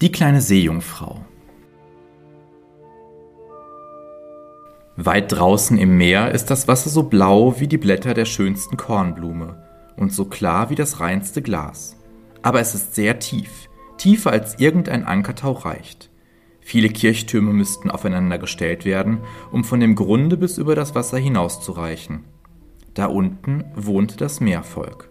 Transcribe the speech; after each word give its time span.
Die 0.00 0.10
kleine 0.10 0.40
Seejungfrau. 0.40 1.26
Weit 4.96 5.30
draußen 5.30 5.76
im 5.76 5.98
Meer 5.98 6.32
ist 6.32 6.46
das 6.46 6.66
Wasser 6.66 6.88
so 6.88 7.02
blau 7.02 7.60
wie 7.60 7.68
die 7.68 7.76
Blätter 7.76 8.14
der 8.14 8.24
schönsten 8.24 8.78
Kornblume 8.78 9.62
und 9.98 10.14
so 10.14 10.24
klar 10.24 10.70
wie 10.70 10.74
das 10.74 11.00
reinste 11.00 11.42
Glas. 11.42 11.96
Aber 12.40 12.60
es 12.60 12.74
ist 12.74 12.94
sehr 12.94 13.18
tief, 13.18 13.68
tiefer 13.98 14.30
als 14.30 14.58
irgendein 14.58 15.04
Ankertau 15.04 15.52
reicht. 15.52 16.08
Viele 16.62 16.88
Kirchtürme 16.88 17.52
müssten 17.52 17.90
aufeinander 17.90 18.38
gestellt 18.38 18.86
werden, 18.86 19.18
um 19.52 19.64
von 19.64 19.80
dem 19.80 19.96
Grunde 19.96 20.38
bis 20.38 20.56
über 20.56 20.74
das 20.74 20.94
Wasser 20.94 21.18
hinauszureichen. 21.18 22.24
Da 22.94 23.04
unten 23.04 23.64
wohnte 23.74 24.16
das 24.16 24.40
Meervolk. 24.40 25.09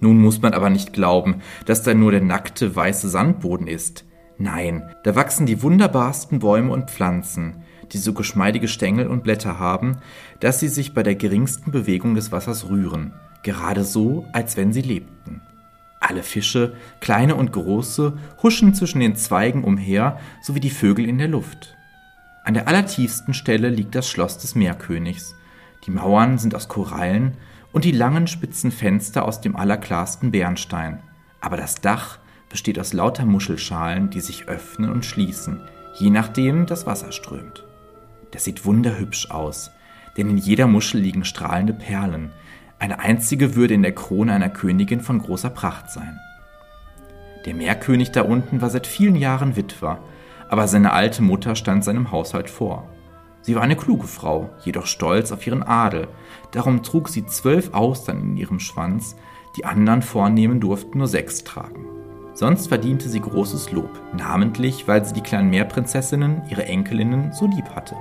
Nun 0.00 0.18
muss 0.18 0.40
man 0.40 0.54
aber 0.54 0.70
nicht 0.70 0.92
glauben, 0.92 1.42
dass 1.66 1.82
da 1.82 1.94
nur 1.94 2.10
der 2.10 2.22
nackte 2.22 2.74
weiße 2.74 3.08
Sandboden 3.08 3.66
ist. 3.66 4.04
Nein, 4.38 4.90
da 5.04 5.14
wachsen 5.14 5.44
die 5.44 5.62
wunderbarsten 5.62 6.38
Bäume 6.38 6.72
und 6.72 6.90
Pflanzen, 6.90 7.62
die 7.92 7.98
so 7.98 8.14
geschmeidige 8.14 8.68
Stängel 8.68 9.06
und 9.06 9.22
Blätter 9.22 9.58
haben, 9.58 9.98
dass 10.40 10.60
sie 10.60 10.68
sich 10.68 10.94
bei 10.94 11.02
der 11.02 11.14
geringsten 11.14 11.70
Bewegung 11.70 12.14
des 12.14 12.32
Wassers 12.32 12.70
rühren, 12.70 13.12
gerade 13.42 13.84
so, 13.84 14.24
als 14.32 14.56
wenn 14.56 14.72
sie 14.72 14.80
lebten. 14.80 15.42
Alle 16.00 16.22
Fische, 16.22 16.72
kleine 17.00 17.34
und 17.34 17.52
große, 17.52 18.14
huschen 18.42 18.72
zwischen 18.72 19.00
den 19.00 19.16
Zweigen 19.16 19.62
umher, 19.62 20.18
so 20.40 20.54
wie 20.54 20.60
die 20.60 20.70
Vögel 20.70 21.06
in 21.06 21.18
der 21.18 21.28
Luft. 21.28 21.76
An 22.42 22.54
der 22.54 22.68
allertiefsten 22.68 23.34
Stelle 23.34 23.68
liegt 23.68 23.94
das 23.94 24.08
Schloss 24.08 24.38
des 24.38 24.54
Meerkönigs. 24.54 25.34
Die 25.84 25.90
Mauern 25.90 26.38
sind 26.38 26.54
aus 26.54 26.68
Korallen 26.68 27.36
und 27.72 27.84
die 27.84 27.92
langen 27.92 28.26
spitzen 28.26 28.72
Fenster 28.72 29.24
aus 29.24 29.40
dem 29.40 29.56
allerklarsten 29.56 30.30
Bernstein. 30.30 31.02
Aber 31.40 31.56
das 31.56 31.80
Dach 31.80 32.18
besteht 32.48 32.78
aus 32.78 32.92
lauter 32.92 33.24
Muschelschalen, 33.24 34.10
die 34.10 34.20
sich 34.20 34.48
öffnen 34.48 34.90
und 34.90 35.04
schließen, 35.04 35.60
je 35.94 36.10
nachdem 36.10 36.66
das 36.66 36.86
Wasser 36.86 37.12
strömt. 37.12 37.64
Das 38.32 38.44
sieht 38.44 38.64
wunderhübsch 38.64 39.30
aus, 39.30 39.70
denn 40.16 40.28
in 40.28 40.36
jeder 40.36 40.66
Muschel 40.66 41.00
liegen 41.00 41.24
strahlende 41.24 41.72
Perlen. 41.72 42.30
Eine 42.78 42.98
einzige 42.98 43.54
würde 43.54 43.74
in 43.74 43.82
der 43.82 43.94
Krone 43.94 44.32
einer 44.32 44.48
Königin 44.48 45.00
von 45.00 45.20
großer 45.20 45.50
Pracht 45.50 45.90
sein. 45.90 46.18
Der 47.46 47.54
Meerkönig 47.54 48.10
da 48.10 48.22
unten 48.22 48.60
war 48.60 48.70
seit 48.70 48.86
vielen 48.86 49.16
Jahren 49.16 49.56
Witwer, 49.56 49.98
aber 50.48 50.66
seine 50.66 50.92
alte 50.92 51.22
Mutter 51.22 51.54
stand 51.54 51.84
seinem 51.84 52.10
Haushalt 52.10 52.50
vor. 52.50 52.90
Sie 53.42 53.54
war 53.54 53.62
eine 53.62 53.76
kluge 53.76 54.06
Frau, 54.06 54.50
jedoch 54.64 54.86
stolz 54.86 55.32
auf 55.32 55.46
ihren 55.46 55.62
Adel. 55.62 56.08
Darum 56.52 56.82
trug 56.82 57.08
sie 57.08 57.26
zwölf 57.26 57.72
Austern 57.72 58.20
in 58.20 58.36
ihrem 58.36 58.60
Schwanz, 58.60 59.16
die 59.56 59.64
anderen 59.64 60.02
Vornehmen 60.02 60.60
durften 60.60 60.98
nur 60.98 61.08
sechs 61.08 61.44
tragen. 61.44 61.86
Sonst 62.34 62.68
verdiente 62.68 63.08
sie 63.08 63.20
großes 63.20 63.72
Lob, 63.72 63.90
namentlich 64.16 64.88
weil 64.88 65.04
sie 65.04 65.12
die 65.12 65.20
kleinen 65.20 65.50
Meerprinzessinnen, 65.50 66.42
ihre 66.48 66.64
Enkelinnen, 66.64 67.32
so 67.32 67.46
lieb 67.46 67.68
hatte. 67.74 67.96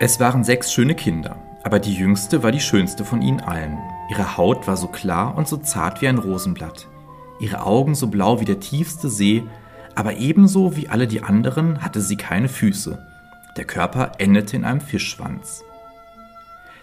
Es 0.00 0.20
waren 0.20 0.44
sechs 0.44 0.72
schöne 0.72 0.94
Kinder, 0.94 1.36
aber 1.64 1.78
die 1.78 1.94
jüngste 1.94 2.42
war 2.42 2.52
die 2.52 2.60
schönste 2.60 3.04
von 3.04 3.22
ihnen 3.22 3.40
allen. 3.40 3.78
Ihre 4.10 4.36
Haut 4.36 4.66
war 4.66 4.76
so 4.76 4.88
klar 4.88 5.36
und 5.36 5.46
so 5.48 5.58
zart 5.58 6.00
wie 6.00 6.08
ein 6.08 6.18
Rosenblatt, 6.18 6.88
ihre 7.40 7.62
Augen 7.62 7.94
so 7.94 8.08
blau 8.08 8.40
wie 8.40 8.44
der 8.44 8.60
tiefste 8.60 9.08
See, 9.08 9.44
aber 9.94 10.16
ebenso 10.16 10.76
wie 10.76 10.88
alle 10.88 11.06
die 11.06 11.22
anderen 11.22 11.82
hatte 11.82 12.00
sie 12.00 12.16
keine 12.16 12.48
Füße, 12.48 12.98
der 13.56 13.64
Körper 13.64 14.12
endete 14.18 14.56
in 14.56 14.64
einem 14.64 14.80
Fischschwanz. 14.80 15.64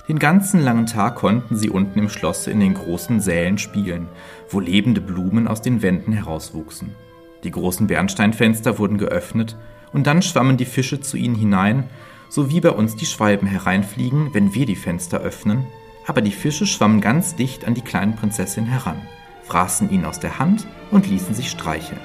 Den 0.07 0.19
ganzen 0.19 0.61
langen 0.61 0.85
Tag 0.85 1.15
konnten 1.15 1.55
sie 1.55 1.69
unten 1.69 1.97
im 1.97 2.09
Schlosse 2.09 2.51
in 2.51 2.59
den 2.59 2.75
großen 2.75 3.19
Sälen 3.19 3.57
spielen, 3.57 4.07
wo 4.49 4.59
lebende 4.59 5.01
Blumen 5.01 5.47
aus 5.47 5.61
den 5.61 5.81
Wänden 5.81 6.13
herauswuchsen. 6.13 6.95
Die 7.43 7.51
großen 7.51 7.87
Bernsteinfenster 7.87 8.77
wurden 8.77 8.97
geöffnet, 8.97 9.57
und 9.93 10.07
dann 10.07 10.21
schwammen 10.21 10.57
die 10.57 10.65
Fische 10.65 10.99
zu 10.99 11.15
ihnen 11.15 11.35
hinein, 11.35 11.85
so 12.29 12.49
wie 12.49 12.59
bei 12.59 12.71
uns 12.71 12.95
die 12.95 13.05
Schwalben 13.05 13.47
hereinfliegen, 13.47 14.33
wenn 14.33 14.53
wir 14.53 14.65
die 14.65 14.75
Fenster 14.75 15.19
öffnen, 15.19 15.65
aber 16.05 16.21
die 16.21 16.31
Fische 16.31 16.65
schwammen 16.65 17.01
ganz 17.01 17.35
dicht 17.35 17.65
an 17.65 17.73
die 17.73 17.81
kleinen 17.81 18.15
Prinzessin 18.15 18.65
heran, 18.65 19.01
fraßen 19.43 19.89
ihn 19.89 20.05
aus 20.05 20.19
der 20.19 20.37
Hand 20.37 20.67
und 20.91 21.09
ließen 21.09 21.33
sich 21.33 21.49
streicheln. 21.49 22.01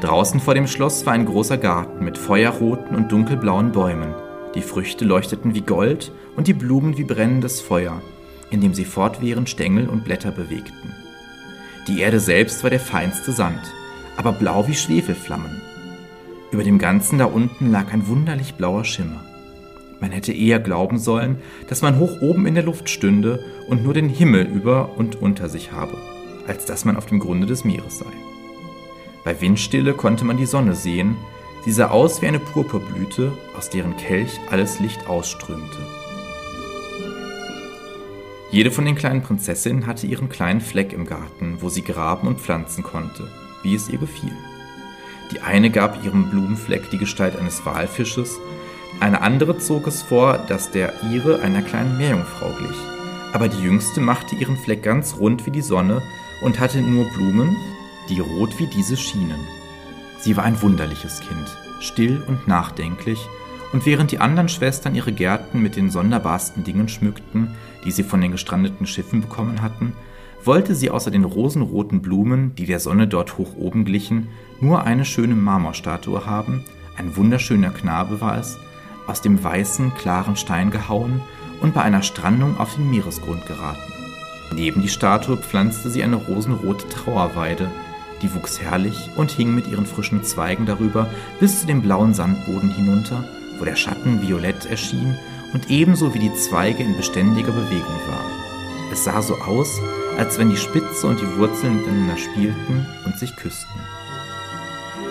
Draußen 0.00 0.38
vor 0.38 0.54
dem 0.54 0.66
Schloss 0.66 1.06
war 1.06 1.14
ein 1.14 1.24
großer 1.24 1.56
Garten 1.56 2.04
mit 2.04 2.18
feuerroten 2.18 2.94
und 2.94 3.10
dunkelblauen 3.10 3.72
Bäumen. 3.72 4.14
Die 4.54 4.62
Früchte 4.62 5.04
leuchteten 5.04 5.54
wie 5.54 5.62
Gold 5.62 6.12
und 6.36 6.46
die 6.46 6.54
Blumen 6.54 6.96
wie 6.96 7.04
brennendes 7.04 7.60
Feuer, 7.60 8.02
in 8.50 8.60
dem 8.60 8.74
sie 8.74 8.84
fortwährend 8.84 9.48
Stängel 9.48 9.88
und 9.88 10.04
Blätter 10.04 10.30
bewegten. 10.30 10.94
Die 11.88 12.00
Erde 12.00 12.20
selbst 12.20 12.62
war 12.62 12.70
der 12.70 12.80
feinste 12.80 13.32
Sand, 13.32 13.60
aber 14.16 14.32
blau 14.32 14.66
wie 14.66 14.74
Schwefelflammen. 14.74 15.60
Über 16.50 16.62
dem 16.62 16.78
Ganzen 16.78 17.18
da 17.18 17.26
unten 17.26 17.70
lag 17.70 17.92
ein 17.92 18.06
wunderlich 18.06 18.54
blauer 18.54 18.84
Schimmer. 18.84 19.24
Man 20.00 20.12
hätte 20.12 20.32
eher 20.32 20.60
glauben 20.60 20.98
sollen, 20.98 21.38
dass 21.68 21.82
man 21.82 21.98
hoch 21.98 22.20
oben 22.20 22.46
in 22.46 22.54
der 22.54 22.64
Luft 22.64 22.88
stünde 22.88 23.44
und 23.68 23.82
nur 23.82 23.94
den 23.94 24.08
Himmel 24.08 24.46
über 24.46 24.96
und 24.96 25.20
unter 25.20 25.48
sich 25.48 25.72
habe, 25.72 25.96
als 26.46 26.64
dass 26.64 26.84
man 26.84 26.96
auf 26.96 27.06
dem 27.06 27.18
Grunde 27.18 27.46
des 27.46 27.64
Meeres 27.64 27.98
sei. 27.98 28.12
Bei 29.24 29.40
Windstille 29.40 29.94
konnte 29.94 30.24
man 30.24 30.36
die 30.36 30.46
Sonne 30.46 30.74
sehen, 30.74 31.16
sie 31.64 31.72
sah 31.72 31.88
aus 31.88 32.20
wie 32.20 32.26
eine 32.26 32.38
Purpurblüte, 32.38 33.32
aus 33.56 33.70
deren 33.70 33.96
Kelch 33.96 34.38
alles 34.50 34.80
Licht 34.80 35.06
ausströmte. 35.06 35.78
Jede 38.54 38.70
von 38.70 38.84
den 38.84 38.94
kleinen 38.94 39.20
Prinzessinnen 39.20 39.88
hatte 39.88 40.06
ihren 40.06 40.28
kleinen 40.28 40.60
Fleck 40.60 40.92
im 40.92 41.06
Garten, 41.06 41.56
wo 41.58 41.70
sie 41.70 41.82
graben 41.82 42.28
und 42.28 42.38
pflanzen 42.38 42.84
konnte, 42.84 43.26
wie 43.64 43.74
es 43.74 43.88
ihr 43.88 43.98
gefiel. 43.98 44.30
Die 45.32 45.40
eine 45.40 45.70
gab 45.70 46.04
ihrem 46.04 46.30
Blumenfleck 46.30 46.88
die 46.90 46.98
Gestalt 46.98 47.34
eines 47.34 47.66
Walfisches, 47.66 48.38
eine 49.00 49.22
andere 49.22 49.58
zog 49.58 49.88
es 49.88 50.02
vor, 50.02 50.38
dass 50.38 50.70
der 50.70 50.92
ihre 51.10 51.40
einer 51.40 51.62
kleinen 51.62 51.98
Meerjungfrau 51.98 52.52
glich. 52.56 52.76
Aber 53.32 53.48
die 53.48 53.60
jüngste 53.60 54.00
machte 54.00 54.36
ihren 54.36 54.56
Fleck 54.56 54.84
ganz 54.84 55.16
rund 55.18 55.46
wie 55.46 55.50
die 55.50 55.60
Sonne 55.60 56.00
und 56.40 56.60
hatte 56.60 56.80
nur 56.80 57.06
Blumen, 57.10 57.56
die 58.08 58.20
rot 58.20 58.60
wie 58.60 58.68
diese 58.68 58.96
schienen. 58.96 59.40
Sie 60.20 60.36
war 60.36 60.44
ein 60.44 60.62
wunderliches 60.62 61.18
Kind, 61.18 61.56
still 61.80 62.22
und 62.28 62.46
nachdenklich, 62.46 63.18
und 63.74 63.86
während 63.86 64.12
die 64.12 64.20
anderen 64.20 64.48
Schwestern 64.48 64.94
ihre 64.94 65.10
Gärten 65.10 65.60
mit 65.60 65.74
den 65.74 65.90
sonderbarsten 65.90 66.62
Dingen 66.62 66.88
schmückten, 66.88 67.56
die 67.84 67.90
sie 67.90 68.04
von 68.04 68.20
den 68.20 68.30
gestrandeten 68.30 68.86
Schiffen 68.86 69.20
bekommen 69.20 69.62
hatten, 69.62 69.94
wollte 70.44 70.76
sie 70.76 70.90
außer 70.90 71.10
den 71.10 71.24
rosenroten 71.24 72.00
Blumen, 72.00 72.54
die 72.54 72.66
der 72.66 72.78
Sonne 72.78 73.08
dort 73.08 73.36
hoch 73.36 73.56
oben 73.56 73.84
glichen, 73.84 74.28
nur 74.60 74.84
eine 74.84 75.04
schöne 75.04 75.34
Marmorstatue 75.34 76.24
haben, 76.24 76.62
ein 76.96 77.16
wunderschöner 77.16 77.70
Knabe 77.70 78.20
war 78.20 78.38
es, 78.38 78.58
aus 79.08 79.22
dem 79.22 79.42
weißen, 79.42 79.92
klaren 79.94 80.36
Stein 80.36 80.70
gehauen 80.70 81.20
und 81.60 81.74
bei 81.74 81.82
einer 81.82 82.02
Strandung 82.02 82.56
auf 82.58 82.76
den 82.76 82.88
Meeresgrund 82.88 83.44
geraten. 83.46 83.92
Neben 84.54 84.82
die 84.82 84.88
Statue 84.88 85.36
pflanzte 85.36 85.90
sie 85.90 86.04
eine 86.04 86.14
rosenrote 86.14 86.88
Trauerweide, 86.90 87.72
die 88.22 88.32
wuchs 88.36 88.60
herrlich 88.60 89.10
und 89.16 89.32
hing 89.32 89.52
mit 89.52 89.66
ihren 89.66 89.84
frischen 89.84 90.22
Zweigen 90.22 90.64
darüber 90.64 91.10
bis 91.40 91.62
zu 91.62 91.66
dem 91.66 91.82
blauen 91.82 92.14
Sandboden 92.14 92.70
hinunter, 92.70 93.24
wo 93.58 93.64
der 93.64 93.76
Schatten 93.76 94.22
violett 94.22 94.66
erschien 94.66 95.16
und 95.52 95.70
ebenso 95.70 96.14
wie 96.14 96.18
die 96.18 96.34
Zweige 96.34 96.82
in 96.82 96.96
beständiger 96.96 97.52
Bewegung 97.52 98.00
war. 98.08 98.24
Es 98.92 99.04
sah 99.04 99.22
so 99.22 99.34
aus, 99.36 99.80
als 100.18 100.38
wenn 100.38 100.50
die 100.50 100.56
Spitze 100.56 101.06
und 101.06 101.20
die 101.20 101.36
Wurzeln 101.36 101.76
miteinander 101.76 102.16
spielten 102.16 102.86
und 103.04 103.18
sich 103.18 103.34
küssten. 103.36 103.80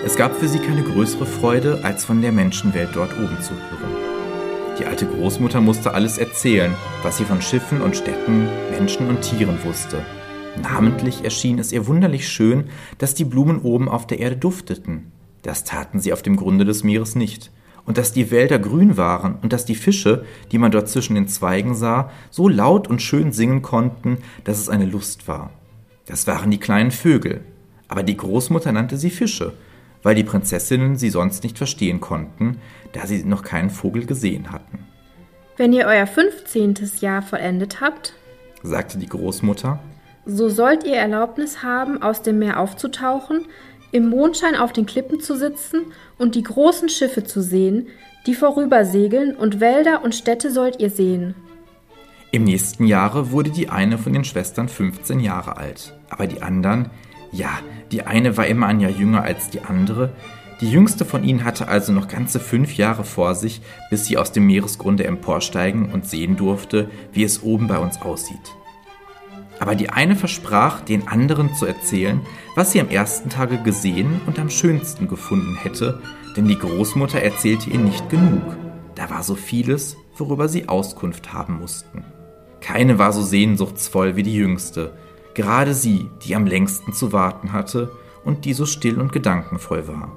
Es 0.05 0.15
gab 0.15 0.35
für 0.35 0.47
sie 0.47 0.59
keine 0.59 0.83
größere 0.83 1.25
Freude, 1.25 1.79
als 1.83 2.03
von 2.03 2.21
der 2.21 2.31
Menschenwelt 2.31 2.89
dort 2.93 3.13
oben 3.13 3.41
zu 3.41 3.53
hören. 3.53 4.77
Die 4.79 4.85
alte 4.85 5.05
Großmutter 5.05 5.61
musste 5.61 5.93
alles 5.93 6.17
erzählen, 6.17 6.73
was 7.03 7.17
sie 7.17 7.25
von 7.25 7.41
Schiffen 7.41 7.81
und 7.81 7.95
Städten, 7.95 8.47
Menschen 8.71 9.07
und 9.07 9.21
Tieren 9.21 9.63
wusste, 9.63 10.03
Namentlich 10.61 11.23
erschien 11.23 11.57
es 11.57 11.71
ihr 11.71 11.87
wunderlich 11.87 12.27
schön, 12.27 12.65
dass 12.97 13.15
die 13.15 13.25
Blumen 13.25 13.59
oben 13.59 13.89
auf 13.89 14.05
der 14.05 14.19
Erde 14.19 14.37
dufteten. 14.37 15.11
Das 15.41 15.63
taten 15.63 15.99
sie 15.99 16.13
auf 16.13 16.21
dem 16.21 16.35
Grunde 16.35 16.63
des 16.63 16.83
Meeres 16.83 17.15
nicht. 17.15 17.51
Und 17.85 17.97
dass 17.97 18.13
die 18.13 18.31
Wälder 18.31 18.59
grün 18.59 18.95
waren 18.97 19.35
und 19.41 19.51
dass 19.51 19.65
die 19.65 19.75
Fische, 19.75 20.25
die 20.51 20.57
man 20.57 20.71
dort 20.71 20.87
zwischen 20.87 21.15
den 21.15 21.27
Zweigen 21.27 21.75
sah, 21.75 22.09
so 22.29 22.47
laut 22.47 22.87
und 22.87 23.01
schön 23.01 23.31
singen 23.31 23.61
konnten, 23.61 24.19
dass 24.45 24.59
es 24.59 24.69
eine 24.69 24.85
Lust 24.85 25.27
war. 25.27 25.51
Das 26.05 26.27
waren 26.27 26.51
die 26.51 26.59
kleinen 26.59 26.91
Vögel. 26.91 27.41
Aber 27.87 28.03
die 28.03 28.17
Großmutter 28.17 28.71
nannte 28.71 28.97
sie 28.97 29.09
Fische, 29.09 29.53
weil 30.01 30.15
die 30.15 30.23
Prinzessinnen 30.23 30.95
sie 30.95 31.09
sonst 31.09 31.43
nicht 31.43 31.57
verstehen 31.57 31.99
konnten, 31.99 32.59
da 32.93 33.05
sie 33.05 33.23
noch 33.23 33.43
keinen 33.43 33.69
Vogel 33.69 34.05
gesehen 34.05 34.51
hatten. 34.51 34.79
Wenn 35.57 35.73
ihr 35.73 35.85
euer 35.85 36.07
fünfzehntes 36.07 37.01
Jahr 37.01 37.21
vollendet 37.21 37.81
habt, 37.81 38.15
sagte 38.63 38.97
die 38.97 39.07
Großmutter, 39.07 39.79
so 40.25 40.47
sollt 40.49 40.85
ihr 40.85 40.95
Erlaubnis 40.95 41.63
haben, 41.63 42.01
aus 42.01 42.21
dem 42.21 42.39
Meer 42.39 42.59
aufzutauchen, 42.59 43.45
im 43.93 44.09
Mondschein 44.09 44.55
auf 44.55 44.73
den 44.73 44.85
Klippen 44.85 45.21
zu 45.21 45.37
sitzen 45.37 45.83
und 46.17 46.35
die 46.35 46.43
großen 46.43 46.89
Schiffe 46.89 47.23
zu 47.23 47.41
sehen, 47.41 47.87
die 48.25 48.33
vorübersegeln, 48.33 49.35
und 49.35 49.59
Wälder 49.59 50.03
und 50.03 50.15
Städte 50.15 50.51
sollt 50.51 50.79
ihr 50.79 50.89
sehen. 50.89 51.35
Im 52.31 52.45
nächsten 52.45 52.85
Jahre 52.85 53.31
wurde 53.31 53.51
die 53.51 53.69
eine 53.69 53.97
von 53.97 54.11
den 54.13 54.23
Schwestern 54.23 54.67
15 54.67 55.19
Jahre 55.19 55.57
alt, 55.57 55.93
aber 56.09 56.27
die 56.27 56.41
anderen, 56.41 56.89
Ja, 57.31 57.59
die 57.91 58.03
eine 58.03 58.37
war 58.37 58.47
immer 58.47 58.67
ein 58.67 58.79
Jahr 58.79 58.91
jünger 58.91 59.23
als 59.23 59.49
die 59.49 59.61
andere, 59.61 60.13
die 60.61 60.71
jüngste 60.71 61.03
von 61.03 61.23
ihnen 61.23 61.43
hatte 61.43 61.67
also 61.67 61.91
noch 61.91 62.07
ganze 62.07 62.39
fünf 62.39 62.77
Jahre 62.77 63.03
vor 63.03 63.35
sich, 63.35 63.61
bis 63.89 64.05
sie 64.05 64.17
aus 64.17 64.31
dem 64.31 64.45
Meeresgrunde 64.45 65.03
emporsteigen 65.03 65.91
und 65.91 66.07
sehen 66.07 66.37
durfte, 66.37 66.89
wie 67.11 67.23
es 67.23 67.43
oben 67.43 67.67
bei 67.67 67.79
uns 67.79 68.01
aussieht. 68.01 68.53
Aber 69.63 69.75
die 69.75 69.89
eine 69.89 70.17
versprach, 70.17 70.81
den 70.81 71.07
anderen 71.07 71.55
zu 71.55 71.65
erzählen, 71.65 72.19
was 72.53 72.73
sie 72.73 72.81
am 72.81 72.89
ersten 72.89 73.29
Tage 73.29 73.57
gesehen 73.59 74.19
und 74.27 74.37
am 74.37 74.49
schönsten 74.49 75.07
gefunden 75.07 75.55
hätte, 75.55 76.01
denn 76.35 76.49
die 76.49 76.59
Großmutter 76.59 77.21
erzählte 77.21 77.69
ihr 77.69 77.79
nicht 77.79 78.09
genug. 78.09 78.41
Da 78.95 79.09
war 79.09 79.23
so 79.23 79.35
vieles, 79.35 79.95
worüber 80.17 80.49
sie 80.49 80.67
Auskunft 80.67 81.31
haben 81.31 81.61
mussten. 81.61 82.03
Keine 82.59 82.99
war 82.99 83.13
so 83.13 83.21
sehnsuchtsvoll 83.21 84.17
wie 84.17 84.23
die 84.23 84.35
jüngste, 84.35 84.97
gerade 85.33 85.73
sie, 85.73 86.09
die 86.25 86.35
am 86.35 86.45
längsten 86.45 86.91
zu 86.91 87.13
warten 87.13 87.53
hatte 87.53 87.89
und 88.25 88.43
die 88.43 88.51
so 88.51 88.65
still 88.65 88.99
und 88.99 89.13
gedankenvoll 89.13 89.87
war. 89.87 90.11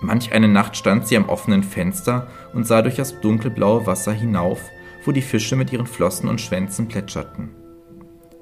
Manch 0.00 0.32
eine 0.32 0.48
Nacht 0.48 0.76
stand 0.76 1.06
sie 1.06 1.16
am 1.16 1.28
offenen 1.28 1.62
Fenster 1.62 2.26
und 2.52 2.66
sah 2.66 2.82
durch 2.82 2.96
das 2.96 3.20
dunkelblaue 3.20 3.86
Wasser 3.86 4.12
hinauf, 4.12 4.60
wo 5.04 5.12
die 5.12 5.22
Fische 5.22 5.54
mit 5.54 5.72
ihren 5.72 5.86
Flossen 5.86 6.28
und 6.28 6.40
Schwänzen 6.40 6.88
plätscherten. 6.88 7.63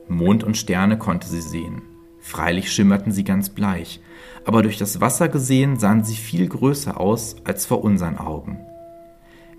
Mond 0.08 0.44
und 0.44 0.56
Sterne 0.56 0.98
konnte 0.98 1.28
sie 1.28 1.40
sehen. 1.40 1.82
Freilich 2.20 2.70
schimmerten 2.70 3.12
sie 3.12 3.24
ganz 3.24 3.48
bleich, 3.48 4.00
aber 4.44 4.62
durch 4.62 4.78
das 4.78 5.00
Wasser 5.00 5.28
gesehen 5.28 5.78
sahen 5.78 6.04
sie 6.04 6.16
viel 6.16 6.48
größer 6.48 7.00
aus 7.00 7.36
als 7.44 7.66
vor 7.66 7.82
unseren 7.82 8.18
Augen. 8.18 8.60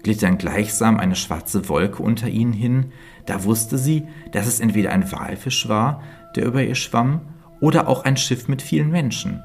Glitt 0.01 0.21
dann 0.21 0.37
gleichsam 0.37 0.97
eine 0.97 1.15
schwarze 1.15 1.69
Wolke 1.69 2.03
unter 2.03 2.27
ihnen 2.27 2.53
hin, 2.53 2.91
da 3.25 3.43
wusste 3.43 3.77
sie, 3.77 4.05
dass 4.31 4.47
es 4.47 4.59
entweder 4.59 4.91
ein 4.91 5.11
Walfisch 5.11 5.69
war, 5.69 6.03
der 6.35 6.45
über 6.45 6.63
ihr 6.63 6.75
schwamm, 6.75 7.21
oder 7.59 7.87
auch 7.87 8.03
ein 8.03 8.17
Schiff 8.17 8.49
mit 8.49 8.61
vielen 8.61 8.89
Menschen. 8.89 9.41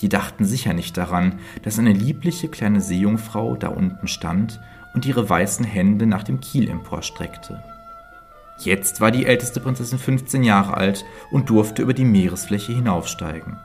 Die 0.00 0.08
dachten 0.08 0.46
sicher 0.46 0.72
nicht 0.72 0.96
daran, 0.96 1.40
dass 1.62 1.78
eine 1.78 1.92
liebliche 1.92 2.48
kleine 2.48 2.80
Seejungfrau 2.80 3.56
da 3.56 3.68
unten 3.68 4.08
stand 4.08 4.60
und 4.94 5.04
ihre 5.04 5.28
weißen 5.28 5.64
Hände 5.64 6.06
nach 6.06 6.22
dem 6.22 6.40
Kiel 6.40 6.70
emporstreckte. 6.70 7.62
Jetzt 8.60 9.00
war 9.00 9.10
die 9.10 9.24
älteste 9.24 9.58
Prinzessin 9.58 9.98
15 9.98 10.42
Jahre 10.42 10.76
alt 10.76 11.06
und 11.30 11.48
durfte 11.48 11.80
über 11.80 11.94
die 11.94 12.04
Meeresfläche 12.04 12.72
hinaufsteigen. 12.72 13.56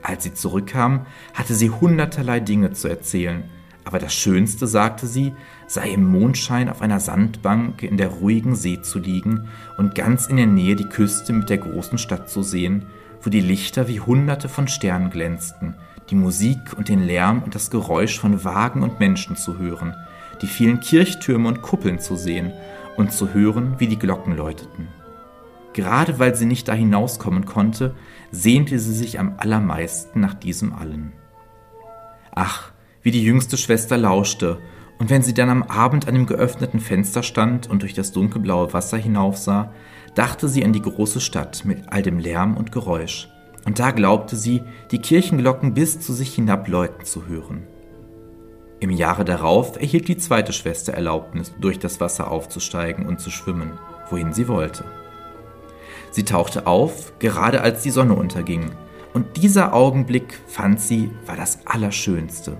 Als 0.00 0.22
sie 0.22 0.32
zurückkam, 0.32 1.06
hatte 1.34 1.54
sie 1.54 1.70
hunderterlei 1.70 2.38
Dinge 2.38 2.72
zu 2.72 2.86
erzählen, 2.86 3.44
aber 3.84 3.98
das 3.98 4.14
Schönste, 4.14 4.68
sagte 4.68 5.08
sie, 5.08 5.34
sei 5.66 5.90
im 5.90 6.04
Mondschein 6.04 6.68
auf 6.68 6.82
einer 6.82 7.00
Sandbank 7.00 7.82
in 7.82 7.96
der 7.96 8.08
ruhigen 8.08 8.54
See 8.54 8.80
zu 8.80 9.00
liegen 9.00 9.48
und 9.76 9.96
ganz 9.96 10.26
in 10.26 10.36
der 10.36 10.46
Nähe 10.46 10.76
die 10.76 10.88
Küste 10.88 11.32
mit 11.32 11.50
der 11.50 11.58
großen 11.58 11.98
Stadt 11.98 12.30
zu 12.30 12.44
sehen, 12.44 12.86
wo 13.22 13.30
die 13.30 13.40
Lichter 13.40 13.88
wie 13.88 13.98
hunderte 13.98 14.48
von 14.48 14.68
Sternen 14.68 15.10
glänzten, 15.10 15.74
die 16.10 16.14
Musik 16.14 16.74
und 16.76 16.88
den 16.88 17.04
Lärm 17.04 17.42
und 17.42 17.56
das 17.56 17.70
Geräusch 17.70 18.20
von 18.20 18.44
Wagen 18.44 18.84
und 18.84 19.00
Menschen 19.00 19.34
zu 19.34 19.58
hören, 19.58 19.96
die 20.42 20.46
vielen 20.46 20.78
Kirchtürme 20.78 21.48
und 21.48 21.62
Kuppeln 21.62 21.98
zu 21.98 22.14
sehen 22.14 22.52
und 22.96 23.12
zu 23.12 23.32
hören, 23.34 23.76
wie 23.78 23.86
die 23.86 23.98
Glocken 23.98 24.36
läuteten. 24.36 24.88
Gerade 25.72 26.18
weil 26.18 26.34
sie 26.34 26.46
nicht 26.46 26.68
da 26.68 26.74
hinauskommen 26.74 27.46
konnte, 27.46 27.94
sehnte 28.30 28.78
sie 28.78 28.92
sich 28.92 29.18
am 29.18 29.34
allermeisten 29.38 30.20
nach 30.20 30.34
diesem 30.34 30.72
allen. 30.72 31.12
Ach, 32.34 32.72
wie 33.02 33.10
die 33.10 33.24
jüngste 33.24 33.56
Schwester 33.56 33.96
lauschte, 33.96 34.58
und 34.98 35.10
wenn 35.10 35.22
sie 35.22 35.34
dann 35.34 35.50
am 35.50 35.64
Abend 35.64 36.06
an 36.06 36.14
dem 36.14 36.26
geöffneten 36.26 36.78
Fenster 36.78 37.22
stand 37.22 37.68
und 37.68 37.82
durch 37.82 37.94
das 37.94 38.12
dunkelblaue 38.12 38.72
Wasser 38.72 38.98
hinaufsah, 38.98 39.72
dachte 40.14 40.48
sie 40.48 40.64
an 40.64 40.72
die 40.72 40.82
große 40.82 41.20
Stadt 41.20 41.64
mit 41.64 41.88
all 41.88 42.02
dem 42.02 42.18
Lärm 42.18 42.56
und 42.56 42.70
Geräusch, 42.70 43.28
und 43.64 43.78
da 43.78 43.90
glaubte 43.90 44.36
sie, 44.36 44.62
die 44.90 44.98
Kirchenglocken 44.98 45.74
bis 45.74 46.00
zu 46.00 46.12
sich 46.12 46.34
hinabläuten 46.34 47.04
zu 47.04 47.26
hören. 47.26 47.66
Im 48.82 48.90
Jahre 48.90 49.24
darauf 49.24 49.80
erhielt 49.80 50.08
die 50.08 50.16
zweite 50.16 50.52
Schwester 50.52 50.92
Erlaubnis, 50.92 51.54
durch 51.60 51.78
das 51.78 52.00
Wasser 52.00 52.32
aufzusteigen 52.32 53.06
und 53.06 53.20
zu 53.20 53.30
schwimmen, 53.30 53.78
wohin 54.10 54.32
sie 54.32 54.48
wollte. 54.48 54.84
Sie 56.10 56.24
tauchte 56.24 56.66
auf, 56.66 57.16
gerade 57.20 57.60
als 57.60 57.82
die 57.84 57.92
Sonne 57.92 58.14
unterging, 58.14 58.72
und 59.14 59.36
dieser 59.36 59.72
Augenblick, 59.72 60.36
fand 60.48 60.80
sie, 60.80 61.12
war 61.26 61.36
das 61.36 61.64
Allerschönste. 61.64 62.56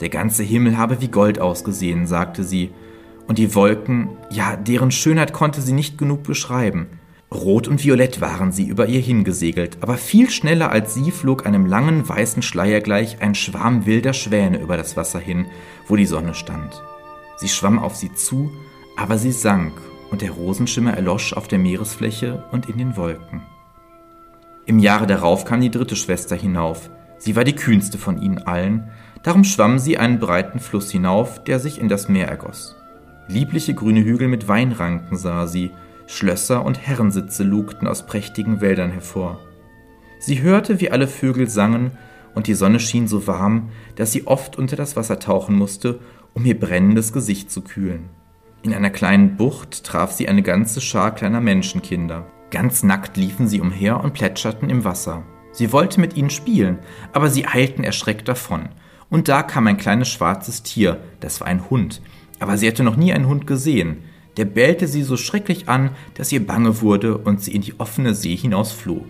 Der 0.00 0.10
ganze 0.10 0.42
Himmel 0.42 0.76
habe 0.76 1.00
wie 1.00 1.08
Gold 1.08 1.40
ausgesehen, 1.40 2.06
sagte 2.06 2.44
sie, 2.44 2.70
und 3.26 3.38
die 3.38 3.54
Wolken, 3.54 4.10
ja, 4.28 4.56
deren 4.56 4.90
Schönheit 4.90 5.32
konnte 5.32 5.62
sie 5.62 5.72
nicht 5.72 5.96
genug 5.96 6.24
beschreiben. 6.24 7.00
Rot 7.34 7.68
und 7.68 7.82
violett 7.82 8.20
waren 8.20 8.52
sie 8.52 8.66
über 8.66 8.86
ihr 8.86 9.00
hingesegelt, 9.00 9.78
aber 9.80 9.96
viel 9.96 10.30
schneller 10.30 10.70
als 10.70 10.94
sie 10.94 11.10
flog 11.10 11.46
einem 11.46 11.66
langen 11.66 12.08
weißen 12.08 12.42
Schleier 12.42 12.80
gleich 12.80 13.20
ein 13.20 13.34
Schwarm 13.34 13.86
wilder 13.86 14.12
Schwäne 14.12 14.60
über 14.60 14.76
das 14.76 14.96
Wasser 14.96 15.18
hin, 15.18 15.46
wo 15.88 15.96
die 15.96 16.06
Sonne 16.06 16.34
stand. 16.34 16.82
Sie 17.36 17.48
schwamm 17.48 17.78
auf 17.78 17.96
sie 17.96 18.12
zu, 18.14 18.50
aber 18.96 19.18
sie 19.18 19.32
sank, 19.32 19.72
und 20.10 20.22
der 20.22 20.30
Rosenschimmer 20.30 20.92
erlosch 20.92 21.32
auf 21.32 21.48
der 21.48 21.58
Meeresfläche 21.58 22.44
und 22.52 22.68
in 22.68 22.78
den 22.78 22.96
Wolken. 22.96 23.42
Im 24.66 24.78
Jahre 24.78 25.06
darauf 25.06 25.44
kam 25.44 25.60
die 25.60 25.70
dritte 25.70 25.96
Schwester 25.96 26.36
hinauf. 26.36 26.90
Sie 27.18 27.34
war 27.34 27.44
die 27.44 27.54
kühnste 27.54 27.98
von 27.98 28.20
ihnen 28.20 28.38
allen, 28.38 28.90
darum 29.22 29.44
schwamm 29.44 29.78
sie 29.78 29.98
einen 29.98 30.18
breiten 30.18 30.60
Fluss 30.60 30.90
hinauf, 30.90 31.42
der 31.42 31.58
sich 31.58 31.80
in 31.80 31.88
das 31.88 32.08
Meer 32.08 32.28
ergoss. 32.28 32.76
Liebliche 33.28 33.74
grüne 33.74 34.04
Hügel 34.04 34.28
mit 34.28 34.48
Weinranken 34.48 35.16
sah 35.16 35.46
sie, 35.46 35.70
Schlösser 36.12 36.64
und 36.64 36.86
Herrensitze 36.86 37.42
lugten 37.42 37.88
aus 37.88 38.06
prächtigen 38.06 38.60
Wäldern 38.60 38.90
hervor. 38.90 39.40
Sie 40.18 40.42
hörte, 40.42 40.80
wie 40.80 40.90
alle 40.90 41.08
Vögel 41.08 41.48
sangen, 41.48 41.92
und 42.34 42.46
die 42.46 42.54
Sonne 42.54 42.80
schien 42.80 43.08
so 43.08 43.26
warm, 43.26 43.70
dass 43.96 44.12
sie 44.12 44.26
oft 44.26 44.56
unter 44.56 44.76
das 44.76 44.94
Wasser 44.94 45.18
tauchen 45.18 45.56
musste, 45.56 46.00
um 46.34 46.44
ihr 46.44 46.58
brennendes 46.58 47.12
Gesicht 47.12 47.50
zu 47.50 47.62
kühlen. 47.62 48.10
In 48.62 48.74
einer 48.74 48.90
kleinen 48.90 49.36
Bucht 49.36 49.84
traf 49.84 50.12
sie 50.12 50.28
eine 50.28 50.42
ganze 50.42 50.80
Schar 50.80 51.14
kleiner 51.14 51.40
Menschenkinder. 51.40 52.26
Ganz 52.50 52.82
nackt 52.82 53.16
liefen 53.16 53.48
sie 53.48 53.60
umher 53.60 54.02
und 54.02 54.12
plätscherten 54.12 54.70
im 54.70 54.84
Wasser. 54.84 55.24
Sie 55.52 55.72
wollte 55.72 56.00
mit 56.00 56.16
ihnen 56.16 56.30
spielen, 56.30 56.78
aber 57.12 57.28
sie 57.28 57.46
eilten 57.46 57.84
erschreckt 57.84 58.28
davon. 58.28 58.68
Und 59.10 59.28
da 59.28 59.42
kam 59.42 59.66
ein 59.66 59.78
kleines 59.78 60.08
schwarzes 60.08 60.62
Tier, 60.62 61.00
das 61.20 61.40
war 61.40 61.48
ein 61.48 61.68
Hund, 61.70 62.00
aber 62.38 62.56
sie 62.56 62.68
hatte 62.68 62.84
noch 62.84 62.96
nie 62.96 63.12
einen 63.12 63.28
Hund 63.28 63.46
gesehen. 63.46 64.04
Der 64.36 64.44
bellte 64.46 64.88
sie 64.88 65.02
so 65.02 65.16
schrecklich 65.16 65.68
an, 65.68 65.90
dass 66.14 66.32
ihr 66.32 66.46
bange 66.46 66.80
wurde 66.80 67.18
und 67.18 67.40
sie 67.42 67.54
in 67.54 67.62
die 67.62 67.78
offene 67.78 68.14
See 68.14 68.36
hinausfloh. 68.36 69.04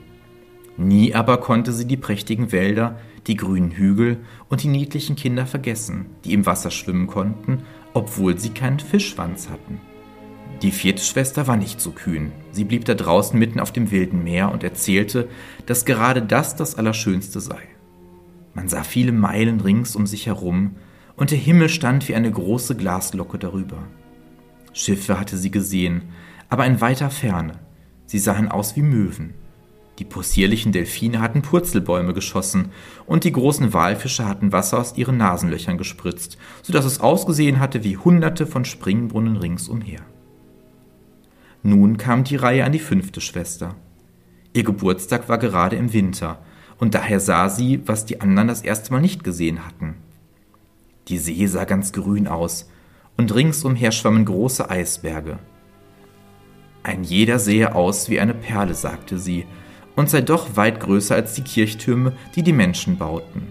Nie 0.76 1.14
aber 1.14 1.38
konnte 1.38 1.72
sie 1.72 1.86
die 1.86 1.96
prächtigen 1.96 2.50
Wälder, 2.50 2.98
die 3.26 3.36
grünen 3.36 3.70
Hügel 3.70 4.18
und 4.48 4.62
die 4.62 4.68
niedlichen 4.68 5.16
Kinder 5.16 5.46
vergessen, 5.46 6.06
die 6.24 6.32
im 6.32 6.46
Wasser 6.46 6.70
schwimmen 6.70 7.06
konnten, 7.06 7.62
obwohl 7.94 8.38
sie 8.38 8.50
keinen 8.50 8.80
Fischschwanz 8.80 9.48
hatten. 9.48 9.80
Die 10.62 10.70
vierte 10.70 11.02
Schwester 11.02 11.46
war 11.46 11.56
nicht 11.56 11.80
so 11.80 11.90
kühn. 11.90 12.32
Sie 12.52 12.64
blieb 12.64 12.84
da 12.84 12.94
draußen 12.94 13.38
mitten 13.38 13.60
auf 13.60 13.72
dem 13.72 13.90
wilden 13.90 14.22
Meer 14.22 14.52
und 14.52 14.62
erzählte, 14.62 15.28
dass 15.66 15.84
gerade 15.84 16.22
das 16.22 16.56
das 16.56 16.76
Allerschönste 16.76 17.40
sei. 17.40 17.60
Man 18.54 18.68
sah 18.68 18.84
viele 18.84 19.12
Meilen 19.12 19.60
rings 19.60 19.96
um 19.96 20.06
sich 20.06 20.26
herum, 20.26 20.76
und 21.14 21.30
der 21.30 21.38
Himmel 21.38 21.68
stand 21.68 22.08
wie 22.08 22.14
eine 22.14 22.30
große 22.30 22.74
Glasglocke 22.74 23.38
darüber. 23.38 23.78
Schiffe 24.72 25.18
hatte 25.18 25.36
sie 25.36 25.50
gesehen, 25.50 26.02
aber 26.48 26.66
in 26.66 26.80
weiter 26.80 27.10
Ferne. 27.10 27.54
Sie 28.06 28.18
sahen 28.18 28.48
aus 28.48 28.76
wie 28.76 28.82
Möwen. 28.82 29.34
Die 29.98 30.04
possierlichen 30.04 30.72
Delfine 30.72 31.20
hatten 31.20 31.42
Purzelbäume 31.42 32.14
geschossen 32.14 32.70
und 33.06 33.24
die 33.24 33.32
großen 33.32 33.72
Walfische 33.72 34.26
hatten 34.26 34.52
Wasser 34.52 34.78
aus 34.78 34.96
ihren 34.96 35.18
Nasenlöchern 35.18 35.78
gespritzt, 35.78 36.38
so 36.62 36.72
dass 36.72 36.84
es 36.84 37.00
ausgesehen 37.00 37.60
hatte 37.60 37.84
wie 37.84 37.96
hunderte 37.96 38.46
von 38.46 38.64
Springbrunnen 38.64 39.36
ringsumher. 39.36 40.00
Nun 41.62 41.98
kam 41.98 42.24
die 42.24 42.36
Reihe 42.36 42.64
an 42.64 42.72
die 42.72 42.80
fünfte 42.80 43.20
Schwester. 43.20 43.76
Ihr 44.52 44.64
Geburtstag 44.64 45.28
war 45.28 45.38
gerade 45.38 45.76
im 45.76 45.92
Winter, 45.92 46.42
und 46.78 46.94
daher 46.94 47.20
sah 47.20 47.48
sie, 47.48 47.80
was 47.86 48.06
die 48.06 48.20
anderen 48.20 48.48
das 48.48 48.62
erste 48.62 48.92
Mal 48.92 49.00
nicht 49.00 49.22
gesehen 49.22 49.64
hatten. 49.64 49.94
Die 51.08 51.18
See 51.18 51.46
sah 51.46 51.64
ganz 51.64 51.92
grün 51.92 52.26
aus, 52.26 52.68
und 53.16 53.34
ringsumher 53.34 53.92
schwammen 53.92 54.24
große 54.24 54.68
Eisberge. 54.68 55.38
Ein 56.82 57.04
jeder 57.04 57.38
sehe 57.38 57.74
aus 57.74 58.08
wie 58.08 58.18
eine 58.18 58.34
Perle, 58.34 58.74
sagte 58.74 59.18
sie, 59.18 59.46
und 59.94 60.10
sei 60.10 60.20
doch 60.22 60.56
weit 60.56 60.80
größer 60.80 61.14
als 61.14 61.34
die 61.34 61.42
Kirchtürme, 61.42 62.12
die 62.34 62.42
die 62.42 62.52
Menschen 62.52 62.98
bauten. 62.98 63.46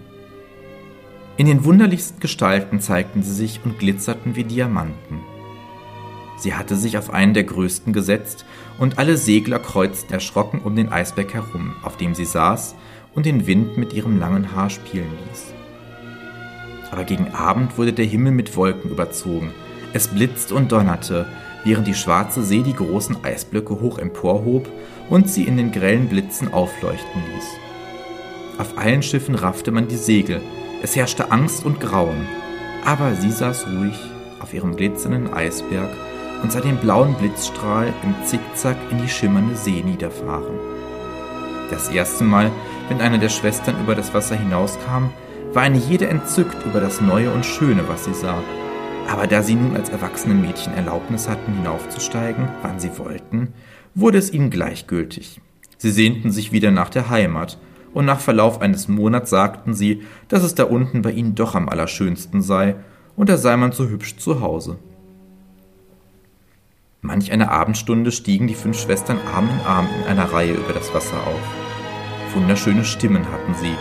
In 1.36 1.46
den 1.46 1.64
wunderlichsten 1.64 2.20
Gestalten 2.20 2.80
zeigten 2.80 3.22
sie 3.22 3.32
sich 3.34 3.60
und 3.64 3.78
glitzerten 3.78 4.36
wie 4.36 4.44
Diamanten. 4.44 5.20
Sie 6.36 6.54
hatte 6.54 6.76
sich 6.76 6.98
auf 6.98 7.10
einen 7.10 7.34
der 7.34 7.44
größten 7.44 7.92
gesetzt, 7.92 8.44
und 8.78 8.98
alle 8.98 9.16
Segler 9.16 9.60
kreuzten 9.60 10.12
erschrocken 10.12 10.60
um 10.62 10.76
den 10.76 10.90
Eisberg 10.90 11.32
herum, 11.32 11.76
auf 11.82 11.96
dem 11.96 12.14
sie 12.14 12.24
saß 12.24 12.74
und 13.14 13.26
den 13.26 13.46
Wind 13.46 13.78
mit 13.78 13.92
ihrem 13.92 14.18
langen 14.18 14.54
Haar 14.54 14.70
spielen 14.70 15.10
ließ 15.28 15.61
aber 16.92 17.04
gegen 17.04 17.32
Abend 17.34 17.78
wurde 17.78 17.94
der 17.94 18.04
Himmel 18.04 18.32
mit 18.32 18.54
Wolken 18.54 18.90
überzogen. 18.90 19.52
Es 19.94 20.08
blitzte 20.08 20.54
und 20.54 20.70
donnerte, 20.70 21.26
während 21.64 21.86
die 21.86 21.94
schwarze 21.94 22.42
See 22.42 22.62
die 22.62 22.74
großen 22.74 23.24
Eisblöcke 23.24 23.80
hoch 23.80 23.98
emporhob 23.98 24.68
und 25.08 25.28
sie 25.28 25.44
in 25.44 25.56
den 25.56 25.72
grellen 25.72 26.08
Blitzen 26.08 26.52
aufleuchten 26.52 27.22
ließ. 27.34 27.46
Auf 28.58 28.76
allen 28.76 29.02
Schiffen 29.02 29.34
raffte 29.34 29.72
man 29.72 29.88
die 29.88 29.96
Segel. 29.96 30.42
Es 30.82 30.94
herrschte 30.94 31.32
Angst 31.32 31.64
und 31.64 31.80
Grauen. 31.80 32.26
Aber 32.84 33.14
sie 33.14 33.30
saß 33.30 33.66
ruhig 33.68 33.98
auf 34.40 34.52
ihrem 34.52 34.76
glitzernden 34.76 35.32
Eisberg 35.32 35.90
und 36.42 36.52
sah 36.52 36.60
den 36.60 36.76
blauen 36.76 37.14
Blitzstrahl 37.14 37.92
im 38.02 38.14
Zickzack 38.26 38.76
in 38.90 39.00
die 39.00 39.08
schimmernde 39.08 39.56
See 39.56 39.82
niederfahren. 39.82 40.58
Das 41.70 41.88
erste 41.88 42.24
Mal, 42.24 42.50
wenn 42.88 43.00
eine 43.00 43.18
der 43.18 43.30
Schwestern 43.30 43.80
über 43.80 43.94
das 43.94 44.12
Wasser 44.12 44.36
hinauskam, 44.36 45.10
war 45.54 45.62
eine 45.62 45.78
jede 45.78 46.08
entzückt 46.08 46.64
über 46.64 46.80
das 46.80 47.00
Neue 47.00 47.30
und 47.30 47.44
Schöne, 47.44 47.88
was 47.88 48.04
sie 48.04 48.14
sah. 48.14 48.42
Aber 49.08 49.26
da 49.26 49.42
sie 49.42 49.54
nun 49.54 49.76
als 49.76 49.90
erwachsene 49.90 50.34
Mädchen 50.34 50.72
Erlaubnis 50.74 51.28
hatten, 51.28 51.54
hinaufzusteigen, 51.54 52.48
wann 52.62 52.80
sie 52.80 52.96
wollten, 52.98 53.52
wurde 53.94 54.18
es 54.18 54.32
ihnen 54.32 54.50
gleichgültig. 54.50 55.40
Sie 55.76 55.90
sehnten 55.90 56.30
sich 56.30 56.52
wieder 56.52 56.70
nach 56.70 56.88
der 56.88 57.10
Heimat, 57.10 57.58
und 57.92 58.06
nach 58.06 58.20
Verlauf 58.20 58.62
eines 58.62 58.88
Monats 58.88 59.28
sagten 59.28 59.74
sie, 59.74 60.02
dass 60.28 60.42
es 60.42 60.54
da 60.54 60.64
unten 60.64 61.02
bei 61.02 61.10
ihnen 61.10 61.34
doch 61.34 61.54
am 61.54 61.68
allerschönsten 61.68 62.40
sei, 62.40 62.76
und 63.16 63.28
da 63.28 63.36
sei 63.36 63.56
man 63.58 63.72
so 63.72 63.88
hübsch 63.88 64.16
zu 64.16 64.40
Hause. 64.40 64.78
Manch 67.02 67.32
eine 67.32 67.50
Abendstunde 67.50 68.12
stiegen 68.12 68.46
die 68.46 68.54
fünf 68.54 68.80
Schwestern 68.80 69.18
Arm 69.34 69.50
in 69.50 69.66
Arm 69.66 69.88
in 70.00 70.08
einer 70.08 70.32
Reihe 70.32 70.54
über 70.54 70.72
das 70.72 70.94
Wasser 70.94 71.18
auf. 71.26 72.34
Wunderschöne 72.34 72.84
Stimmen 72.84 73.30
hatten 73.30 73.54
sie, 73.54 73.74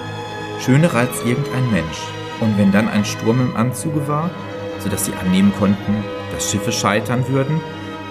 schöner 0.63 0.93
als 0.93 1.25
irgendein 1.25 1.71
Mensch, 1.71 1.97
und 2.39 2.55
wenn 2.55 2.71
dann 2.71 2.87
ein 2.87 3.03
Sturm 3.03 3.41
im 3.41 3.55
Anzuge 3.55 4.07
war, 4.07 4.29
so 4.77 4.89
dass 4.89 5.05
sie 5.05 5.13
annehmen 5.13 5.51
konnten, 5.57 6.03
dass 6.31 6.51
Schiffe 6.51 6.71
scheitern 6.71 7.27
würden, 7.27 7.59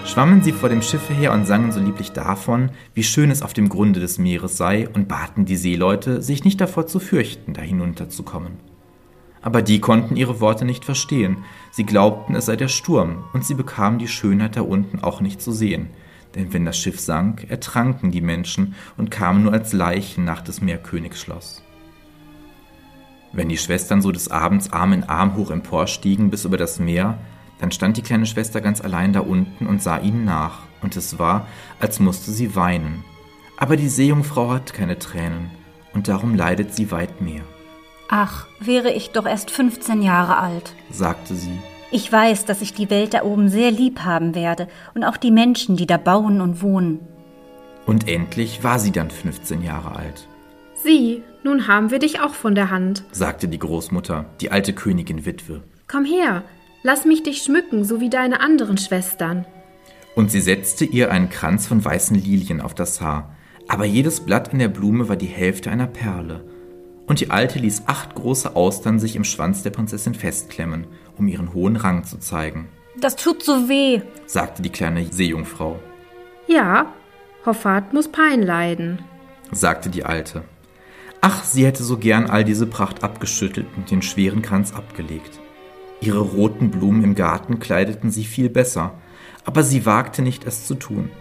schwammen 0.03 0.43
sie 0.43 0.51
vor 0.51 0.67
dem 0.67 0.81
Schiffe 0.81 1.13
her 1.13 1.31
und 1.31 1.45
sangen 1.45 1.71
so 1.71 1.79
lieblich 1.79 2.11
davon, 2.11 2.71
wie 2.93 3.03
schön 3.03 3.31
es 3.31 3.41
auf 3.41 3.53
dem 3.53 3.69
Grunde 3.69 4.01
des 4.01 4.17
Meeres 4.17 4.57
sei, 4.57 4.89
und 4.93 5.07
baten 5.07 5.45
die 5.45 5.55
Seeleute, 5.55 6.21
sich 6.21 6.43
nicht 6.43 6.59
davor 6.59 6.87
zu 6.87 6.99
fürchten, 6.99 7.53
da 7.53 7.61
hinunterzukommen. 7.61 8.57
Aber 9.41 9.61
die 9.61 9.79
konnten 9.79 10.17
ihre 10.17 10.41
Worte 10.41 10.65
nicht 10.65 10.83
verstehen, 10.83 11.37
sie 11.71 11.85
glaubten, 11.85 12.35
es 12.35 12.47
sei 12.47 12.57
der 12.57 12.67
Sturm, 12.67 13.23
und 13.31 13.45
sie 13.45 13.53
bekamen 13.53 13.97
die 13.97 14.09
Schönheit 14.09 14.57
da 14.57 14.61
unten 14.61 14.99
auch 14.99 15.21
nicht 15.21 15.41
zu 15.41 15.53
sehen, 15.53 15.87
denn 16.35 16.51
wenn 16.51 16.65
das 16.65 16.77
Schiff 16.77 16.99
sank, 16.99 17.49
ertranken 17.49 18.11
die 18.11 18.21
Menschen 18.21 18.75
und 18.97 19.09
kamen 19.09 19.43
nur 19.43 19.53
als 19.53 19.71
Leichen 19.71 20.25
nach 20.25 20.41
des 20.41 20.59
Meerkönigsschloss. 20.61 21.63
Wenn 23.33 23.47
die 23.47 23.57
Schwestern 23.57 24.01
so 24.01 24.11
des 24.11 24.29
Abends 24.29 24.73
Arm 24.73 24.91
in 24.93 25.03
Arm 25.05 25.35
hoch 25.35 25.51
emporstiegen 25.51 26.29
bis 26.29 26.43
über 26.43 26.57
das 26.57 26.79
Meer, 26.79 27.17
dann 27.59 27.71
stand 27.71 27.95
die 27.95 28.01
kleine 28.01 28.25
Schwester 28.25 28.59
ganz 28.59 28.81
allein 28.81 29.13
da 29.13 29.21
unten 29.21 29.67
und 29.67 29.81
sah 29.81 29.99
ihnen 29.99 30.25
nach, 30.25 30.59
und 30.81 30.97
es 30.97 31.19
war, 31.19 31.47
als 31.79 31.99
musste 31.99 32.31
sie 32.31 32.55
weinen. 32.55 33.05
Aber 33.57 33.77
die 33.77 33.87
Seejungfrau 33.87 34.51
hat 34.51 34.73
keine 34.73 34.99
Tränen, 34.99 35.51
und 35.93 36.07
darum 36.07 36.35
leidet 36.35 36.73
sie 36.73 36.91
weit 36.91 37.21
mehr. 37.21 37.43
Ach, 38.09 38.47
wäre 38.59 38.91
ich 38.91 39.11
doch 39.11 39.25
erst 39.25 39.51
15 39.51 40.01
Jahre 40.01 40.37
alt, 40.37 40.75
sagte 40.89 41.35
sie. 41.35 41.57
Ich 41.91 42.11
weiß, 42.11 42.45
dass 42.45 42.61
ich 42.61 42.73
die 42.73 42.89
Welt 42.89 43.13
da 43.13 43.23
oben 43.23 43.47
sehr 43.47 43.71
lieb 43.71 44.01
haben 44.01 44.35
werde 44.35 44.67
und 44.93 45.03
auch 45.03 45.17
die 45.17 45.31
Menschen, 45.31 45.77
die 45.77 45.87
da 45.87 45.97
bauen 45.97 46.41
und 46.41 46.61
wohnen. 46.61 46.99
Und 47.85 48.09
endlich 48.09 48.63
war 48.63 48.79
sie 48.79 48.91
dann 48.91 49.09
15 49.09 49.61
Jahre 49.61 49.95
alt. 49.95 50.27
Sieh, 50.83 51.23
nun 51.43 51.67
haben 51.67 51.91
wir 51.91 51.99
dich 51.99 52.21
auch 52.21 52.33
von 52.33 52.55
der 52.55 52.69
Hand, 52.69 53.03
sagte 53.11 53.47
die 53.47 53.59
Großmutter, 53.59 54.25
die 54.41 54.51
alte 54.51 54.73
Königin 54.73 55.25
Witwe. 55.25 55.61
Komm 55.87 56.05
her, 56.05 56.43
Lass 56.83 57.05
mich 57.05 57.21
dich 57.21 57.43
schmücken, 57.43 57.83
so 57.85 57.99
wie 58.01 58.09
deine 58.09 58.39
anderen 58.39 58.77
Schwestern. 58.77 59.45
Und 60.15 60.31
sie 60.31 60.41
setzte 60.41 60.83
ihr 60.83 61.11
einen 61.11 61.29
Kranz 61.29 61.67
von 61.67 61.83
weißen 61.83 62.17
Lilien 62.17 62.59
auf 62.59 62.73
das 62.73 63.01
Haar, 63.01 63.35
aber 63.67 63.85
jedes 63.85 64.21
Blatt 64.21 64.51
in 64.51 64.59
der 64.59 64.67
Blume 64.67 65.07
war 65.07 65.15
die 65.15 65.27
Hälfte 65.27 65.69
einer 65.69 65.87
Perle. 65.87 66.43
Und 67.05 67.19
die 67.19 67.29
Alte 67.29 67.59
ließ 67.59 67.83
acht 67.85 68.15
große 68.15 68.55
Austern 68.55 68.99
sich 68.99 69.15
im 69.15 69.23
Schwanz 69.23 69.63
der 69.63 69.69
Prinzessin 69.69 70.15
festklemmen, 70.15 70.87
um 71.17 71.27
ihren 71.27 71.53
hohen 71.53 71.75
Rang 71.75 72.03
zu 72.03 72.17
zeigen. 72.17 72.67
Das 72.99 73.15
tut 73.15 73.43
so 73.43 73.69
weh, 73.69 74.01
sagte 74.25 74.61
die 74.61 74.69
kleine 74.69 75.05
Seejungfrau. 75.05 75.79
Ja, 76.47 76.93
Hoffart 77.45 77.93
muss 77.93 78.07
Pein 78.07 78.41
leiden, 78.41 78.99
sagte 79.51 79.89
die 79.89 80.03
Alte. 80.03 80.43
Ach, 81.23 81.43
sie 81.43 81.65
hätte 81.65 81.83
so 81.83 81.97
gern 81.97 82.27
all 82.27 82.43
diese 82.43 82.65
Pracht 82.65 83.03
abgeschüttelt 83.03 83.67
und 83.77 83.91
den 83.91 84.01
schweren 84.01 84.41
Kranz 84.41 84.73
abgelegt. 84.73 85.39
Ihre 86.01 86.19
roten 86.19 86.71
Blumen 86.71 87.03
im 87.03 87.13
Garten 87.13 87.59
kleideten 87.59 88.09
sie 88.09 88.23
viel 88.23 88.49
besser, 88.49 88.95
aber 89.45 89.61
sie 89.61 89.85
wagte 89.85 90.23
nicht, 90.23 90.45
es 90.45 90.65
zu 90.65 90.73
tun. 90.73 91.11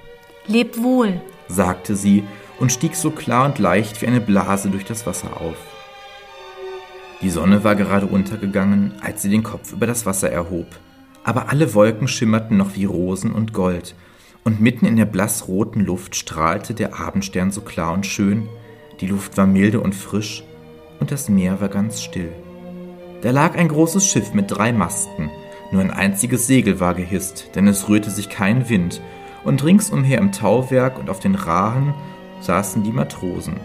Leb 0.46 0.78
wohl, 0.78 1.20
sagte 1.48 1.96
sie 1.96 2.24
und 2.58 2.72
stieg 2.72 2.96
so 2.96 3.10
klar 3.10 3.44
und 3.44 3.58
leicht 3.58 4.00
wie 4.00 4.06
eine 4.06 4.22
Blase 4.22 4.70
durch 4.70 4.86
das 4.86 5.06
Wasser 5.06 5.38
auf. 5.38 5.56
Die 7.20 7.28
Sonne 7.28 7.62
war 7.62 7.76
gerade 7.76 8.06
untergegangen, 8.06 8.94
als 9.02 9.20
sie 9.20 9.28
den 9.28 9.42
Kopf 9.42 9.74
über 9.74 9.86
das 9.86 10.06
Wasser 10.06 10.30
erhob, 10.30 10.66
aber 11.24 11.50
alle 11.50 11.74
Wolken 11.74 12.08
schimmerten 12.08 12.56
noch 12.56 12.74
wie 12.74 12.86
Rosen 12.86 13.32
und 13.32 13.52
Gold, 13.52 13.94
und 14.44 14.62
mitten 14.62 14.86
in 14.86 14.96
der 14.96 15.04
blassroten 15.04 15.84
Luft 15.84 16.16
strahlte 16.16 16.72
der 16.72 16.98
Abendstern 16.98 17.50
so 17.50 17.60
klar 17.60 17.92
und 17.92 18.06
schön, 18.06 18.48
die 19.00 19.06
Luft 19.06 19.36
war 19.36 19.46
milde 19.46 19.80
und 19.80 19.94
frisch, 19.94 20.44
und 20.98 21.10
das 21.10 21.28
Meer 21.28 21.60
war 21.60 21.68
ganz 21.68 22.02
still. 22.02 22.32
Da 23.22 23.30
lag 23.30 23.56
ein 23.56 23.68
großes 23.68 24.06
Schiff 24.06 24.34
mit 24.34 24.50
drei 24.50 24.72
Masten. 24.72 25.30
Nur 25.72 25.80
ein 25.80 25.90
einziges 25.90 26.46
Segel 26.46 26.80
war 26.80 26.94
gehisst, 26.94 27.50
denn 27.54 27.66
es 27.66 27.88
rührte 27.88 28.10
sich 28.10 28.28
kein 28.28 28.68
Wind, 28.68 29.00
und 29.44 29.64
ringsumher 29.64 30.18
im 30.18 30.32
Tauwerk 30.32 30.98
und 30.98 31.08
auf 31.08 31.20
den 31.20 31.34
Rahen 31.34 31.94
saßen 32.40 32.82
die 32.82 32.92
Matrosen. 32.92 33.56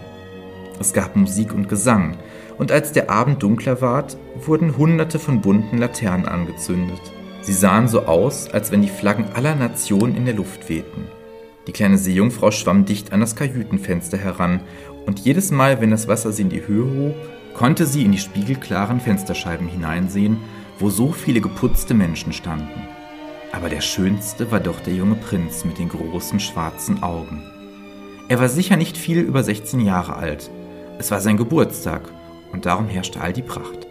Es 0.78 0.92
gab 0.92 1.16
Musik 1.16 1.52
und 1.52 1.68
Gesang, 1.68 2.16
und 2.58 2.72
als 2.72 2.92
der 2.92 3.10
Abend 3.10 3.42
dunkler 3.42 3.80
ward, 3.82 4.16
wurden 4.44 4.76
hunderte 4.76 5.18
von 5.18 5.40
bunten 5.42 5.78
Laternen 5.78 6.26
angezündet. 6.26 7.00
Sie 7.42 7.52
sahen 7.52 7.88
so 7.88 8.06
aus, 8.06 8.48
als 8.50 8.72
wenn 8.72 8.82
die 8.82 8.88
Flaggen 8.88 9.26
aller 9.34 9.54
Nationen 9.54 10.16
in 10.16 10.24
der 10.24 10.34
Luft 10.34 10.68
wehten. 10.68 11.06
Die 11.66 11.72
kleine 11.72 11.98
Seejungfrau 11.98 12.50
schwamm 12.50 12.84
dicht 12.84 13.12
an 13.12 13.20
das 13.20 13.36
Kajütenfenster 13.36 14.18
heran, 14.18 14.60
und 15.06 15.20
jedes 15.20 15.50
Mal, 15.50 15.80
wenn 15.80 15.90
das 15.90 16.08
Wasser 16.08 16.32
sie 16.32 16.42
in 16.42 16.50
die 16.50 16.66
Höhe 16.66 16.84
hob, 16.84 17.14
konnte 17.54 17.86
sie 17.86 18.04
in 18.04 18.12
die 18.12 18.18
spiegelklaren 18.18 19.00
Fensterscheiben 19.00 19.68
hineinsehen, 19.68 20.38
wo 20.78 20.90
so 20.90 21.12
viele 21.12 21.40
geputzte 21.40 21.94
Menschen 21.94 22.32
standen. 22.32 22.86
Aber 23.52 23.68
der 23.68 23.80
schönste 23.80 24.50
war 24.50 24.60
doch 24.60 24.80
der 24.80 24.94
junge 24.94 25.14
Prinz 25.14 25.64
mit 25.64 25.78
den 25.78 25.88
großen 25.88 26.40
schwarzen 26.40 27.02
Augen. 27.02 27.42
Er 28.28 28.40
war 28.40 28.48
sicher 28.48 28.76
nicht 28.76 28.98
viel 28.98 29.20
über 29.20 29.42
16 29.42 29.80
Jahre 29.80 30.16
alt. 30.16 30.50
Es 30.98 31.10
war 31.10 31.20
sein 31.20 31.36
Geburtstag 31.36 32.10
und 32.52 32.66
darum 32.66 32.88
herrschte 32.88 33.20
all 33.20 33.32
die 33.32 33.42
Pracht. 33.42 33.86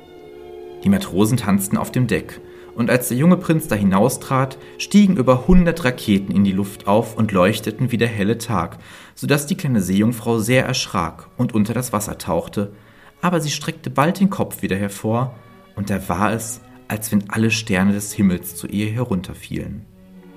Die 0.84 0.90
Matrosen 0.90 1.38
tanzten 1.38 1.78
auf 1.78 1.92
dem 1.92 2.06
Deck, 2.06 2.42
und 2.76 2.90
als 2.90 3.08
der 3.08 3.18
junge 3.18 3.38
Prinz 3.38 3.68
da 3.68 3.76
hinaustrat, 3.76 4.58
stiegen 4.78 5.18
über 5.18 5.48
hundert 5.48 5.84
Raketen 5.84 6.34
in 6.34 6.44
die 6.44 6.52
Luft 6.52 6.88
auf 6.88 7.18
und 7.18 7.32
leuchteten 7.32 7.92
wie 7.92 7.98
der 7.98 8.08
helle 8.08 8.38
Tag, 8.38 8.78
so 9.16 9.28
dass 9.28 9.48
die 9.48 9.56
kleine 9.56 9.82
Seejungfrau 9.82 10.40
sehr 10.40 10.66
erschrak 10.66 11.30
und 11.38 11.54
unter 11.54 11.74
das 11.74 11.94
Wasser 11.94 12.18
tauchte, 12.18 12.74
aber 13.22 13.40
sie 13.40 13.50
streckte 13.50 13.90
bald 13.90 14.20
den 14.20 14.30
Kopf 14.30 14.62
wieder 14.62 14.76
hervor, 14.76 15.34
und 15.76 15.90
da 15.90 16.08
war 16.10 16.32
es, 16.34 16.62
als 16.88 17.12
wenn 17.12 17.30
alle 17.30 17.50
Sterne 17.50 17.94
des 17.94 18.14
Himmels 18.14 18.56
zu 18.56 18.68
ihr 18.68 18.88
herunterfielen. 18.92 19.86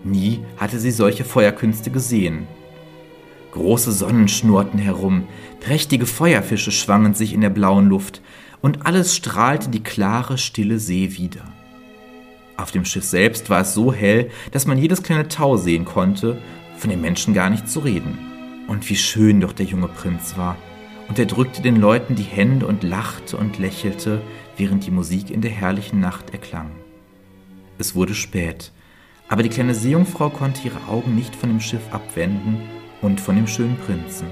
Nie 0.04 0.40
hatte 0.57 0.78
sie 0.78 0.90
solche 0.90 1.25
Feuerkünste 1.25 1.90
gesehen. 1.90 2.47
Große 3.52 3.92
Sonnen 3.92 4.28
schnurrten 4.28 4.78
herum, 4.78 5.26
prächtige 5.61 6.07
Feuerfische 6.07 6.71
schwangen 6.71 7.14
sich 7.14 7.33
in 7.33 7.40
der 7.40 7.50
blauen 7.50 7.88
Luft, 7.88 8.23
und 8.61 8.87
alles 8.87 9.14
strahlte 9.14 9.68
die 9.68 9.83
klare, 9.83 10.38
stille 10.38 10.78
See 10.78 11.16
wieder. 11.16 11.42
Auf 12.59 12.73
dem 12.73 12.85
Schiff 12.85 13.05
selbst 13.05 13.49
war 13.49 13.62
es 13.62 13.73
so 13.73 13.93
hell, 13.93 14.31
dass 14.50 14.67
man 14.67 14.77
jedes 14.77 15.03
kleine 15.03 15.29
Tau 15.29 15.57
sehen 15.57 15.87
konnte, 15.87 16.37
von 16.77 16.91
den 16.91 17.00
Menschen 17.00 17.33
gar 17.33 17.49
nicht 17.49 17.69
zu 17.69 17.81
reden. 17.81 18.19
Und 18.67 18.91
wie 18.91 18.97
schön 18.97 19.41
doch 19.41 19.55
der 19.55 19.65
junge 19.65 19.88
Prinz 19.88 20.37
war 20.37 20.59
und 21.09 21.19
er 21.19 21.27
drückte 21.27 21.62
den 21.62 21.77
Leuten 21.77 22.15
die 22.15 22.23
Hände 22.23 22.67
und 22.67 22.83
lachte 22.83 23.37
und 23.37 23.59
lächelte, 23.59 24.21
während 24.57 24.87
die 24.87 24.91
Musik 24.91 25.31
in 25.31 25.41
der 25.41 25.50
herrlichen 25.50 26.00
Nacht 26.00 26.31
erklang. 26.31 26.71
Es 27.79 27.95
wurde 27.95 28.15
spät, 28.15 28.73
aber 29.29 29.43
die 29.43 29.49
kleine 29.49 29.75
Seejungfrau 29.75 30.29
konnte 30.31 30.67
ihre 30.67 30.87
Augen 30.88 31.15
nicht 31.15 31.35
von 31.35 31.49
dem 31.49 31.61
Schiff 31.61 31.83
abwenden 31.93 32.61
und 33.00 33.21
von 33.21 33.37
dem 33.37 33.47
schönen 33.47 33.79
Prinzen. 33.79 34.27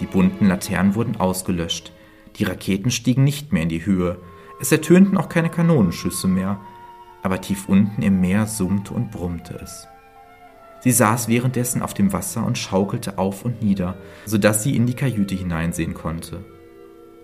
Die 0.00 0.06
bunten 0.06 0.48
Laternen 0.48 0.94
wurden 0.94 1.16
ausgelöscht, 1.16 1.92
die 2.36 2.44
Raketen 2.44 2.90
stiegen 2.90 3.24
nicht 3.24 3.52
mehr 3.52 3.62
in 3.62 3.68
die 3.68 3.86
Höhe, 3.86 4.18
es 4.60 4.72
ertönten 4.72 5.16
auch 5.16 5.28
keine 5.28 5.50
Kanonenschüsse 5.50 6.26
mehr, 6.26 6.60
aber 7.22 7.40
tief 7.40 7.68
unten 7.68 8.02
im 8.02 8.20
Meer 8.20 8.46
summte 8.46 8.94
und 8.94 9.10
brummte 9.10 9.54
es. 9.62 9.88
Sie 10.80 10.92
saß 10.92 11.28
währenddessen 11.28 11.82
auf 11.82 11.94
dem 11.94 12.12
Wasser 12.12 12.44
und 12.46 12.56
schaukelte 12.56 13.18
auf 13.18 13.44
und 13.44 13.62
nieder, 13.62 13.96
so 14.26 14.38
dass 14.38 14.62
sie 14.62 14.76
in 14.76 14.86
die 14.86 14.94
Kajüte 14.94 15.34
hineinsehen 15.34 15.94
konnte. 15.94 16.44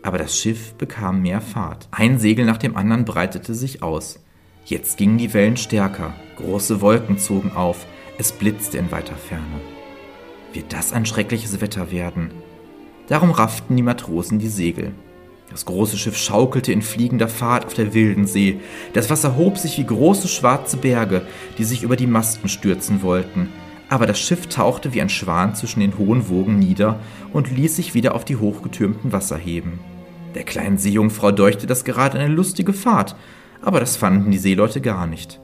Aber 0.02 0.18
das 0.18 0.38
Schiff 0.38 0.74
bekam 0.74 1.22
mehr 1.22 1.40
Fahrt. 1.40 1.88
Ein 1.90 2.18
Segel 2.18 2.44
nach 2.44 2.58
dem 2.58 2.76
anderen 2.76 3.04
breitete 3.04 3.54
sich 3.54 3.82
aus. 3.82 4.20
Jetzt 4.64 4.98
gingen 4.98 5.18
die 5.18 5.32
Wellen 5.32 5.56
stärker, 5.56 6.14
große 6.36 6.80
Wolken 6.80 7.18
zogen 7.18 7.52
auf, 7.52 7.86
es 8.18 8.32
blitzte 8.32 8.78
in 8.78 8.90
weiter 8.90 9.16
Ferne. 9.16 9.60
Wird 10.52 10.72
das 10.72 10.92
ein 10.92 11.06
schreckliches 11.06 11.60
Wetter 11.60 11.90
werden? 11.90 12.30
Darum 13.08 13.30
rafften 13.30 13.76
die 13.76 13.82
Matrosen 13.82 14.38
die 14.38 14.48
Segel. 14.48 14.92
Das 15.54 15.66
große 15.66 15.96
Schiff 15.96 16.16
schaukelte 16.16 16.72
in 16.72 16.82
fliegender 16.82 17.28
Fahrt 17.28 17.64
auf 17.64 17.74
der 17.74 17.94
wilden 17.94 18.26
See. 18.26 18.58
Das 18.92 19.08
Wasser 19.08 19.36
hob 19.36 19.56
sich 19.56 19.78
wie 19.78 19.86
große 19.86 20.26
schwarze 20.26 20.76
Berge, 20.76 21.22
die 21.58 21.62
sich 21.62 21.84
über 21.84 21.94
die 21.94 22.08
Masten 22.08 22.48
stürzen 22.48 23.02
wollten. 23.02 23.50
Aber 23.88 24.06
das 24.06 24.18
Schiff 24.18 24.48
tauchte 24.48 24.94
wie 24.94 25.00
ein 25.00 25.08
Schwan 25.08 25.54
zwischen 25.54 25.78
den 25.78 25.96
hohen 25.96 26.28
Wogen 26.28 26.58
nieder 26.58 26.98
und 27.32 27.52
ließ 27.52 27.76
sich 27.76 27.94
wieder 27.94 28.16
auf 28.16 28.24
die 28.24 28.34
hochgetürmten 28.34 29.12
Wasser 29.12 29.36
heben. 29.36 29.78
Der 30.34 30.42
kleinen 30.42 30.76
Seejungfrau 30.76 31.30
deuchte 31.30 31.68
das 31.68 31.84
gerade 31.84 32.18
eine 32.18 32.34
lustige 32.34 32.72
Fahrt, 32.72 33.14
aber 33.62 33.78
das 33.78 33.96
fanden 33.96 34.32
die 34.32 34.38
Seeleute 34.38 34.80
gar 34.80 35.06
nicht. 35.06 35.40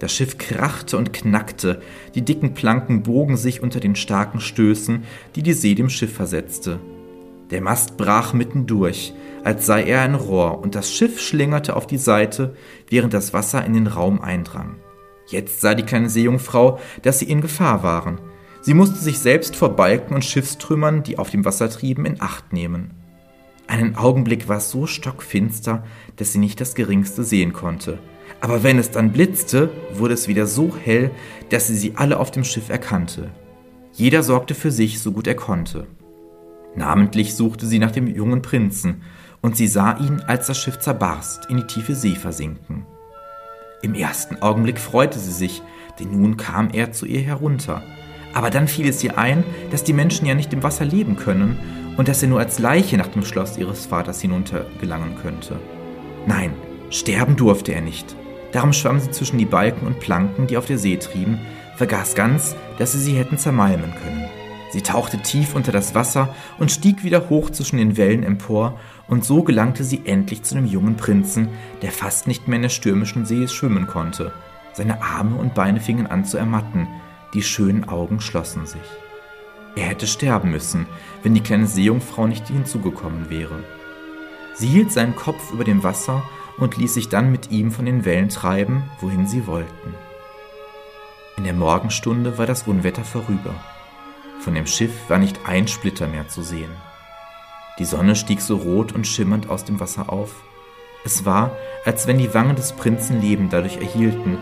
Das 0.00 0.12
Schiff 0.12 0.36
krachte 0.36 0.98
und 0.98 1.14
knackte, 1.14 1.80
die 2.14 2.20
dicken 2.20 2.52
Planken 2.52 3.04
bogen 3.04 3.38
sich 3.38 3.62
unter 3.62 3.80
den 3.80 3.96
starken 3.96 4.40
Stößen, 4.40 5.04
die 5.34 5.42
die 5.42 5.54
See 5.54 5.74
dem 5.74 5.88
Schiff 5.88 6.12
versetzte. 6.12 6.78
Der 7.50 7.60
Mast 7.60 7.96
brach 7.96 8.32
mitten 8.32 8.66
durch, 8.66 9.14
als 9.46 9.64
sei 9.64 9.84
er 9.84 10.00
ein 10.00 10.16
Rohr, 10.16 10.58
und 10.58 10.74
das 10.74 10.92
Schiff 10.92 11.20
schlingerte 11.20 11.76
auf 11.76 11.86
die 11.86 11.98
Seite, 11.98 12.56
während 12.90 13.14
das 13.14 13.32
Wasser 13.32 13.64
in 13.64 13.74
den 13.74 13.86
Raum 13.86 14.20
eindrang. 14.20 14.74
Jetzt 15.28 15.60
sah 15.60 15.76
die 15.76 15.84
kleine 15.84 16.10
Seejungfrau, 16.10 16.80
dass 17.02 17.20
sie 17.20 17.30
in 17.30 17.42
Gefahr 17.42 17.84
waren. 17.84 18.20
Sie 18.60 18.74
musste 18.74 18.96
sich 18.96 19.20
selbst 19.20 19.54
vor 19.54 19.68
Balken 19.68 20.14
und 20.14 20.24
Schiffstrümmern, 20.24 21.04
die 21.04 21.16
auf 21.16 21.30
dem 21.30 21.44
Wasser 21.44 21.70
trieben, 21.70 22.06
in 22.06 22.20
Acht 22.20 22.52
nehmen. 22.52 22.90
Einen 23.68 23.94
Augenblick 23.94 24.48
war 24.48 24.56
es 24.56 24.72
so 24.72 24.88
stockfinster, 24.88 25.84
dass 26.16 26.32
sie 26.32 26.40
nicht 26.40 26.60
das 26.60 26.74
geringste 26.74 27.22
sehen 27.22 27.52
konnte. 27.52 28.00
Aber 28.40 28.64
wenn 28.64 28.80
es 28.80 28.90
dann 28.90 29.12
blitzte, 29.12 29.70
wurde 29.94 30.14
es 30.14 30.26
wieder 30.26 30.48
so 30.48 30.74
hell, 30.76 31.12
dass 31.50 31.68
sie 31.68 31.76
sie 31.76 31.92
alle 31.94 32.18
auf 32.18 32.32
dem 32.32 32.42
Schiff 32.42 32.68
erkannte. 32.68 33.30
Jeder 33.92 34.24
sorgte 34.24 34.56
für 34.56 34.72
sich, 34.72 34.98
so 34.98 35.12
gut 35.12 35.28
er 35.28 35.36
konnte. 35.36 35.86
Namentlich 36.74 37.36
suchte 37.36 37.64
sie 37.66 37.78
nach 37.78 37.92
dem 37.92 38.08
jungen 38.08 38.42
Prinzen, 38.42 39.02
und 39.46 39.56
sie 39.56 39.68
sah 39.68 39.96
ihn, 39.98 40.20
als 40.26 40.48
das 40.48 40.58
Schiff 40.58 40.80
zerbarst, 40.80 41.46
in 41.48 41.58
die 41.58 41.68
tiefe 41.68 41.94
See 41.94 42.16
versinken. 42.16 42.84
Im 43.80 43.94
ersten 43.94 44.42
Augenblick 44.42 44.80
freute 44.80 45.20
sie 45.20 45.30
sich, 45.30 45.62
denn 46.00 46.20
nun 46.20 46.36
kam 46.36 46.70
er 46.70 46.90
zu 46.90 47.06
ihr 47.06 47.20
herunter. 47.20 47.84
Aber 48.34 48.50
dann 48.50 48.66
fiel 48.66 48.88
es 48.88 49.04
ihr 49.04 49.18
ein, 49.18 49.44
dass 49.70 49.84
die 49.84 49.92
Menschen 49.92 50.26
ja 50.26 50.34
nicht 50.34 50.52
im 50.52 50.64
Wasser 50.64 50.84
leben 50.84 51.14
können 51.14 51.60
und 51.96 52.08
dass 52.08 52.24
er 52.24 52.28
nur 52.28 52.40
als 52.40 52.58
Leiche 52.58 52.96
nach 52.96 53.06
dem 53.06 53.24
Schloss 53.24 53.56
ihres 53.56 53.86
Vaters 53.86 54.20
hinuntergelangen 54.20 55.14
könnte. 55.22 55.60
Nein, 56.26 56.52
sterben 56.90 57.36
durfte 57.36 57.72
er 57.72 57.82
nicht. 57.82 58.16
Darum 58.50 58.72
schwamm 58.72 58.98
sie 58.98 59.12
zwischen 59.12 59.38
die 59.38 59.44
Balken 59.44 59.86
und 59.86 60.00
Planken, 60.00 60.48
die 60.48 60.56
auf 60.56 60.66
der 60.66 60.78
See 60.78 60.96
trieben, 60.96 61.38
vergaß 61.76 62.16
ganz, 62.16 62.56
dass 62.80 62.90
sie 62.90 62.98
sie 62.98 63.16
hätten 63.16 63.38
zermalmen 63.38 63.94
können. 64.02 64.24
Sie 64.72 64.82
tauchte 64.82 65.18
tief 65.18 65.54
unter 65.54 65.72
das 65.72 65.94
Wasser 65.94 66.34
und 66.58 66.72
stieg 66.72 67.04
wieder 67.04 67.30
hoch 67.30 67.50
zwischen 67.50 67.78
den 67.78 67.96
Wellen 67.96 68.24
empor, 68.24 68.78
und 69.08 69.24
so 69.24 69.42
gelangte 69.42 69.84
sie 69.84 70.02
endlich 70.04 70.42
zu 70.42 70.54
dem 70.54 70.66
jungen 70.66 70.96
Prinzen, 70.96 71.48
der 71.82 71.92
fast 71.92 72.26
nicht 72.26 72.48
mehr 72.48 72.56
in 72.56 72.62
der 72.62 72.68
stürmischen 72.68 73.26
See 73.26 73.46
schwimmen 73.48 73.86
konnte. 73.86 74.32
Seine 74.72 75.02
Arme 75.02 75.36
und 75.36 75.54
Beine 75.54 75.80
fingen 75.80 76.06
an 76.06 76.24
zu 76.24 76.36
ermatten, 76.36 76.88
die 77.34 77.42
schönen 77.42 77.88
Augen 77.88 78.20
schlossen 78.20 78.66
sich. 78.66 78.80
Er 79.76 79.84
hätte 79.84 80.06
sterben 80.06 80.50
müssen, 80.50 80.86
wenn 81.22 81.34
die 81.34 81.42
kleine 81.42 81.66
Seejungfrau 81.66 82.26
nicht 82.26 82.48
hinzugekommen 82.48 83.30
wäre. 83.30 83.62
Sie 84.54 84.68
hielt 84.68 84.90
seinen 84.90 85.14
Kopf 85.14 85.52
über 85.52 85.64
dem 85.64 85.82
Wasser 85.82 86.22
und 86.58 86.78
ließ 86.78 86.94
sich 86.94 87.08
dann 87.08 87.30
mit 87.30 87.50
ihm 87.50 87.70
von 87.70 87.84
den 87.84 88.04
Wellen 88.04 88.30
treiben, 88.30 88.84
wohin 89.00 89.26
sie 89.26 89.46
wollten. 89.46 89.94
In 91.36 91.44
der 91.44 91.52
Morgenstunde 91.52 92.38
war 92.38 92.46
das 92.46 92.62
Unwetter 92.62 93.04
vorüber. 93.04 93.54
Von 94.40 94.54
dem 94.54 94.66
Schiff 94.66 94.92
war 95.08 95.18
nicht 95.18 95.40
ein 95.44 95.68
Splitter 95.68 96.06
mehr 96.06 96.28
zu 96.28 96.42
sehen. 96.42 96.70
Die 97.78 97.84
Sonne 97.84 98.16
stieg 98.16 98.40
so 98.40 98.56
rot 98.56 98.92
und 98.92 99.06
schimmernd 99.06 99.50
aus 99.50 99.64
dem 99.64 99.80
Wasser 99.80 100.10
auf. 100.12 100.42
Es 101.04 101.24
war, 101.24 101.56
als 101.84 102.06
wenn 102.06 102.18
die 102.18 102.32
Wangen 102.34 102.56
des 102.56 102.72
Prinzen 102.72 103.20
Leben 103.20 103.48
dadurch 103.50 103.76
erhielten, 103.76 104.38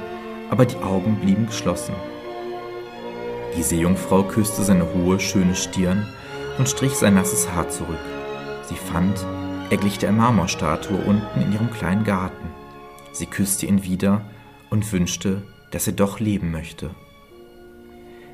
aber 0.50 0.66
die 0.66 0.76
Augen 0.78 1.16
blieben 1.16 1.46
geschlossen. 1.46 1.94
Die 3.56 3.62
Seejungfrau 3.62 4.22
küsste 4.22 4.62
seine 4.62 4.92
hohe, 4.94 5.20
schöne 5.20 5.54
Stirn 5.54 6.06
und 6.58 6.68
strich 6.68 6.92
sein 6.92 7.14
nasses 7.14 7.50
Haar 7.50 7.68
zurück. 7.68 7.98
Sie 8.68 8.76
fand, 8.76 9.24
er 9.70 9.76
glich 9.76 9.98
der 9.98 10.12
Marmorstatue 10.12 10.96
unten 10.96 11.40
in 11.40 11.52
ihrem 11.52 11.70
kleinen 11.70 12.04
Garten. 12.04 12.48
Sie 13.12 13.26
küsste 13.26 13.66
ihn 13.66 13.84
wieder 13.84 14.22
und 14.70 14.90
wünschte, 14.92 15.42
dass 15.70 15.86
er 15.86 15.92
doch 15.92 16.20
leben 16.20 16.50
möchte. 16.50 16.90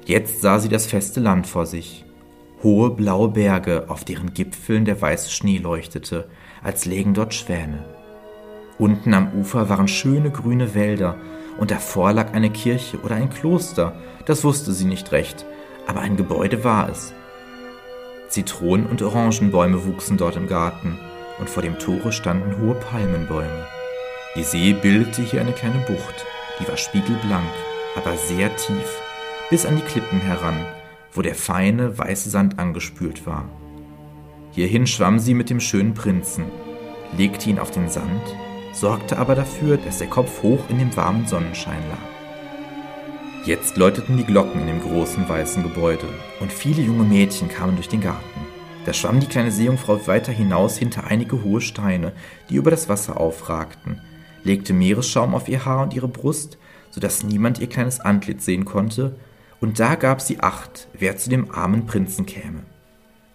Jetzt 0.05 0.41
sah 0.41 0.59
sie 0.59 0.69
das 0.69 0.87
feste 0.87 1.21
Land 1.21 1.47
vor 1.47 1.67
sich. 1.67 2.05
Hohe 2.63 2.91
blaue 2.91 3.29
Berge, 3.29 3.85
auf 3.89 4.05
deren 4.05 4.35
Gipfeln 4.35 4.85
der 4.85 5.01
weiße 5.01 5.31
Schnee 5.31 5.59
leuchtete, 5.59 6.29
als 6.63 6.85
lägen 6.85 7.15
dort 7.15 7.33
Schwäne. 7.33 7.85
Unten 8.79 9.15
am 9.15 9.33
Ufer 9.33 9.69
waren 9.71 9.89
schöne 9.89 10.31
grüne 10.31 10.75
Wälder, 10.75 11.17
und 11.59 11.71
davor 11.71 12.13
lag 12.13 12.33
eine 12.33 12.51
Kirche 12.51 12.99
oder 13.01 13.15
ein 13.15 13.31
Kloster, 13.31 13.95
das 14.27 14.45
wusste 14.45 14.73
sie 14.73 14.85
nicht 14.85 15.13
recht, 15.13 15.47
aber 15.87 16.01
ein 16.01 16.17
Gebäude 16.17 16.63
war 16.63 16.89
es. 16.91 17.15
Zitronen- 18.29 18.87
und 18.87 19.03
Orangenbäume 19.03 19.87
wuchsen 19.87 20.19
dort 20.19 20.37
im 20.37 20.47
Garten, 20.47 20.99
und 21.39 21.49
vor 21.49 21.63
dem 21.63 21.79
Tore 21.79 22.13
standen 22.13 22.61
hohe 22.61 22.75
Palmenbäume. 22.75 23.67
Die 24.37 24.43
See 24.43 24.75
bildete 24.75 25.23
hier 25.23 25.41
eine 25.41 25.53
kleine 25.53 25.83
Bucht, 25.87 26.27
die 26.61 26.69
war 26.69 26.77
spiegelblank, 26.77 27.49
aber 27.97 28.17
sehr 28.17 28.55
tief, 28.57 29.01
bis 29.49 29.65
an 29.65 29.77
die 29.77 29.83
Klippen 29.83 30.21
heran, 30.21 30.65
wo 31.13 31.23
der 31.23 31.35
feine, 31.35 31.99
weiße 31.99 32.31
Sand 32.31 32.59
angespült 32.59 33.27
war. 33.27 33.49
Hierhin 34.53 34.87
schwamm 34.87 35.19
sie 35.19 35.35
mit 35.35 35.51
dem 35.51 35.61
schönen 35.61 35.95
Prinzen, 35.95 36.45
legte 37.17 37.51
ihn 37.51 37.59
auf 37.59 37.71
den 37.71 37.89
Sand 37.89 38.23
sorgte 38.73 39.19
aber 39.19 39.35
dafür, 39.35 39.77
dass 39.77 39.99
der 39.99 40.09
Kopf 40.09 40.43
hoch 40.43 40.61
in 40.69 40.79
dem 40.79 40.97
warmen 40.97 41.27
Sonnenschein 41.27 41.83
lag. 41.89 43.47
Jetzt 43.47 43.77
läuteten 43.77 44.17
die 44.17 44.25
Glocken 44.25 44.61
in 44.61 44.67
dem 44.67 44.81
großen 44.81 45.29
weißen 45.29 45.63
Gebäude 45.63 46.07
und 46.41 46.53
viele 46.53 46.83
junge 46.83 47.05
Mädchen 47.05 47.49
kamen 47.49 47.77
durch 47.77 47.89
den 47.89 48.03
Garten. 48.03 48.41
Da 48.85 48.93
schwamm 48.93 49.21
die 49.21 49.27
kleine 49.27 49.51
Seejungfrau 49.51 50.07
weiter 50.07 50.33
hinaus 50.33 50.77
hinter 50.77 51.05
einige 51.05 51.43
hohe 51.43 51.61
Steine, 51.61 52.13
die 52.49 52.57
über 52.57 52.71
das 52.71 52.89
Wasser 52.89 53.19
aufragten, 53.19 54.01
legte 54.45 54.73
Meeresschaum 54.73 55.35
auf 55.35 55.49
ihr 55.49 55.65
Haar 55.65 55.83
und 55.83 55.95
ihre 55.95 56.09
Brust, 56.09 56.59
so 56.91 57.01
dass 57.01 57.23
niemand 57.23 57.59
ihr 57.59 57.69
kleines 57.69 58.01
Antlitz 58.01 58.45
sehen 58.45 58.65
konnte, 58.65 59.17
und 59.61 59.79
da 59.79 59.95
gab 59.95 60.21
sie 60.21 60.41
Acht, 60.41 60.89
wer 60.99 61.17
zu 61.17 61.31
dem 61.31 61.51
armen 61.51 61.87
Prinzen 61.87 62.27
käme. 62.27 62.63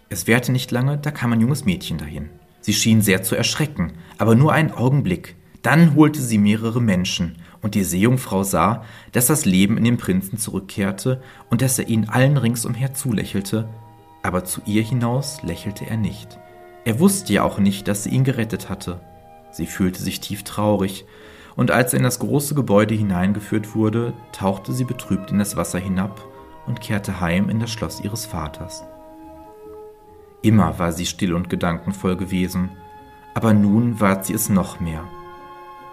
Es 0.08 0.26
währte 0.26 0.52
nicht 0.52 0.70
lange, 0.70 0.98
da 0.98 1.10
kam 1.10 1.32
ein 1.32 1.40
junges 1.40 1.64
Mädchen 1.64 1.98
dahin. 1.98 2.30
Sie 2.60 2.72
schien 2.72 3.00
sehr 3.00 3.22
zu 3.22 3.36
erschrecken, 3.36 3.92
aber 4.18 4.34
nur 4.34 4.52
einen 4.52 4.72
Augenblick. 4.72 5.36
Dann 5.62 5.94
holte 5.94 6.20
sie 6.20 6.38
mehrere 6.38 6.80
Menschen, 6.80 7.38
und 7.62 7.74
die 7.74 7.82
Seejungfrau 7.82 8.44
sah, 8.44 8.84
dass 9.12 9.26
das 9.26 9.44
Leben 9.44 9.76
in 9.76 9.84
dem 9.84 9.96
Prinzen 9.96 10.38
zurückkehrte 10.38 11.20
und 11.50 11.62
dass 11.62 11.78
er 11.78 11.88
ihnen 11.88 12.08
allen 12.08 12.36
ringsumher 12.36 12.94
zulächelte, 12.94 13.68
aber 14.22 14.44
zu 14.44 14.60
ihr 14.66 14.82
hinaus 14.82 15.42
lächelte 15.42 15.86
er 15.86 15.96
nicht. 15.96 16.38
Er 16.84 17.00
wusste 17.00 17.32
ja 17.32 17.42
auch 17.42 17.58
nicht, 17.58 17.88
dass 17.88 18.04
sie 18.04 18.10
ihn 18.10 18.22
gerettet 18.22 18.68
hatte. 18.68 19.00
Sie 19.50 19.66
fühlte 19.66 20.00
sich 20.02 20.20
tief 20.20 20.44
traurig, 20.44 21.04
und 21.56 21.70
als 21.70 21.92
er 21.92 21.98
in 21.98 22.04
das 22.04 22.18
große 22.18 22.54
Gebäude 22.54 22.94
hineingeführt 22.94 23.74
wurde, 23.74 24.12
tauchte 24.32 24.72
sie 24.72 24.84
betrübt 24.84 25.30
in 25.30 25.38
das 25.38 25.56
Wasser 25.56 25.78
hinab 25.78 26.20
und 26.66 26.80
kehrte 26.80 27.20
heim 27.20 27.48
in 27.48 27.60
das 27.60 27.70
Schloss 27.70 28.00
ihres 28.00 28.26
Vaters. 28.26 28.84
Immer 30.42 30.78
war 30.78 30.92
sie 30.92 31.06
still 31.06 31.34
und 31.34 31.50
gedankenvoll 31.50 32.16
gewesen, 32.16 32.70
aber 33.34 33.54
nun 33.54 34.00
ward 34.00 34.26
sie 34.26 34.34
es 34.34 34.48
noch 34.48 34.80
mehr. 34.80 35.04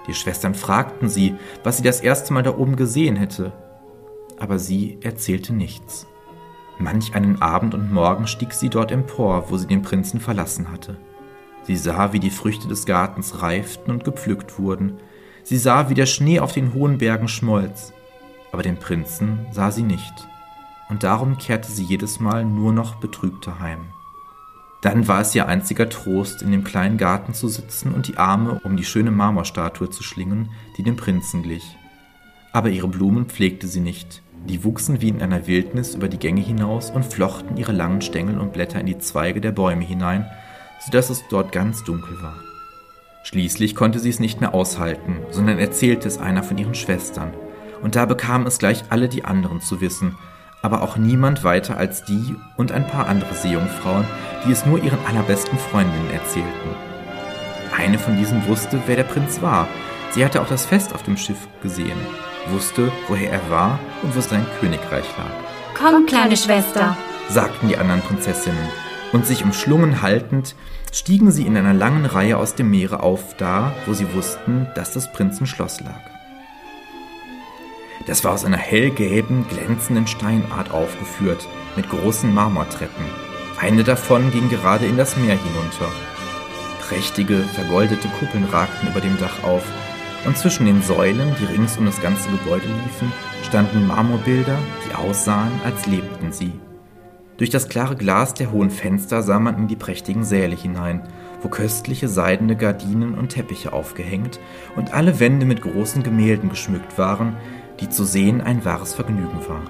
Die 0.07 0.13
Schwestern 0.13 0.53
fragten 0.53 1.07
sie, 1.07 1.35
was 1.63 1.77
sie 1.77 1.83
das 1.83 2.01
erste 2.01 2.33
Mal 2.33 2.43
da 2.43 2.57
oben 2.57 2.75
gesehen 2.75 3.15
hätte, 3.15 3.53
aber 4.37 4.59
sie 4.59 4.97
erzählte 5.01 5.53
nichts. 5.53 6.07
Manch 6.77 7.15
einen 7.15 7.41
Abend 7.41 7.73
und 7.73 7.93
Morgen 7.93 8.27
stieg 8.27 8.53
sie 8.53 8.69
dort 8.69 8.91
empor, 8.91 9.49
wo 9.49 9.57
sie 9.57 9.67
den 9.67 9.81
Prinzen 9.81 10.19
verlassen 10.19 10.71
hatte. 10.71 10.97
Sie 11.63 11.77
sah, 11.77 12.11
wie 12.11 12.19
die 12.19 12.29
Früchte 12.29 12.67
des 12.67 12.85
Gartens 12.85 13.41
reiften 13.41 13.93
und 13.93 14.03
gepflückt 14.03 14.59
wurden. 14.59 14.97
Sie 15.43 15.57
sah, 15.57 15.89
wie 15.89 15.93
der 15.93 16.05
Schnee 16.05 16.39
auf 16.39 16.53
den 16.53 16.73
hohen 16.73 16.97
Bergen 16.97 17.27
schmolz. 17.27 17.93
Aber 18.51 18.63
den 18.63 18.77
Prinzen 18.77 19.45
sah 19.51 19.71
sie 19.71 19.83
nicht. 19.83 20.27
Und 20.89 21.03
darum 21.03 21.37
kehrte 21.37 21.71
sie 21.71 21.83
jedes 21.83 22.19
Mal 22.19 22.45
nur 22.45 22.71
noch 22.71 22.95
betrübter 22.95 23.59
heim. 23.59 23.85
Dann 24.81 25.07
war 25.07 25.21
es 25.21 25.33
ihr 25.33 25.47
einziger 25.47 25.89
Trost, 25.89 26.41
in 26.41 26.51
dem 26.51 26.63
kleinen 26.63 26.97
Garten 26.97 27.33
zu 27.33 27.47
sitzen 27.47 27.93
und 27.93 28.07
die 28.07 28.17
Arme 28.17 28.59
um 28.63 28.75
die 28.75 28.83
schöne 28.83 29.11
Marmorstatue 29.11 29.89
zu 29.89 30.03
schlingen, 30.03 30.49
die 30.77 30.83
dem 30.83 30.97
Prinzen 30.97 31.41
glich. 31.41 31.77
Aber 32.51 32.69
ihre 32.69 32.89
Blumen 32.89 33.25
pflegte 33.25 33.67
sie 33.67 33.79
nicht. 33.79 34.21
Die 34.45 34.65
wuchsen 34.65 34.99
wie 35.01 35.07
in 35.07 35.21
einer 35.21 35.47
Wildnis 35.47 35.95
über 35.95 36.09
die 36.09 36.19
Gänge 36.19 36.41
hinaus 36.41 36.91
und 36.91 37.05
flochten 37.05 37.55
ihre 37.55 37.71
langen 37.71 38.01
Stängel 38.01 38.37
und 38.37 38.51
Blätter 38.51 38.81
in 38.81 38.85
die 38.85 38.97
Zweige 38.97 39.39
der 39.39 39.53
Bäume 39.53 39.85
hinein, 39.85 40.25
so 40.85 40.91
dass 40.91 41.09
es 41.09 41.23
dort 41.29 41.53
ganz 41.53 41.85
dunkel 41.85 42.21
war. 42.21 42.35
Schließlich 43.23 43.73
konnte 43.73 43.99
sie 43.99 44.09
es 44.09 44.19
nicht 44.19 44.41
mehr 44.41 44.53
aushalten, 44.53 45.19
sondern 45.31 45.57
erzählte 45.57 46.07
es 46.09 46.17
einer 46.17 46.43
von 46.43 46.57
ihren 46.57 46.75
Schwestern, 46.75 47.33
und 47.81 47.95
da 47.95 48.05
bekamen 48.05 48.45
es 48.45 48.59
gleich 48.59 48.83
alle 48.89 49.07
die 49.07 49.23
anderen 49.23 49.61
zu 49.61 49.79
wissen, 49.79 50.17
aber 50.61 50.81
auch 50.81 50.97
niemand 50.97 51.43
weiter 51.43 51.77
als 51.77 52.03
die 52.03 52.35
und 52.57 52.71
ein 52.71 52.85
paar 52.85 53.07
andere 53.07 53.33
Seejungfrauen, 53.33 54.05
die 54.45 54.51
es 54.51 54.65
nur 54.65 54.83
ihren 54.83 54.99
allerbesten 55.05 55.57
Freundinnen 55.57 56.11
erzählten. 56.11 56.49
Eine 57.75 57.97
von 57.97 58.17
diesen 58.17 58.45
wusste, 58.47 58.81
wer 58.85 58.97
der 58.97 59.03
Prinz 59.03 59.41
war. 59.41 59.67
Sie 60.11 60.23
hatte 60.23 60.41
auch 60.41 60.47
das 60.47 60.65
Fest 60.65 60.93
auf 60.93 61.03
dem 61.03 61.17
Schiff 61.17 61.47
gesehen, 61.61 61.97
wusste, 62.49 62.91
woher 63.07 63.31
er 63.31 63.49
war 63.49 63.79
und 64.03 64.15
wo 64.15 64.21
sein 64.21 64.45
Königreich 64.59 65.07
lag. 65.17 65.31
Komm, 65.73 66.05
kleine 66.05 66.37
Schwester, 66.37 66.95
sagten 67.29 67.67
die 67.69 67.77
anderen 67.77 68.01
Prinzessinnen, 68.01 68.69
und 69.11 69.25
sich 69.25 69.43
umschlungen 69.43 70.01
haltend, 70.01 70.55
stiegen 70.93 71.31
sie 71.31 71.45
in 71.45 71.57
einer 71.57 71.73
langen 71.73 72.05
Reihe 72.05 72.37
aus 72.37 72.55
dem 72.55 72.69
Meere 72.69 73.01
auf, 73.01 73.35
da, 73.37 73.73
wo 73.85 73.93
sie 73.93 74.13
wussten, 74.13 74.67
dass 74.75 74.93
das 74.93 75.11
Prinzenschloss 75.11 75.81
lag. 75.81 75.99
Das 78.05 78.23
war 78.23 78.33
aus 78.33 78.45
einer 78.45 78.57
hellgelben, 78.57 79.45
glänzenden 79.47 80.07
Steinart 80.07 80.71
aufgeführt, 80.71 81.47
mit 81.75 81.89
großen 81.89 82.33
Marmortreppen. 82.33 83.05
Eine 83.59 83.83
davon 83.83 84.31
ging 84.31 84.49
gerade 84.49 84.85
in 84.85 84.97
das 84.97 85.17
Meer 85.17 85.37
hinunter. 85.37 85.91
Prächtige, 86.81 87.39
vergoldete 87.39 88.07
Kuppeln 88.19 88.45
ragten 88.45 88.89
über 88.89 89.01
dem 89.01 89.17
Dach 89.17 89.43
auf, 89.43 89.63
und 90.25 90.37
zwischen 90.37 90.65
den 90.65 90.81
Säulen, 90.81 91.35
die 91.39 91.45
rings 91.45 91.77
um 91.77 91.85
das 91.85 92.01
ganze 92.01 92.29
Gebäude 92.29 92.67
liefen, 92.67 93.11
standen 93.43 93.87
Marmorbilder, 93.87 94.57
die 94.87 94.95
aussahen, 94.95 95.51
als 95.65 95.85
lebten 95.85 96.31
sie. 96.31 96.53
Durch 97.43 97.49
das 97.49 97.67
klare 97.67 97.97
Glas 97.97 98.33
der 98.33 98.53
hohen 98.53 98.69
Fenster 98.69 99.21
sah 99.21 99.37
man 99.37 99.57
in 99.57 99.67
die 99.67 99.75
prächtigen 99.75 100.23
Säle 100.23 100.55
hinein, 100.55 101.01
wo 101.41 101.49
köstliche 101.49 102.07
seidene 102.07 102.55
Gardinen 102.55 103.15
und 103.15 103.33
Teppiche 103.33 103.73
aufgehängt 103.73 104.39
und 104.77 104.93
alle 104.93 105.19
Wände 105.19 105.45
mit 105.45 105.61
großen 105.61 106.03
Gemälden 106.03 106.49
geschmückt 106.49 106.97
waren, 106.97 107.35
die 107.81 107.89
zu 107.89 108.05
sehen 108.05 108.39
ein 108.39 108.63
wahres 108.63 108.93
Vergnügen 108.93 109.45
war. 109.49 109.61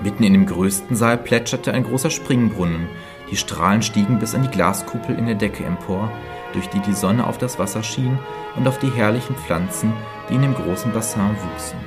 Mitten 0.00 0.22
in 0.22 0.34
dem 0.34 0.46
größten 0.46 0.94
Saal 0.94 1.18
plätscherte 1.18 1.72
ein 1.72 1.82
großer 1.82 2.10
Springbrunnen, 2.10 2.86
die 3.28 3.36
Strahlen 3.36 3.82
stiegen 3.82 4.20
bis 4.20 4.36
an 4.36 4.44
die 4.44 4.50
Glaskuppel 4.50 5.18
in 5.18 5.26
der 5.26 5.34
Decke 5.34 5.64
empor, 5.64 6.12
durch 6.52 6.68
die 6.68 6.80
die 6.82 6.94
Sonne 6.94 7.26
auf 7.26 7.38
das 7.38 7.58
Wasser 7.58 7.82
schien 7.82 8.20
und 8.54 8.68
auf 8.68 8.78
die 8.78 8.92
herrlichen 8.92 9.34
Pflanzen, 9.34 9.92
die 10.28 10.36
in 10.36 10.42
dem 10.42 10.54
großen 10.54 10.92
Bassin 10.92 11.34
wuchsen. 11.42 11.80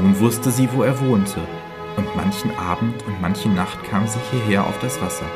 Nun 0.00 0.18
wusste 0.20 0.50
sie, 0.50 0.70
wo 0.72 0.84
er 0.84 0.98
wohnte, 1.00 1.42
und 1.98 2.16
manchen 2.16 2.56
Abend 2.56 3.04
und 3.06 3.20
manche 3.20 3.50
Nacht 3.50 3.84
kam 3.84 4.06
sie 4.06 4.18
hierher 4.30 4.66
auf 4.66 4.78
das 4.78 5.02
Wasser. 5.02 5.26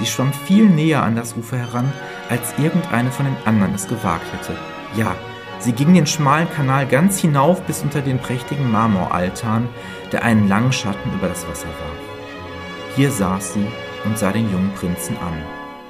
Sie 0.00 0.06
schwamm 0.06 0.32
viel 0.32 0.68
näher 0.68 1.04
an 1.04 1.14
das 1.14 1.36
Ufer 1.36 1.58
heran, 1.58 1.92
als 2.28 2.58
irgendeine 2.58 3.12
von 3.12 3.26
den 3.26 3.36
anderen 3.44 3.74
es 3.74 3.86
gewagt 3.86 4.26
hätte. 4.32 4.56
Ja, 4.96 5.14
Sie 5.60 5.72
ging 5.72 5.92
den 5.92 6.06
schmalen 6.06 6.48
Kanal 6.48 6.86
ganz 6.86 7.18
hinauf 7.18 7.60
bis 7.66 7.82
unter 7.82 8.00
den 8.00 8.18
prächtigen 8.18 8.70
Marmoraltan, 8.72 9.68
der 10.10 10.24
einen 10.24 10.48
langen 10.48 10.72
Schatten 10.72 11.12
über 11.12 11.28
das 11.28 11.46
Wasser 11.46 11.68
warf. 11.68 12.96
Hier 12.96 13.10
saß 13.10 13.52
sie 13.54 13.66
und 14.06 14.16
sah 14.16 14.32
den 14.32 14.50
jungen 14.50 14.72
Prinzen 14.72 15.18
an, 15.18 15.34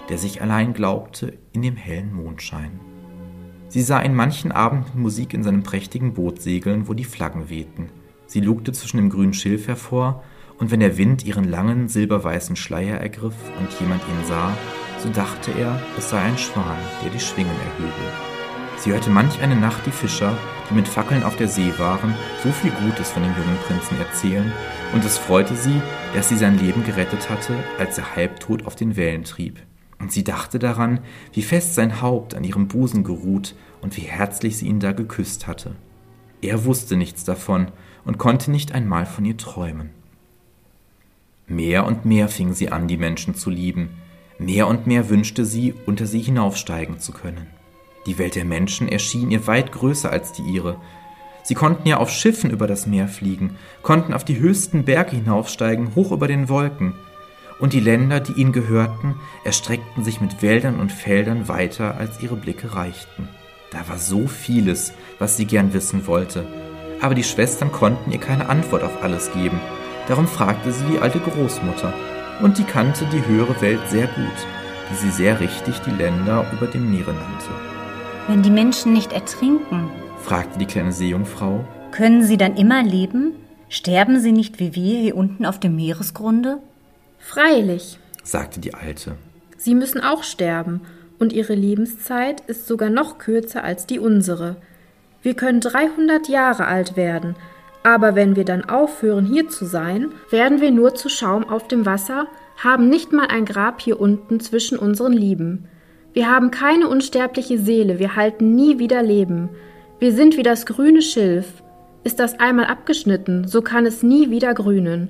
der 0.09 0.19
sich 0.19 0.43
allein 0.43 0.75
glaubte 0.75 1.39
in 1.53 1.63
dem 1.63 1.77
hellen 1.77 2.13
Mondschein. 2.13 2.81
Sie 3.69 3.83
sah 3.83 4.03
ihn 4.03 4.17
manchen 4.17 4.51
Abend 4.51 4.87
mit 4.87 4.97
Musik 4.97 5.35
in 5.35 5.45
seinem 5.45 5.63
prächtigen 5.63 6.15
Boot 6.15 6.43
segeln, 6.43 6.89
wo 6.89 6.95
die 6.95 7.05
Flaggen 7.05 7.49
wehten. 7.49 7.93
Sie 8.31 8.39
lugte 8.39 8.71
zwischen 8.71 8.99
dem 8.99 9.11
grünen 9.11 9.35
Schilf 9.35 9.67
hervor, 9.67 10.23
und 10.57 10.71
wenn 10.71 10.79
der 10.79 10.97
Wind 10.97 11.25
ihren 11.25 11.43
langen, 11.43 11.89
silberweißen 11.89 12.55
Schleier 12.55 12.99
ergriff 12.99 13.35
und 13.59 13.81
jemand 13.81 14.03
ihn 14.05 14.25
sah, 14.29 14.57
so 14.99 15.09
dachte 15.09 15.51
er, 15.59 15.83
es 15.99 16.11
sei 16.11 16.21
ein 16.21 16.39
Schwan, 16.39 16.79
der 17.03 17.11
die 17.11 17.19
Schwingen 17.19 17.51
erhöbe. 17.51 17.93
Sie 18.77 18.93
hörte 18.93 19.11
manch 19.11 19.43
eine 19.43 19.57
Nacht 19.57 19.85
die 19.85 19.91
Fischer, 19.91 20.39
die 20.71 20.75
mit 20.75 20.87
Fackeln 20.87 21.25
auf 21.25 21.35
der 21.35 21.49
See 21.49 21.73
waren, 21.77 22.15
so 22.45 22.53
viel 22.53 22.71
Gutes 22.71 23.11
von 23.11 23.25
dem 23.25 23.33
jungen 23.33 23.59
Prinzen 23.67 23.99
erzählen, 23.99 24.53
und 24.95 25.05
es 25.05 25.19
freute 25.19 25.57
sie, 25.57 25.83
dass 26.15 26.29
sie 26.29 26.37
sein 26.37 26.57
Leben 26.57 26.85
gerettet 26.85 27.31
hatte, 27.31 27.55
als 27.81 27.99
er 27.99 28.15
halbtot 28.15 28.65
auf 28.65 28.77
den 28.77 28.95
Wellen 28.95 29.25
trieb. 29.25 29.59
Und 29.99 30.13
sie 30.13 30.23
dachte 30.23 30.61
daran, 30.61 31.01
wie 31.33 31.43
fest 31.43 31.75
sein 31.75 32.01
Haupt 32.01 32.37
an 32.37 32.45
ihrem 32.45 32.69
Busen 32.69 33.03
geruht 33.03 33.57
und 33.83 33.97
wie 33.97 34.03
herzlich 34.03 34.57
sie 34.57 34.69
ihn 34.69 34.79
da 34.79 34.93
geküsst 34.93 35.49
hatte. 35.49 35.75
Er 36.43 36.65
wusste 36.65 36.97
nichts 36.97 37.25
davon 37.25 37.73
und 38.05 38.19
konnte 38.19 38.51
nicht 38.51 38.73
einmal 38.73 39.07
von 39.07 39.25
ihr 39.25 39.37
träumen. 39.37 39.91
Mehr 41.47 41.87
und 41.87 42.05
mehr 42.05 42.29
fing 42.29 42.55
sie 42.55 42.71
an, 42.71 42.87
die 42.87 42.97
Menschen 42.97 43.35
zu 43.35 43.51
lieben, 43.51 43.91
mehr 44.39 44.69
und 44.69 44.87
mehr 44.87 45.09
wünschte 45.09 45.45
sie, 45.45 45.75
unter 45.87 46.07
sie 46.07 46.21
hinaufsteigen 46.21 47.01
zu 47.01 47.13
können. 47.13 47.49
Die 48.07 48.19
Welt 48.19 48.35
der 48.35 48.45
Menschen 48.45 48.89
erschien 48.89 49.31
ihr 49.31 49.47
weit 49.47 49.73
größer 49.73 50.11
als 50.11 50.33
die 50.33 50.43
ihre. 50.43 50.77
Sie 51.43 51.55
konnten 51.55 51.89
ja 51.89 51.99
auf 51.99 52.11
Schiffen 52.11 52.51
über 52.51 52.67
das 52.67 52.87
Meer 52.87 53.09
fliegen, 53.09 53.57
konnten 53.83 54.15
auf 54.15 54.25
die 54.25 54.39
höchsten 54.39 54.85
Berge 54.85 55.17
hinaufsteigen, 55.17 55.95
hoch 55.95 56.13
über 56.13 56.29
den 56.29 56.49
Wolken. 56.49 56.95
Und 57.59 57.73
die 57.73 57.81
Länder, 57.81 58.21
die 58.21 58.33
ihnen 58.33 58.53
gehörten, 58.53 59.17
erstreckten 59.45 60.05
sich 60.05 60.21
mit 60.21 60.43
Wäldern 60.43 60.81
und 60.81 60.93
Feldern 60.93 61.49
weiter, 61.49 61.97
als 61.99 62.23
ihre 62.23 62.37
Blicke 62.37 62.75
reichten. 62.75 63.29
Da 63.71 63.89
war 63.89 63.99
so 63.99 64.27
vieles, 64.27 64.93
was 65.19 65.37
sie 65.37 65.45
gern 65.45 65.75
wissen 65.75 66.07
wollte. 66.07 66.47
Aber 67.01 67.15
die 67.15 67.25
Schwestern 67.25 67.73
konnten 67.73 68.13
ihr 68.13 68.21
keine 68.21 68.49
Antwort 68.49 68.83
auf 68.83 69.03
alles 69.03 69.33
geben. 69.33 69.61
Darum 70.09 70.27
fragte 70.27 70.73
sie 70.73 70.85
die 70.85 70.99
alte 70.99 71.19
Großmutter. 71.19 71.93
Und 72.43 72.59
die 72.59 72.65
kannte 72.65 73.07
die 73.13 73.25
höhere 73.27 73.61
Welt 73.61 73.81
sehr 73.89 74.07
gut, 74.07 74.47
die 74.91 74.97
sie 74.97 75.11
sehr 75.11 75.41
richtig 75.41 75.79
die 75.81 75.91
Länder 75.91 76.47
über 76.53 76.67
dem 76.67 76.91
Meere 76.91 77.13
nannte. 77.13 77.51
Wenn 78.29 78.43
die 78.43 78.51
Menschen 78.51 78.93
nicht 78.93 79.13
ertrinken? 79.13 79.91
fragte 80.19 80.59
die 80.59 80.67
kleine 80.67 80.93
Seejungfrau. 80.93 81.65
Können 81.91 82.23
sie 82.23 82.37
dann 82.37 82.57
immer 82.57 82.83
leben? 82.83 83.33
Sterben 83.69 84.21
sie 84.21 84.33
nicht 84.33 84.59
wie 84.59 84.75
wir 84.75 84.99
hier 85.01 85.17
unten 85.17 85.47
auf 85.47 85.61
dem 85.61 85.77
Meeresgrunde? 85.77 86.59
Freilich, 87.19 87.99
sagte 88.25 88.61
die 88.61 88.75
Alte. 88.75 89.17
Sie 89.57 89.75
müssen 89.75 90.01
auch 90.01 90.23
sterben, 90.23 90.81
und 91.19 91.33
ihre 91.33 91.55
Lebenszeit 91.55 92.41
ist 92.43 92.67
sogar 92.67 92.89
noch 92.89 93.19
kürzer 93.19 93.63
als 93.63 93.87
die 93.87 93.99
unsere. 93.99 94.57
Wir 95.23 95.35
können 95.35 95.61
300 95.61 96.29
Jahre 96.29 96.67
alt 96.67 96.97
werden, 96.97 97.37
aber 97.83 98.15
wenn 98.15 98.37
wir 98.37 98.45
dann 98.45 98.65
aufhören, 98.65 99.27
hier 99.27 99.49
zu 99.49 99.65
sein, 99.65 100.13
werden 100.31 100.61
wir 100.61 100.71
nur 100.71 100.95
zu 100.95 101.09
Schaum 101.09 101.45
auf 101.49 101.69
dem 101.69 101.87
Wasser, 101.87 102.27
haben 102.57 102.89
nicht 102.89 103.13
mal 103.13 103.27
ein 103.27 103.45
Grab 103.45 103.81
hier 103.81 104.01
unten 104.01 104.41
zwischen 104.41 104.79
unseren 104.79 105.13
Lieben. 105.13 105.69
Wir 106.13 106.29
haben 106.29 106.51
keine 106.51 106.89
unsterbliche 106.89 107.59
Seele, 107.59 107.99
wir 107.99 108.17
halten 108.17 108.55
nie 108.55 108.79
wieder 108.79 109.03
Leben. 109.03 109.49
Wir 109.99 110.13
sind 110.13 110.37
wie 110.37 110.43
das 110.43 110.67
grüne 110.67 111.03
Schilf. 111.03 111.63
Ist 112.03 112.19
das 112.19 112.41
einmal 112.41 112.67
abgeschnitten, 112.67 113.47
so 113.47 113.63
kann 113.63 113.87
es 113.87 114.03
nie 114.03 114.31
wieder 114.31 114.55
grünen. 114.55 115.09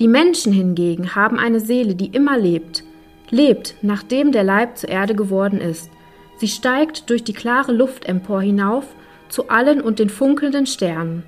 Die 0.00 0.08
Menschen 0.08 0.52
hingegen 0.52 1.14
haben 1.14 1.38
eine 1.38 1.60
Seele, 1.60 1.94
die 1.94 2.08
immer 2.08 2.38
lebt. 2.38 2.84
Lebt, 3.30 3.74
nachdem 3.82 4.32
der 4.32 4.44
Leib 4.44 4.76
zur 4.76 4.90
Erde 4.90 5.14
geworden 5.14 5.60
ist. 5.60 5.90
Sie 6.38 6.48
steigt 6.48 7.08
durch 7.08 7.24
die 7.24 7.32
klare 7.32 7.72
Luft 7.72 8.06
empor 8.06 8.42
hinauf 8.42 8.94
zu 9.28 9.48
allen 9.48 9.80
und 9.80 9.98
den 9.98 10.10
funkelnden 10.10 10.66
Sternen. 10.66 11.24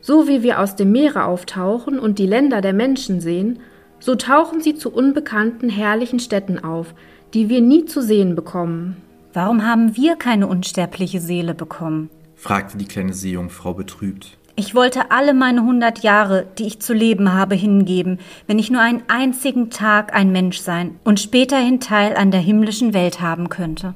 So 0.00 0.28
wie 0.28 0.42
wir 0.42 0.60
aus 0.60 0.76
dem 0.76 0.92
Meere 0.92 1.24
auftauchen 1.24 1.98
und 1.98 2.18
die 2.18 2.26
Länder 2.26 2.60
der 2.60 2.74
Menschen 2.74 3.20
sehen, 3.20 3.60
so 4.00 4.14
tauchen 4.14 4.60
sie 4.60 4.74
zu 4.74 4.92
unbekannten 4.92 5.70
herrlichen 5.70 6.20
Städten 6.20 6.58
auf, 6.58 6.94
die 7.32 7.48
wir 7.48 7.60
nie 7.60 7.86
zu 7.86 8.02
sehen 8.02 8.34
bekommen. 8.34 8.96
Warum 9.32 9.66
haben 9.66 9.96
wir 9.96 10.16
keine 10.16 10.46
unsterbliche 10.46 11.20
Seele 11.20 11.54
bekommen? 11.54 12.10
fragte 12.36 12.76
die 12.76 12.84
kleine 12.84 13.14
Seejungfrau 13.14 13.74
betrübt. 13.74 14.36
Ich 14.56 14.74
wollte 14.74 15.10
alle 15.10 15.34
meine 15.34 15.64
hundert 15.64 16.04
Jahre, 16.04 16.46
die 16.58 16.66
ich 16.66 16.80
zu 16.80 16.94
leben 16.94 17.32
habe, 17.32 17.56
hingeben, 17.56 18.18
wenn 18.46 18.60
ich 18.60 18.70
nur 18.70 18.80
einen 18.80 19.02
einzigen 19.08 19.70
Tag 19.70 20.14
ein 20.14 20.30
Mensch 20.30 20.58
sein 20.58 20.94
und 21.02 21.18
späterhin 21.18 21.80
Teil 21.80 22.14
an 22.14 22.30
der 22.30 22.40
himmlischen 22.40 22.94
Welt 22.94 23.20
haben 23.20 23.48
könnte. 23.48 23.94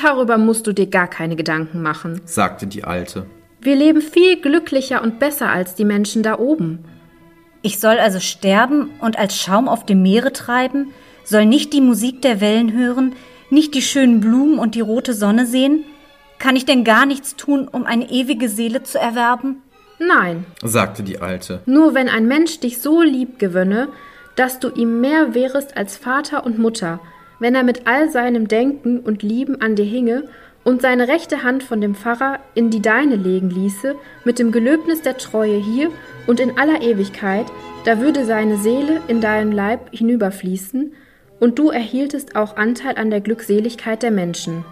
Darüber 0.00 0.38
musst 0.38 0.66
du 0.66 0.72
dir 0.72 0.86
gar 0.86 1.08
keine 1.08 1.36
Gedanken 1.36 1.80
machen, 1.80 2.20
sagte 2.24 2.66
die 2.66 2.84
Alte. 2.84 3.26
Wir 3.60 3.76
leben 3.76 4.02
viel 4.02 4.40
glücklicher 4.40 5.02
und 5.02 5.18
besser 5.18 5.48
als 5.48 5.74
die 5.74 5.84
Menschen 5.84 6.22
da 6.22 6.38
oben. 6.38 6.84
Ich 7.62 7.80
soll 7.80 7.98
also 7.98 8.20
sterben 8.20 8.90
und 9.00 9.18
als 9.18 9.38
Schaum 9.38 9.68
auf 9.68 9.86
dem 9.86 10.02
Meere 10.02 10.32
treiben, 10.32 10.92
soll 11.24 11.46
nicht 11.46 11.72
die 11.72 11.80
Musik 11.80 12.20
der 12.20 12.42
Wellen 12.42 12.74
hören, 12.74 13.14
nicht 13.48 13.74
die 13.74 13.80
schönen 13.80 14.20
Blumen 14.20 14.58
und 14.58 14.74
die 14.74 14.82
rote 14.82 15.14
Sonne 15.14 15.46
sehen? 15.46 15.84
Kann 16.38 16.56
ich 16.56 16.66
denn 16.66 16.84
gar 16.84 17.06
nichts 17.06 17.36
tun, 17.36 17.68
um 17.68 17.86
eine 17.86 18.10
ewige 18.10 18.50
Seele 18.50 18.82
zu 18.82 18.98
erwerben? 18.98 19.62
Nein, 19.98 20.44
sagte 20.62 21.02
die 21.02 21.20
Alte. 21.20 21.62
Nur 21.64 21.94
wenn 21.94 22.08
ein 22.08 22.26
Mensch 22.26 22.60
dich 22.60 22.82
so 22.82 23.00
lieb 23.00 23.38
gewönne, 23.38 23.88
dass 24.36 24.58
du 24.58 24.68
ihm 24.68 25.00
mehr 25.00 25.34
wärest 25.34 25.76
als 25.76 25.96
Vater 25.96 26.44
und 26.44 26.58
Mutter, 26.58 27.00
wenn 27.44 27.54
er 27.54 27.62
mit 27.62 27.86
all 27.86 28.08
seinem 28.08 28.48
Denken 28.48 29.00
und 29.00 29.22
Lieben 29.22 29.60
an 29.60 29.76
dir 29.76 29.84
hinge 29.84 30.24
und 30.64 30.80
seine 30.80 31.08
rechte 31.08 31.42
Hand 31.42 31.62
von 31.62 31.78
dem 31.78 31.94
Pfarrer 31.94 32.38
in 32.54 32.70
die 32.70 32.80
deine 32.80 33.16
legen 33.16 33.50
ließe, 33.50 33.96
mit 34.24 34.38
dem 34.38 34.50
Gelöbnis 34.50 35.02
der 35.02 35.18
Treue 35.18 35.58
hier 35.58 35.90
und 36.26 36.40
in 36.40 36.56
aller 36.56 36.80
Ewigkeit, 36.80 37.44
da 37.84 38.00
würde 38.00 38.24
seine 38.24 38.56
Seele 38.56 39.02
in 39.08 39.20
deinen 39.20 39.52
Leib 39.52 39.94
hinüberfließen, 39.94 40.94
und 41.38 41.58
du 41.58 41.68
erhieltest 41.68 42.34
auch 42.34 42.56
Anteil 42.56 42.96
an 42.96 43.10
der 43.10 43.20
Glückseligkeit 43.20 44.02
der 44.02 44.10
Menschen. 44.10 44.64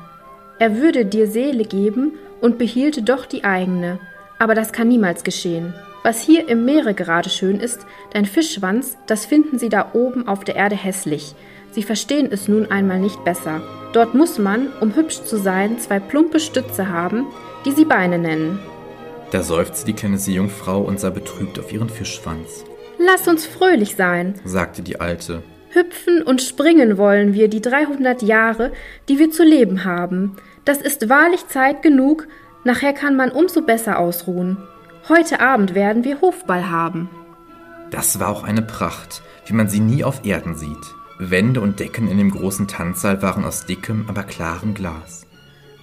Er 0.59 0.79
würde 0.79 1.05
dir 1.05 1.27
Seele 1.27 1.65
geben 1.65 2.13
und 2.41 2.57
behielte 2.57 3.03
doch 3.03 3.27
die 3.27 3.45
eigene, 3.45 3.99
aber 4.39 4.55
das 4.55 4.73
kann 4.73 4.89
niemals 4.89 5.25
geschehen. 5.25 5.75
Was 6.03 6.21
hier 6.21 6.49
im 6.49 6.65
Meere 6.65 6.95
gerade 6.95 7.31
schön 7.31 7.61
ist, 7.61 7.87
dein 8.13 8.25
Fischschwanz, 8.25 8.99
das 9.07 9.25
finden 9.25 9.59
sie 9.59 9.69
da 9.69 9.91
oben 9.93 10.27
auf 10.27 10.43
der 10.43 10.57
Erde 10.57 10.75
hässlich. 10.75 11.35
Sie 11.71 11.83
verstehen 11.83 12.29
es 12.31 12.49
nun 12.49 12.71
einmal 12.71 12.99
nicht 12.99 13.25
besser. 13.25 13.63
Dort 13.93 14.15
muss 14.15 14.39
man, 14.39 14.73
um 14.81 14.97
hübsch 14.97 15.23
zu 15.23 15.37
sein, 15.37 15.79
zwei 15.79 16.01
plumpe 16.01 16.41
Stütze 16.41 16.89
haben, 16.89 17.27
die 17.65 17.73
sie 17.73 17.85
Beine 17.85 18.19
nennen. 18.19 18.59
Da 19.31 19.43
seufzte 19.43 19.87
die 19.87 19.95
kleine 19.95 20.19
Seejungfrau 20.19 20.81
und 20.81 20.99
sah 20.99 21.11
betrübt 21.11 21.59
auf 21.59 21.73
ihren 21.73 21.89
Fischschwanz. 21.89 22.65
Lass 22.99 23.29
uns 23.29 23.47
fröhlich 23.47 23.97
sein, 23.97 24.35
sagte 24.45 24.83
die 24.83 25.01
Alte. 25.01 25.43
Hüpfen 25.71 26.23
und 26.23 26.43
springen 26.43 26.99
wollen 26.99 27.33
wir 27.33 27.49
die 27.49 27.63
300 27.63 28.23
Jahre, 28.23 28.73
die 29.09 29.19
wir 29.19 29.31
zu 29.31 29.43
leben 29.43 29.85
haben. 29.85 30.37
Das 30.65 30.83
ist 30.83 31.09
wahrlich 31.09 31.47
Zeit 31.49 31.83
genug, 31.83 32.29
nachher 32.65 32.93
kann 32.93 33.17
man 33.17 33.31
umso 33.31 33.63
besser 33.63 33.99
ausruhen. 33.99 34.59
Heute 35.09 35.41
Abend 35.41 35.75
werden 35.75 36.05
wir 36.05 36.21
Hofball 36.21 36.71
haben. 36.71 37.11
Das 37.91 38.21
war 38.21 38.29
auch 38.29 38.45
eine 38.45 38.63
Pracht, 38.63 39.21
wie 39.47 39.53
man 39.53 39.67
sie 39.67 39.81
nie 39.81 40.05
auf 40.05 40.25
Erden 40.25 40.55
sieht. 40.55 40.95
Wände 41.19 41.61
und 41.61 41.81
Decken 41.81 42.07
in 42.07 42.19
dem 42.19 42.31
großen 42.31 42.69
Tanzsaal 42.69 43.21
waren 43.21 43.45
aus 43.45 43.67
dickem, 43.67 44.05
aber 44.07 44.23
klarem 44.23 44.75
Glas. 44.75 45.27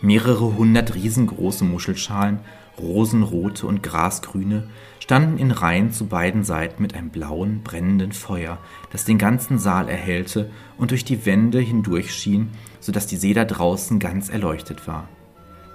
Mehrere 0.02 0.56
hundert 0.56 0.96
riesengroße 0.96 1.66
Muschelschalen, 1.66 2.40
rosenrote 2.80 3.68
und 3.68 3.84
grasgrüne, 3.84 4.70
standen 5.02 5.38
in 5.38 5.52
Reihen 5.52 5.92
zu 5.92 6.08
beiden 6.08 6.46
Seiten 6.46 6.82
mit 6.82 6.96
einem 6.96 7.10
blauen, 7.10 7.62
brennenden 7.62 8.14
Feuer, 8.14 8.58
das 8.90 9.04
den 9.04 9.18
ganzen 9.18 9.60
Saal 9.60 9.90
erhellte 9.90 10.50
und 10.78 10.92
durch 10.92 11.04
die 11.04 11.26
Wände 11.26 11.60
hindurchschien, 11.60 12.52
so 12.80 12.94
dass 12.94 13.06
die 13.06 13.18
See 13.18 13.34
da 13.34 13.44
draußen 13.44 14.00
ganz 14.00 14.30
erleuchtet 14.30 14.88
war. 14.88 15.10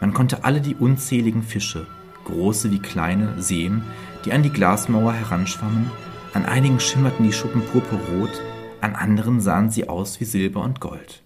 Man 0.00 0.14
konnte 0.14 0.44
alle 0.44 0.62
die 0.62 0.74
unzähligen 0.74 1.42
Fische, 1.42 1.87
große 2.24 2.70
wie 2.70 2.78
kleine, 2.78 3.40
sehen, 3.40 3.82
die 4.24 4.32
an 4.32 4.42
die 4.42 4.50
Glasmauer 4.50 5.12
heranschwammen, 5.12 5.90
an 6.32 6.44
einigen 6.46 6.80
schimmerten 6.80 7.24
die 7.24 7.32
Schuppen 7.32 7.62
purpurrot, 7.62 8.42
an 8.80 8.94
anderen 8.94 9.40
sahen 9.40 9.70
sie 9.70 9.88
aus 9.88 10.20
wie 10.20 10.24
Silber 10.24 10.62
und 10.62 10.80
Gold. 10.80 11.22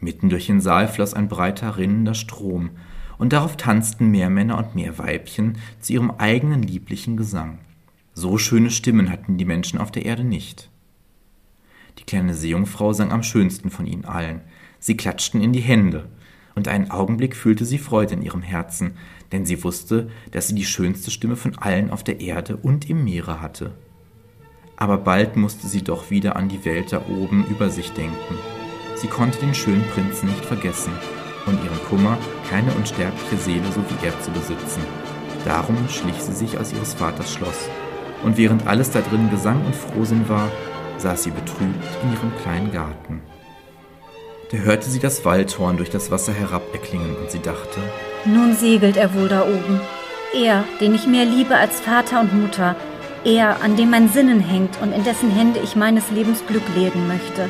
Mitten 0.00 0.28
durch 0.28 0.46
den 0.46 0.60
Saal 0.60 0.86
floss 0.86 1.14
ein 1.14 1.28
breiter, 1.28 1.76
rinnender 1.76 2.14
Strom, 2.14 2.70
und 3.16 3.32
darauf 3.32 3.56
tanzten 3.56 4.10
mehr 4.10 4.28
Männer 4.28 4.58
und 4.58 4.74
mehr 4.74 4.98
Weibchen 4.98 5.58
zu 5.80 5.94
ihrem 5.94 6.10
eigenen 6.18 6.62
lieblichen 6.62 7.16
Gesang. 7.16 7.58
So 8.12 8.38
schöne 8.38 8.70
Stimmen 8.70 9.10
hatten 9.10 9.38
die 9.38 9.44
Menschen 9.44 9.78
auf 9.78 9.90
der 9.90 10.04
Erde 10.04 10.24
nicht. 10.24 10.68
Die 11.98 12.04
kleine 12.04 12.34
Seejungfrau 12.34 12.92
sang 12.92 13.12
am 13.12 13.22
schönsten 13.22 13.70
von 13.70 13.86
ihnen 13.86 14.04
allen. 14.04 14.40
Sie 14.78 14.96
klatschten 14.96 15.40
in 15.40 15.52
die 15.52 15.60
Hände, 15.60 16.08
und 16.54 16.68
einen 16.68 16.90
Augenblick 16.90 17.34
fühlte 17.34 17.64
sie 17.64 17.78
Freude 17.78 18.14
in 18.14 18.22
ihrem 18.22 18.42
Herzen, 18.42 18.92
denn 19.34 19.44
sie 19.44 19.64
wusste, 19.64 20.08
dass 20.30 20.46
sie 20.46 20.54
die 20.54 20.64
schönste 20.64 21.10
Stimme 21.10 21.34
von 21.34 21.58
allen 21.58 21.90
auf 21.90 22.04
der 22.04 22.20
Erde 22.20 22.56
und 22.56 22.88
im 22.88 23.02
Meere 23.02 23.40
hatte. 23.40 23.72
Aber 24.76 24.96
bald 24.96 25.36
musste 25.36 25.66
sie 25.66 25.82
doch 25.82 26.08
wieder 26.08 26.36
an 26.36 26.48
die 26.48 26.64
Welt 26.64 26.92
da 26.92 27.02
oben 27.08 27.44
über 27.50 27.68
sich 27.68 27.90
denken. 27.90 28.38
Sie 28.94 29.08
konnte 29.08 29.40
den 29.40 29.52
schönen 29.52 29.84
Prinzen 29.92 30.28
nicht 30.28 30.44
vergessen 30.44 30.92
und 31.46 31.58
ihren 31.64 31.82
Kummer, 31.88 32.16
keine 32.48 32.72
unsterbliche 32.74 33.36
Seele 33.36 33.66
so 33.74 33.80
wie 33.80 34.06
er 34.06 34.18
zu 34.20 34.30
besitzen. 34.30 34.82
Darum 35.44 35.76
schlich 35.88 36.20
sie 36.20 36.32
sich 36.32 36.56
aus 36.56 36.72
ihres 36.72 36.94
Vaters 36.94 37.32
Schloss, 37.32 37.68
und 38.22 38.36
während 38.38 38.68
alles 38.68 38.92
da 38.92 39.00
drin 39.00 39.30
Gesang 39.30 39.66
und 39.66 39.74
Frohsinn 39.74 40.28
war, 40.28 40.48
saß 40.98 41.24
sie 41.24 41.32
betrübt 41.32 41.84
in 42.04 42.12
ihrem 42.12 42.36
kleinen 42.40 42.70
Garten. 42.70 43.20
Da 44.52 44.58
hörte 44.58 44.88
sie 44.88 45.00
das 45.00 45.24
Waldhorn 45.24 45.76
durch 45.76 45.90
das 45.90 46.12
Wasser 46.12 46.32
herab 46.32 46.62
erklingen 46.72 47.16
und 47.16 47.32
sie 47.32 47.40
dachte, 47.40 47.80
nun 48.26 48.54
segelt 48.54 48.96
er 48.96 49.14
wohl 49.14 49.28
da 49.28 49.42
oben. 49.42 49.80
Er, 50.34 50.64
den 50.80 50.94
ich 50.94 51.06
mehr 51.06 51.24
liebe 51.24 51.56
als 51.56 51.80
Vater 51.80 52.20
und 52.20 52.34
Mutter, 52.34 52.76
er, 53.24 53.62
an 53.62 53.76
dem 53.76 53.90
mein 53.90 54.08
Sinnen 54.08 54.40
hängt 54.40 54.80
und 54.82 54.92
in 54.92 55.04
dessen 55.04 55.30
Hände 55.30 55.60
ich 55.62 55.76
meines 55.76 56.10
Lebens 56.10 56.44
Glück 56.46 56.62
legen 56.74 57.06
möchte. 57.08 57.48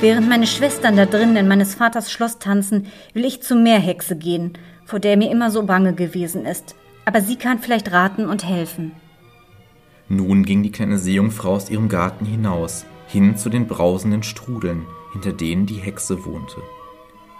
Während 0.00 0.28
meine 0.28 0.46
Schwestern 0.46 0.96
da 0.96 1.06
drinnen 1.06 1.36
in 1.36 1.48
meines 1.48 1.74
Vaters 1.74 2.10
Schloss 2.10 2.38
tanzen, 2.38 2.86
will 3.14 3.24
ich 3.24 3.42
zur 3.42 3.56
Meerhexe 3.56 4.16
gehen, 4.16 4.52
vor 4.84 5.00
der 5.00 5.16
mir 5.16 5.30
immer 5.30 5.50
so 5.50 5.64
bange 5.64 5.92
gewesen 5.92 6.46
ist. 6.46 6.74
Aber 7.04 7.20
sie 7.20 7.36
kann 7.36 7.58
vielleicht 7.58 7.92
raten 7.92 8.26
und 8.26 8.44
helfen. 8.44 8.92
Nun 10.08 10.44
ging 10.44 10.62
die 10.62 10.72
kleine 10.72 10.98
Seejungfrau 10.98 11.54
aus 11.54 11.68
ihrem 11.68 11.88
Garten 11.88 12.24
hinaus, 12.24 12.86
hin 13.08 13.36
zu 13.36 13.50
den 13.50 13.66
brausenden 13.66 14.22
Strudeln, 14.22 14.86
hinter 15.12 15.32
denen 15.32 15.66
die 15.66 15.74
Hexe 15.74 16.24
wohnte. 16.24 16.56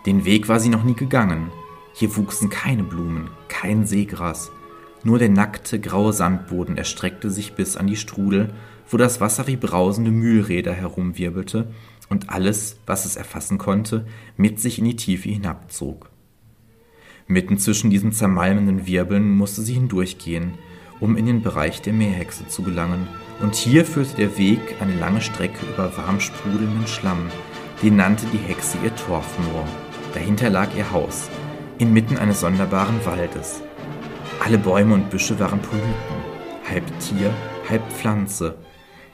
Den 0.05 0.25
Weg 0.25 0.49
war 0.49 0.61
sie 0.61 0.68
noch 0.68 0.83
nie 0.83 0.94
gegangen. 0.94 1.51
Hier 1.98 2.16
wuchsen 2.16 2.48
keine 2.48 2.84
Blumen, 2.84 3.28
kein 3.48 3.84
Seegras. 3.84 4.52
Nur 5.02 5.18
der 5.18 5.30
nackte, 5.30 5.80
graue 5.80 6.12
Sandboden 6.12 6.76
erstreckte 6.76 7.28
sich 7.28 7.54
bis 7.54 7.76
an 7.76 7.88
die 7.88 7.96
Strudel, 7.96 8.54
wo 8.88 8.96
das 8.98 9.20
Wasser 9.20 9.48
wie 9.48 9.56
brausende 9.56 10.12
Mühlräder 10.12 10.72
herumwirbelte 10.72 11.66
und 12.08 12.30
alles, 12.30 12.78
was 12.87 13.04
es 13.04 13.16
erfassen 13.16 13.58
konnte, 13.58 14.06
mit 14.37 14.61
sich 14.61 14.78
in 14.78 14.84
die 14.84 14.94
Tiefe 14.94 15.28
hinabzog. 15.28 16.08
Mitten 17.26 17.58
zwischen 17.58 17.90
diesen 17.90 18.12
zermalmenden 18.12 18.87
Wirbeln 18.87 19.32
musste 19.32 19.62
sie 19.62 19.74
hindurchgehen, 19.74 20.52
um 21.00 21.16
in 21.16 21.26
den 21.26 21.42
Bereich 21.42 21.82
der 21.82 21.94
Meerhexe 21.94 22.46
zu 22.46 22.62
gelangen, 22.62 23.08
und 23.40 23.56
hier 23.56 23.84
führte 23.84 24.14
der 24.14 24.38
Weg 24.38 24.61
eine 24.78 24.96
lange 24.96 25.20
Strecke 25.20 25.66
über 25.66 25.96
warm 25.96 26.20
sprudelnden 26.20 26.87
Schlamm, 26.87 27.26
den 27.82 27.96
nannte 27.96 28.26
die 28.32 28.38
Hexe 28.38 28.78
ihr 28.84 28.94
Torfmoor. 28.94 29.66
Dahinter 30.14 30.48
lag 30.48 30.68
ihr 30.76 30.92
Haus, 30.92 31.28
inmitten 31.79 32.19
eines 32.19 32.41
sonderbaren 32.41 33.05
Waldes. 33.05 33.62
Alle 34.45 34.59
Bäume 34.59 34.95
und 34.95 35.11
Büsche 35.11 35.38
waren 35.41 35.61
Polypen, 35.61 35.88
halb 36.69 36.85
Tier, 37.01 37.33
halb 37.69 37.83
Pflanze, 37.93 38.57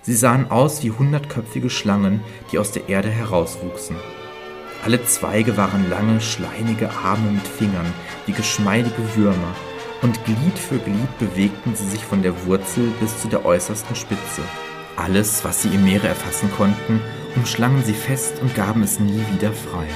Sie 0.06 0.14
sahen 0.14 0.50
aus 0.50 0.82
wie 0.82 0.90
hundertköpfige 0.90 1.70
Schlangen, 1.70 2.20
die 2.52 2.58
aus 2.58 2.72
der 2.72 2.90
Erde 2.90 3.08
herauswuchsen. 3.08 3.96
Alle 4.84 5.02
Zweige 5.06 5.56
waren 5.56 5.88
lange, 5.88 6.20
schleimige 6.20 6.90
Arme 6.90 7.30
mit 7.30 7.46
Fingern, 7.46 7.90
wie 8.26 8.32
geschmeidige 8.32 9.16
Würmer, 9.16 9.54
und 10.02 10.22
Glied 10.26 10.58
für 10.58 10.76
Glied 10.76 11.18
bewegten 11.18 11.74
sie 11.74 11.88
sich 11.88 12.04
von 12.04 12.20
der 12.20 12.44
Wurzel 12.44 12.92
bis 13.00 13.18
zu 13.18 13.28
der 13.28 13.46
äußersten 13.46 13.96
Spitze. 13.96 14.42
Alles, 14.96 15.42
was 15.42 15.62
sie 15.62 15.74
im 15.74 15.84
Meere 15.84 16.08
erfassen 16.08 16.50
konnten, 16.54 17.00
umschlangen 17.34 17.82
sie 17.82 17.94
fest 17.94 18.42
und 18.42 18.54
gaben 18.54 18.82
es 18.82 19.00
nie 19.00 19.24
wieder 19.32 19.52
frei. 19.52 19.88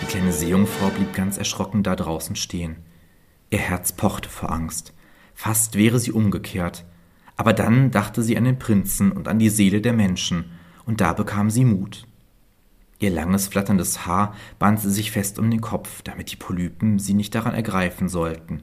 Die 0.00 0.06
kleine 0.06 0.32
Seejungfrau 0.32 0.90
blieb 0.90 1.12
ganz 1.14 1.38
erschrocken 1.38 1.82
da 1.82 1.96
draußen 1.96 2.36
stehen. 2.36 2.76
Ihr 3.50 3.58
Herz 3.58 3.92
pochte 3.92 4.28
vor 4.28 4.50
Angst. 4.50 4.92
Fast 5.34 5.76
wäre 5.76 5.98
sie 5.98 6.12
umgekehrt. 6.12 6.84
Aber 7.36 7.52
dann 7.52 7.90
dachte 7.90 8.22
sie 8.22 8.36
an 8.36 8.44
den 8.44 8.58
Prinzen 8.58 9.12
und 9.12 9.28
an 9.28 9.38
die 9.38 9.50
Seele 9.50 9.80
der 9.80 9.92
Menschen, 9.92 10.46
und 10.84 11.00
da 11.00 11.12
bekam 11.12 11.50
sie 11.50 11.64
Mut. 11.64 12.06
Ihr 12.98 13.10
langes, 13.10 13.46
flatterndes 13.46 14.06
Haar 14.06 14.34
band 14.58 14.80
sie 14.80 14.90
sich 14.90 15.12
fest 15.12 15.38
um 15.38 15.50
den 15.50 15.60
Kopf, 15.60 16.02
damit 16.02 16.32
die 16.32 16.36
Polypen 16.36 16.98
sie 16.98 17.14
nicht 17.14 17.34
daran 17.34 17.54
ergreifen 17.54 18.08
sollten. 18.08 18.62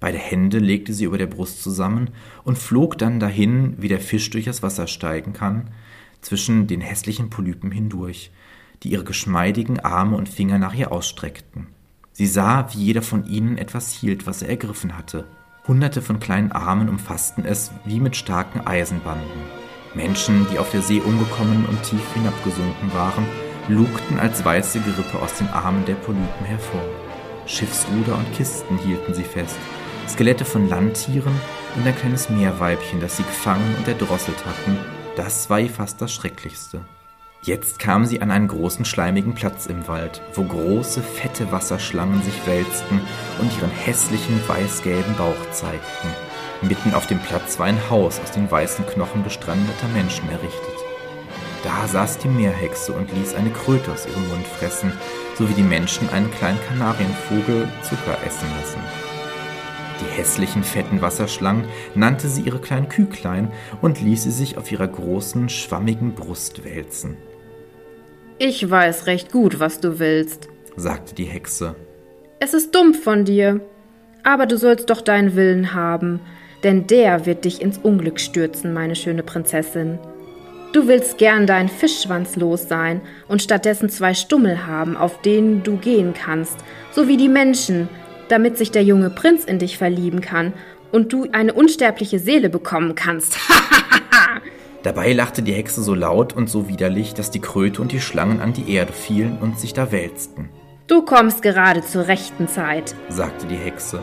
Beide 0.00 0.18
Hände 0.18 0.58
legte 0.58 0.92
sie 0.92 1.04
über 1.04 1.18
der 1.18 1.28
Brust 1.28 1.62
zusammen 1.62 2.10
und 2.42 2.58
flog 2.58 2.98
dann 2.98 3.20
dahin, 3.20 3.74
wie 3.78 3.88
der 3.88 4.00
Fisch 4.00 4.28
durch 4.30 4.44
das 4.44 4.62
Wasser 4.62 4.88
steigen 4.88 5.32
kann, 5.32 5.70
zwischen 6.20 6.66
den 6.66 6.80
hässlichen 6.80 7.30
Polypen 7.30 7.70
hindurch, 7.70 8.32
die 8.82 8.90
ihre 8.90 9.04
geschmeidigen 9.04 9.80
Arme 9.80 10.16
und 10.16 10.28
Finger 10.28 10.58
nach 10.58 10.74
ihr 10.74 10.92
ausstreckten. 10.92 11.68
Sie 12.12 12.26
sah, 12.26 12.68
wie 12.72 12.78
jeder 12.78 13.02
von 13.02 13.24
ihnen 13.26 13.58
etwas 13.58 13.92
hielt, 13.92 14.26
was 14.26 14.42
er 14.42 14.48
ergriffen 14.48 14.96
hatte. 14.96 15.26
Hunderte 15.66 16.00
von 16.00 16.20
kleinen 16.20 16.52
Armen 16.52 16.88
umfassten 16.88 17.44
es 17.44 17.72
wie 17.84 18.00
mit 18.00 18.16
starken 18.16 18.66
Eisenbanden. 18.66 19.42
Menschen, 19.94 20.46
die 20.52 20.58
auf 20.58 20.70
der 20.70 20.82
See 20.82 21.00
umgekommen 21.00 21.66
und 21.66 21.82
tief 21.82 22.12
hinabgesunken 22.14 22.92
waren, 22.94 23.26
lugten 23.68 24.18
als 24.18 24.44
weiße 24.44 24.80
Gerippe 24.80 25.20
aus 25.20 25.34
den 25.34 25.48
Armen 25.48 25.84
der 25.84 25.94
Polypen 25.94 26.46
hervor. 26.46 26.82
Schiffsruder 27.46 28.16
und 28.16 28.32
Kisten 28.32 28.78
hielten 28.78 29.14
sie 29.14 29.24
fest, 29.24 29.56
Skelette 30.08 30.44
von 30.44 30.68
Landtieren 30.68 31.34
und 31.74 31.86
ein 31.86 31.96
kleines 31.96 32.30
Meerweibchen, 32.30 33.00
das 33.00 33.16
sie 33.16 33.24
gefangen 33.24 33.74
und 33.76 33.88
erdrosselt 33.88 34.44
hatten, 34.46 34.78
das 35.16 35.50
war 35.50 35.60
ihr 35.60 35.70
fast 35.70 36.00
das 36.00 36.12
Schrecklichste. 36.12 36.84
Jetzt 37.46 37.78
kam 37.78 38.04
sie 38.04 38.22
an 38.22 38.32
einen 38.32 38.48
großen 38.48 38.84
schleimigen 38.84 39.36
Platz 39.36 39.66
im 39.66 39.86
Wald, 39.86 40.20
wo 40.34 40.42
große, 40.42 41.00
fette 41.00 41.52
Wasserschlangen 41.52 42.20
sich 42.22 42.44
wälzten 42.44 43.00
und 43.40 43.56
ihren 43.56 43.70
hässlichen 43.70 44.40
weißgelben 44.48 45.14
Bauch 45.14 45.52
zeigten. 45.52 46.08
Mitten 46.62 46.92
auf 46.92 47.06
dem 47.06 47.20
Platz 47.20 47.60
war 47.60 47.66
ein 47.66 47.88
Haus 47.88 48.18
aus 48.18 48.32
den 48.32 48.50
weißen 48.50 48.84
Knochen 48.86 49.22
gestrandeter 49.22 49.86
Menschen 49.94 50.28
errichtet. 50.28 50.74
Da 51.62 51.86
saß 51.86 52.18
die 52.18 52.26
Meerhexe 52.26 52.92
und 52.92 53.12
ließ 53.12 53.34
eine 53.34 53.50
Kröte 53.50 53.92
aus 53.92 54.06
ihrem 54.06 54.26
Mund 54.26 54.46
fressen, 54.48 54.92
so 55.38 55.48
wie 55.48 55.54
die 55.54 55.62
Menschen 55.62 56.08
einen 56.10 56.32
kleinen 56.32 56.58
Kanarienvogel 56.66 57.68
Zucker 57.82 58.18
essen 58.26 58.48
lassen. 58.58 58.80
Die 60.00 60.18
hässlichen, 60.18 60.64
fetten 60.64 61.00
Wasserschlangen 61.00 61.66
nannte 61.94 62.28
sie 62.28 62.42
ihre 62.42 62.58
kleinen 62.58 62.88
Küklein 62.88 63.52
und 63.82 64.00
ließ 64.00 64.24
sie 64.24 64.32
sich 64.32 64.58
auf 64.58 64.72
ihrer 64.72 64.88
großen, 64.88 65.48
schwammigen 65.48 66.16
Brust 66.16 66.64
wälzen. 66.64 67.16
Ich 68.38 68.70
weiß 68.70 69.06
recht 69.06 69.32
gut, 69.32 69.60
was 69.60 69.80
du 69.80 69.98
willst, 69.98 70.48
sagte 70.76 71.14
die 71.14 71.24
Hexe. 71.24 71.74
Es 72.38 72.52
ist 72.52 72.74
dumm 72.74 72.92
von 72.92 73.24
dir, 73.24 73.60
aber 74.24 74.44
du 74.44 74.58
sollst 74.58 74.90
doch 74.90 75.00
deinen 75.00 75.36
Willen 75.36 75.72
haben. 75.72 76.20
denn 76.62 76.86
der 76.86 77.26
wird 77.26 77.44
dich 77.44 77.60
ins 77.60 77.78
Unglück 77.78 78.18
stürzen, 78.18 78.74
meine 78.74 78.96
schöne 78.96 79.22
Prinzessin. 79.22 79.98
Du 80.72 80.88
willst 80.88 81.16
gern 81.16 81.46
deinen 81.46 81.68
Fischschwanz 81.68 82.34
los 82.36 82.66
sein 82.66 83.00
und 83.28 83.40
stattdessen 83.40 83.88
zwei 83.88 84.14
Stummel 84.14 84.66
haben, 84.66 84.96
auf 84.96 85.20
denen 85.22 85.62
du 85.62 85.76
gehen 85.76 86.12
kannst, 86.12 86.56
so 86.92 87.08
wie 87.08 87.16
die 87.16 87.28
Menschen, 87.28 87.88
damit 88.28 88.58
sich 88.58 88.72
der 88.72 88.82
junge 88.82 89.10
Prinz 89.10 89.44
in 89.44 89.58
dich 89.58 89.78
verlieben 89.78 90.20
kann 90.20 90.52
und 90.92 91.12
du 91.12 91.28
eine 91.30 91.52
unsterbliche 91.52 92.18
Seele 92.18 92.48
bekommen 92.48 92.94
kannst. 92.94 93.38
Dabei 94.86 95.14
lachte 95.14 95.42
die 95.42 95.52
Hexe 95.52 95.82
so 95.82 95.96
laut 95.96 96.32
und 96.32 96.48
so 96.48 96.68
widerlich, 96.68 97.12
dass 97.12 97.32
die 97.32 97.40
Kröte 97.40 97.82
und 97.82 97.90
die 97.90 98.00
Schlangen 98.00 98.40
an 98.40 98.52
die 98.52 98.72
Erde 98.72 98.92
fielen 98.92 99.36
und 99.40 99.58
sich 99.58 99.72
da 99.72 99.90
wälzten. 99.90 100.48
Du 100.86 101.02
kommst 101.02 101.42
gerade 101.42 101.82
zur 101.82 102.06
rechten 102.06 102.46
Zeit, 102.46 102.94
sagte 103.08 103.48
die 103.48 103.56
Hexe. 103.56 103.98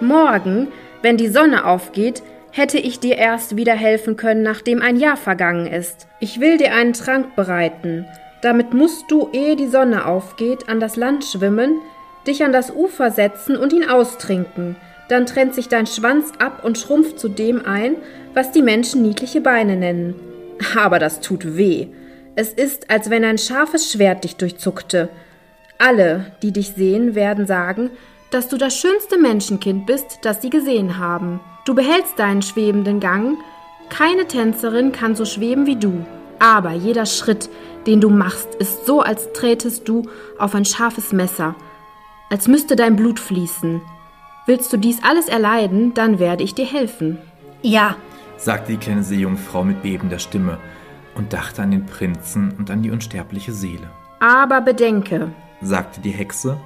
Morgen, 0.00 0.68
wenn 1.02 1.16
die 1.16 1.26
Sonne 1.26 1.66
aufgeht, 1.66 2.22
hätte 2.52 2.78
ich 2.78 3.00
dir 3.00 3.16
erst 3.16 3.56
wieder 3.56 3.72
helfen 3.72 4.16
können, 4.16 4.44
nachdem 4.44 4.80
ein 4.80 4.96
Jahr 4.96 5.16
vergangen 5.16 5.66
ist. 5.66 6.06
Ich 6.20 6.38
will 6.38 6.56
dir 6.56 6.72
einen 6.72 6.92
Trank 6.92 7.34
bereiten. 7.34 8.06
Damit 8.42 8.72
musst 8.72 9.10
du, 9.10 9.28
ehe 9.32 9.56
die 9.56 9.66
Sonne 9.66 10.06
aufgeht, 10.06 10.68
an 10.68 10.78
das 10.78 10.94
Land 10.94 11.24
schwimmen, 11.24 11.80
dich 12.28 12.44
an 12.44 12.52
das 12.52 12.70
Ufer 12.70 13.10
setzen 13.10 13.56
und 13.56 13.72
ihn 13.72 13.88
austrinken. 13.88 14.76
Dann 15.12 15.26
trennt 15.26 15.54
sich 15.54 15.68
dein 15.68 15.86
Schwanz 15.86 16.32
ab 16.38 16.64
und 16.64 16.78
schrumpft 16.78 17.20
zu 17.20 17.28
dem 17.28 17.66
ein, 17.66 17.96
was 18.32 18.50
die 18.50 18.62
Menschen 18.62 19.02
niedliche 19.02 19.42
Beine 19.42 19.76
nennen. 19.76 20.14
Aber 20.74 20.98
das 20.98 21.20
tut 21.20 21.54
weh. 21.54 21.88
Es 22.34 22.54
ist, 22.54 22.88
als 22.88 23.10
wenn 23.10 23.22
ein 23.22 23.36
scharfes 23.36 23.92
Schwert 23.92 24.24
dich 24.24 24.36
durchzuckte. 24.36 25.10
Alle, 25.76 26.32
die 26.40 26.50
dich 26.50 26.68
sehen, 26.70 27.14
werden 27.14 27.46
sagen, 27.46 27.90
dass 28.30 28.48
du 28.48 28.56
das 28.56 28.74
schönste 28.74 29.18
Menschenkind 29.18 29.84
bist, 29.84 30.20
das 30.22 30.40
sie 30.40 30.48
gesehen 30.48 30.96
haben. 30.96 31.40
Du 31.66 31.74
behältst 31.74 32.18
deinen 32.18 32.40
schwebenden 32.40 32.98
Gang. 32.98 33.36
Keine 33.90 34.26
Tänzerin 34.26 34.92
kann 34.92 35.14
so 35.14 35.26
schweben 35.26 35.66
wie 35.66 35.76
du. 35.76 36.06
Aber 36.38 36.72
jeder 36.72 37.04
Schritt, 37.04 37.50
den 37.86 38.00
du 38.00 38.08
machst, 38.08 38.54
ist 38.54 38.86
so, 38.86 39.02
als 39.02 39.30
trätest 39.34 39.86
du 39.86 40.08
auf 40.38 40.54
ein 40.54 40.64
scharfes 40.64 41.12
Messer, 41.12 41.54
als 42.30 42.48
müsste 42.48 42.76
dein 42.76 42.96
Blut 42.96 43.20
fließen. 43.20 43.82
Willst 44.46 44.72
du 44.72 44.76
dies 44.76 45.02
alles 45.04 45.28
erleiden, 45.28 45.94
dann 45.94 46.18
werde 46.18 46.42
ich 46.42 46.54
dir 46.54 46.66
helfen. 46.66 47.18
Ja, 47.62 47.96
sagte 48.36 48.72
die 48.72 48.78
kleine 48.78 49.04
Seejungfrau 49.04 49.62
mit 49.62 49.82
bebender 49.82 50.18
Stimme 50.18 50.58
und 51.14 51.32
dachte 51.32 51.62
an 51.62 51.70
den 51.70 51.86
Prinzen 51.86 52.52
und 52.58 52.70
an 52.70 52.82
die 52.82 52.90
unsterbliche 52.90 53.52
Seele. 53.52 53.88
Aber 54.20 54.60
bedenke, 54.60 55.30
sagte 55.60 56.00
die 56.00 56.10
Hexe, 56.10 56.58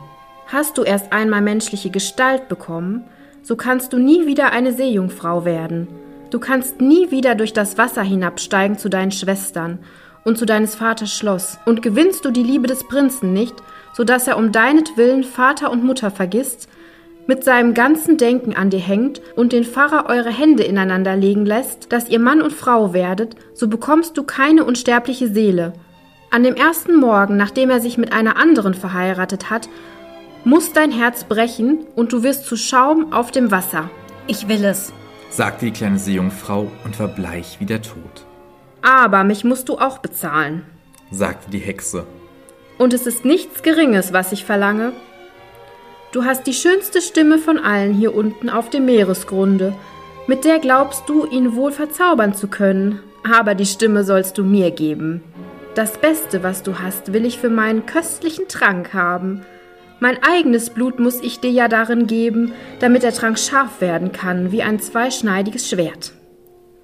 hast 0.46 0.78
du 0.78 0.82
erst 0.82 1.12
einmal 1.12 1.42
menschliche 1.42 1.90
Gestalt 1.90 2.48
bekommen, 2.48 3.04
so 3.42 3.56
kannst 3.56 3.92
du 3.92 3.98
nie 3.98 4.26
wieder 4.26 4.52
eine 4.52 4.72
Seejungfrau 4.72 5.44
werden. 5.44 5.88
Du 6.30 6.40
kannst 6.40 6.80
nie 6.80 7.10
wieder 7.10 7.34
durch 7.34 7.52
das 7.52 7.78
Wasser 7.78 8.02
hinabsteigen 8.02 8.78
zu 8.78 8.88
deinen 8.88 9.12
Schwestern 9.12 9.78
und 10.24 10.38
zu 10.38 10.44
deines 10.44 10.74
Vaters 10.74 11.12
Schloss. 11.12 11.58
Und 11.66 11.82
gewinnst 11.82 12.24
du 12.24 12.30
die 12.30 12.42
Liebe 12.42 12.66
des 12.66 12.84
Prinzen 12.88 13.32
nicht, 13.32 13.54
so 13.92 14.02
dass 14.02 14.26
er 14.26 14.36
um 14.36 14.50
deinetwillen 14.50 15.22
Vater 15.22 15.70
und 15.70 15.84
Mutter 15.84 16.10
vergisst, 16.10 16.68
mit 17.26 17.44
seinem 17.44 17.74
ganzen 17.74 18.16
Denken 18.16 18.54
an 18.54 18.70
dir 18.70 18.80
hängt 18.80 19.20
und 19.34 19.52
den 19.52 19.64
Pfarrer 19.64 20.08
eure 20.08 20.30
Hände 20.30 20.62
ineinander 20.62 21.16
legen 21.16 21.44
lässt, 21.44 21.92
dass 21.92 22.08
ihr 22.08 22.18
Mann 22.20 22.42
und 22.42 22.52
Frau 22.52 22.92
werdet, 22.92 23.36
so 23.54 23.68
bekommst 23.68 24.16
du 24.16 24.22
keine 24.22 24.64
unsterbliche 24.64 25.28
Seele. 25.28 25.72
An 26.30 26.42
dem 26.42 26.54
ersten 26.54 26.96
Morgen, 26.96 27.36
nachdem 27.36 27.70
er 27.70 27.80
sich 27.80 27.98
mit 27.98 28.12
einer 28.12 28.36
anderen 28.36 28.74
verheiratet 28.74 29.50
hat, 29.50 29.68
muss 30.44 30.72
dein 30.72 30.92
Herz 30.92 31.24
brechen 31.24 31.86
und 31.96 32.12
du 32.12 32.22
wirst 32.22 32.46
zu 32.46 32.56
Schaum 32.56 33.12
auf 33.12 33.30
dem 33.30 33.50
Wasser. 33.50 33.90
Ich 34.26 34.48
will 34.48 34.64
es, 34.64 34.92
sagte 35.30 35.66
die 35.66 35.72
kleine 35.72 35.98
Seejungfrau 35.98 36.70
und 36.84 36.98
war 37.00 37.08
bleich 37.08 37.56
wie 37.58 37.66
der 37.66 37.82
Tod. 37.82 38.26
Aber 38.82 39.24
mich 39.24 39.44
musst 39.44 39.68
du 39.68 39.78
auch 39.78 39.98
bezahlen, 39.98 40.64
sagte 41.10 41.50
die 41.50 41.58
Hexe. 41.58 42.06
Und 42.78 42.92
es 42.92 43.06
ist 43.06 43.24
nichts 43.24 43.62
Geringes, 43.62 44.12
was 44.12 44.32
ich 44.32 44.44
verlange. 44.44 44.92
Du 46.16 46.24
hast 46.24 46.46
die 46.46 46.54
schönste 46.54 47.02
Stimme 47.02 47.36
von 47.36 47.58
allen 47.58 47.92
hier 47.92 48.14
unten 48.14 48.48
auf 48.48 48.70
dem 48.70 48.86
Meeresgrunde. 48.86 49.74
Mit 50.26 50.46
der 50.46 50.60
glaubst 50.60 51.06
du, 51.10 51.26
ihn 51.26 51.56
wohl 51.56 51.72
verzaubern 51.72 52.32
zu 52.32 52.48
können, 52.48 53.00
aber 53.22 53.54
die 53.54 53.66
Stimme 53.66 54.02
sollst 54.02 54.38
du 54.38 54.42
mir 54.42 54.70
geben. 54.70 55.22
Das 55.74 55.98
Beste, 55.98 56.42
was 56.42 56.62
du 56.62 56.78
hast, 56.78 57.12
will 57.12 57.26
ich 57.26 57.38
für 57.38 57.50
meinen 57.50 57.84
köstlichen 57.84 58.48
Trank 58.48 58.94
haben. 58.94 59.44
Mein 60.00 60.16
eigenes 60.22 60.70
Blut 60.70 60.98
muss 60.98 61.20
ich 61.20 61.40
dir 61.40 61.50
ja 61.50 61.68
darin 61.68 62.06
geben, 62.06 62.54
damit 62.80 63.02
der 63.02 63.12
Trank 63.12 63.38
scharf 63.38 63.82
werden 63.82 64.10
kann, 64.10 64.52
wie 64.52 64.62
ein 64.62 64.80
zweischneidiges 64.80 65.68
Schwert. 65.68 66.14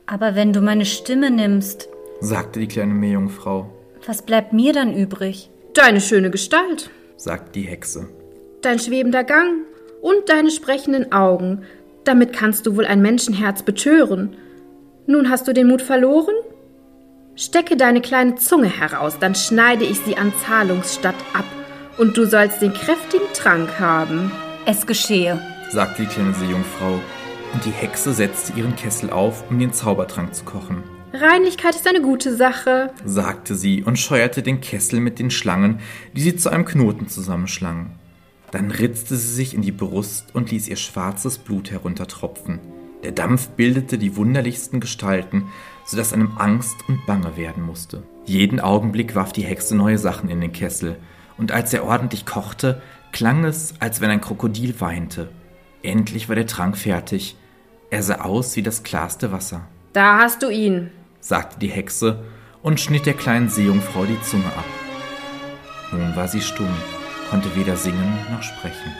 Aber 0.05 0.35
wenn 0.35 0.53
du 0.53 0.61
meine 0.61 0.85
Stimme 0.85 1.31
nimmst, 1.31 1.88
sagte 2.21 2.61
die 2.61 2.68
kleine 2.68 2.92
Meerjungfrau, 2.92 3.73
was 4.07 4.21
bleibt 4.21 4.53
mir 4.53 4.75
dann 4.75 4.95
übrig? 4.95 5.49
Deine 5.73 6.03
schöne 6.03 6.31
Gestalt, 6.31 6.90
sagte 7.16 7.53
die 7.53 7.62
Hexe 7.62 8.11
dein 8.64 8.79
schwebender 8.79 9.25
Gang 9.25 9.66
und 10.01 10.29
deine 10.29 10.51
sprechenden 10.51 11.12
Augen. 11.12 11.62
Damit 12.05 12.33
kannst 12.33 12.66
du 12.66 12.77
wohl 12.77 12.87
ein 12.87 13.03
Menschenherz 13.03 13.62
betören. 13.62 14.37
Nun 15.07 15.31
hast 15.31 15.46
du 15.46 15.53
den 15.53 15.68
Mut 15.68 15.83
verloren? 15.83 16.35
Stecke 17.35 17.77
deine 17.77 18.01
kleine 18.01 18.35
Zunge 18.37 18.68
heraus, 18.68 19.18
dann 19.18 19.35
schneide 19.35 19.85
ich 19.85 19.98
sie 20.01 20.16
an 20.16 20.33
Zahlungsstatt 20.44 21.14
ab, 21.33 21.46
und 21.96 22.16
du 22.16 22.27
sollst 22.27 22.61
den 22.61 22.75
kräftigen 22.75 23.27
Trank 23.33 23.81
haben. 23.81 24.31
Es 24.66 24.87
geschehe, 24.87 25.40
sagte 25.70 26.03
die 26.03 26.09
kleine 26.09 26.35
Seejungfrau, 26.35 27.01
und 27.55 27.64
die 27.64 27.70
Hexe 27.70 28.12
setzte 28.12 28.59
ihren 28.59 28.77
Kessel 28.77 29.11
auf, 29.11 29.44
um 29.51 29.59
den 29.59 29.72
Zaubertrank 29.72 30.35
zu 30.35 30.44
kochen. 30.44 30.83
Reinlichkeit 31.14 31.75
ist 31.75 31.87
eine 31.87 32.01
gute 32.01 32.35
Sache, 32.35 32.90
sagte 33.05 33.55
sie 33.55 33.83
und 33.83 33.98
scheuerte 33.98 34.42
den 34.42 34.61
Kessel 34.61 35.01
mit 35.01 35.18
den 35.18 35.31
Schlangen, 35.31 35.81
die 36.14 36.22
sie 36.22 36.37
zu 36.37 36.51
einem 36.51 36.64
Knoten 36.64 37.09
zusammenschlang. 37.09 37.98
Dann 38.53 38.71
ritzte 38.71 39.17
sie 39.17 39.33
sich 39.35 39.55
in 39.55 39.62
die 39.62 39.73
Brust 39.73 40.35
und 40.35 40.51
ließ 40.51 40.69
ihr 40.69 40.77
schwarzes 40.77 41.38
Blut 41.38 41.71
heruntertropfen. 41.71 42.61
Der 43.03 43.11
Dampf 43.11 43.49
bildete 43.49 43.99
die 43.99 44.15
wunderlichsten 44.15 44.79
Gestalten, 44.79 45.49
so 45.87 45.97
dass 45.97 46.12
einem 46.12 46.37
Angst 46.37 46.77
und 46.87 47.05
Bange 47.07 47.37
werden 47.37 47.65
musste. 47.65 48.03
Jeden 48.27 48.61
Augenblick 48.61 49.17
warf 49.17 49.33
die 49.33 49.43
Hexe 49.43 49.75
neue 49.75 49.99
Sachen 49.99 50.29
in 50.29 50.41
den 50.41 50.53
Kessel, 50.53 50.97
und 51.38 51.51
als 51.51 51.73
er 51.73 51.85
ordentlich 51.85 52.27
kochte, 52.27 52.83
klang 53.11 53.43
es, 53.45 53.75
als 53.81 54.01
wenn 54.01 54.11
ein 54.11 54.21
Krokodil 54.21 54.81
weinte. 54.81 55.31
Endlich 55.83 56.29
war 56.29 56.37
der 56.37 56.47
Trank 56.47 56.77
fertig. 56.77 57.37
Er 57.91 58.03
sah 58.03 58.21
aus 58.21 58.55
wie 58.55 58.62
das 58.62 58.83
klarste 58.83 59.33
Wasser. 59.33 59.67
Da 59.95 60.19
hast 60.19 60.43
du 60.43 60.51
ihn, 60.51 60.91
sagte 61.21 61.59
die 61.59 61.71
Hexe 61.71 62.23
und 62.62 62.81
schnitt 62.81 63.07
der 63.07 63.15
kleinen 63.15 63.49
Seejungfrau 63.49 64.05
die 64.05 64.21
Zunge 64.21 64.47
ab. 64.47 64.65
Nun 65.91 66.15
war 66.15 66.29
sie 66.29 66.43
stumm 66.43 66.69
konnte 67.33 67.57
weder 67.57 67.77
singen 67.77 68.14
noch 68.31 68.42
sprechen. 68.42 68.95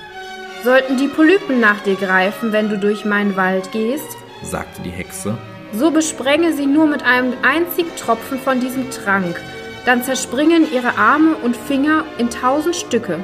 Sollten 0.64 0.97
die 0.97 1.09
Polypen 1.09 1.61
nach 1.61 1.81
dir 1.81 1.97
greifen, 1.97 2.51
wenn 2.53 2.71
du 2.71 2.79
durch 2.79 3.05
meinen 3.05 3.37
Wald 3.37 3.73
gehst, 3.73 4.16
sagte 4.42 4.81
die 4.81 4.90
Hexe, 4.90 5.37
so 5.75 5.90
besprenge 5.90 6.55
sie 6.55 6.64
nur 6.64 6.87
mit 6.87 7.03
einem 7.03 7.35
einzigen 7.42 7.95
Tropfen 7.97 8.38
von 8.38 8.59
diesem 8.59 8.90
Trank, 8.90 9.38
dann 9.85 10.03
zerspringen 10.03 10.66
ihre 10.73 10.97
Arme 10.97 11.35
und 11.42 11.59
Finger 11.59 12.05
in 12.16 12.31
tausend 12.31 12.75
Stücke. 12.75 13.21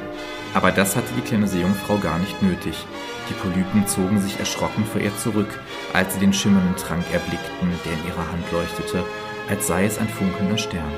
Aber 0.53 0.71
das 0.71 0.95
hatte 0.95 1.11
die 1.17 1.21
kleine 1.21 1.47
Seejungfrau 1.47 1.97
gar 1.97 2.19
nicht 2.19 2.43
nötig. 2.43 2.85
Die 3.29 3.33
Polypen 3.33 3.87
zogen 3.87 4.21
sich 4.21 4.39
erschrocken 4.39 4.85
vor 4.85 5.01
ihr 5.01 5.15
zurück, 5.17 5.59
als 5.91 6.13
sie 6.13 6.19
den 6.19 6.33
schimmernden 6.33 6.75
Trank 6.75 7.05
erblickten, 7.11 7.69
der 7.83 7.93
in 7.93 8.07
ihrer 8.07 8.31
Hand 8.31 8.51
leuchtete, 8.51 9.03
als 9.49 9.65
sei 9.65 9.85
es 9.85 9.97
ein 9.97 10.09
funkelnder 10.09 10.59
Stern. 10.59 10.93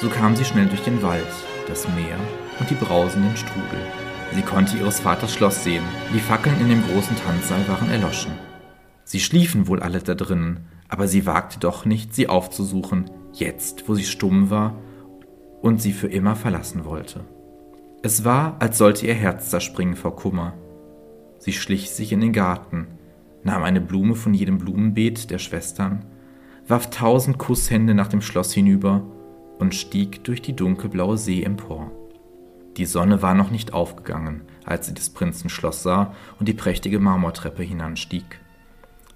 So 0.00 0.08
kam 0.08 0.36
sie 0.36 0.46
schnell 0.46 0.66
durch 0.66 0.82
den 0.82 1.02
Wald, 1.02 1.26
das 1.68 1.86
Meer 1.88 2.16
und 2.58 2.70
die 2.70 2.74
brausenden 2.74 3.36
Strudel. 3.36 3.80
Sie 4.34 4.42
konnte 4.42 4.78
ihres 4.78 5.00
Vaters 5.00 5.34
Schloss 5.34 5.62
sehen. 5.62 5.84
Die 6.14 6.18
Fackeln 6.18 6.58
in 6.60 6.68
dem 6.68 6.82
großen 6.88 7.16
Tanzsaal 7.16 7.66
waren 7.68 7.90
erloschen. 7.90 8.32
Sie 9.04 9.20
schliefen 9.20 9.68
wohl 9.68 9.80
alle 9.80 9.98
da 9.98 10.14
drinnen, 10.14 10.60
aber 10.88 11.06
sie 11.06 11.26
wagte 11.26 11.58
doch 11.58 11.84
nicht, 11.84 12.14
sie 12.14 12.28
aufzusuchen, 12.28 13.10
jetzt, 13.32 13.88
wo 13.88 13.94
sie 13.94 14.04
stumm 14.04 14.50
war 14.50 14.76
und 15.60 15.82
sie 15.82 15.92
für 15.92 16.08
immer 16.08 16.34
verlassen 16.34 16.84
wollte. 16.84 17.20
Es 18.02 18.24
war, 18.24 18.56
als 18.58 18.78
sollte 18.78 19.06
ihr 19.06 19.14
Herz 19.14 19.50
zerspringen 19.50 19.96
vor 19.96 20.16
Kummer. 20.16 20.54
Sie 21.38 21.52
schlich 21.52 21.90
sich 21.90 22.12
in 22.12 22.20
den 22.20 22.32
Garten, 22.32 22.86
nahm 23.44 23.62
eine 23.62 23.80
Blume 23.80 24.14
von 24.14 24.34
jedem 24.34 24.58
Blumenbeet 24.58 25.30
der 25.30 25.38
Schwestern, 25.38 26.04
warf 26.66 26.90
tausend 26.90 27.38
Kusshände 27.38 27.94
nach 27.94 28.08
dem 28.08 28.22
Schloss 28.22 28.52
hinüber 28.52 29.02
und 29.58 29.74
stieg 29.74 30.24
durch 30.24 30.42
die 30.42 30.56
dunkelblaue 30.56 31.18
See 31.18 31.42
empor. 31.42 31.92
Die 32.76 32.86
Sonne 32.86 33.20
war 33.20 33.34
noch 33.34 33.50
nicht 33.50 33.74
aufgegangen, 33.74 34.42
als 34.64 34.86
sie 34.86 34.94
des 34.94 35.10
Prinzen 35.10 35.50
Schloss 35.50 35.82
sah 35.82 36.14
und 36.38 36.48
die 36.48 36.54
prächtige 36.54 36.98
Marmortreppe 36.98 37.62
hinanstieg. 37.62 38.40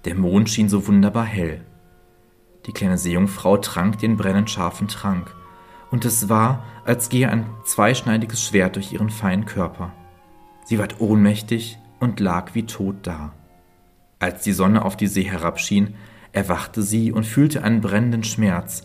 Der 0.05 0.15
Mond 0.15 0.49
schien 0.49 0.69
so 0.69 0.87
wunderbar 0.87 1.25
hell. 1.25 1.61
Die 2.65 2.71
kleine 2.71 2.97
Seejungfrau 2.97 3.57
trank 3.57 3.97
den 3.99 4.17
brennend 4.17 4.49
scharfen 4.49 4.87
Trank, 4.87 5.33
und 5.89 6.05
es 6.05 6.29
war, 6.29 6.65
als 6.85 7.09
gehe 7.09 7.29
ein 7.29 7.45
zweischneidiges 7.65 8.43
Schwert 8.43 8.75
durch 8.75 8.91
ihren 8.91 9.09
feinen 9.09 9.45
Körper. 9.45 9.93
Sie 10.65 10.77
ward 10.77 10.99
ohnmächtig 10.99 11.79
und 11.99 12.19
lag 12.19 12.53
wie 12.53 12.65
tot 12.65 12.95
da. 13.03 13.33
Als 14.19 14.43
die 14.43 14.51
Sonne 14.51 14.83
auf 14.83 14.97
die 14.97 15.07
See 15.07 15.23
herabschien, 15.23 15.95
erwachte 16.33 16.81
sie 16.81 17.11
und 17.11 17.25
fühlte 17.25 17.63
einen 17.63 17.81
brennenden 17.81 18.23
Schmerz. 18.23 18.83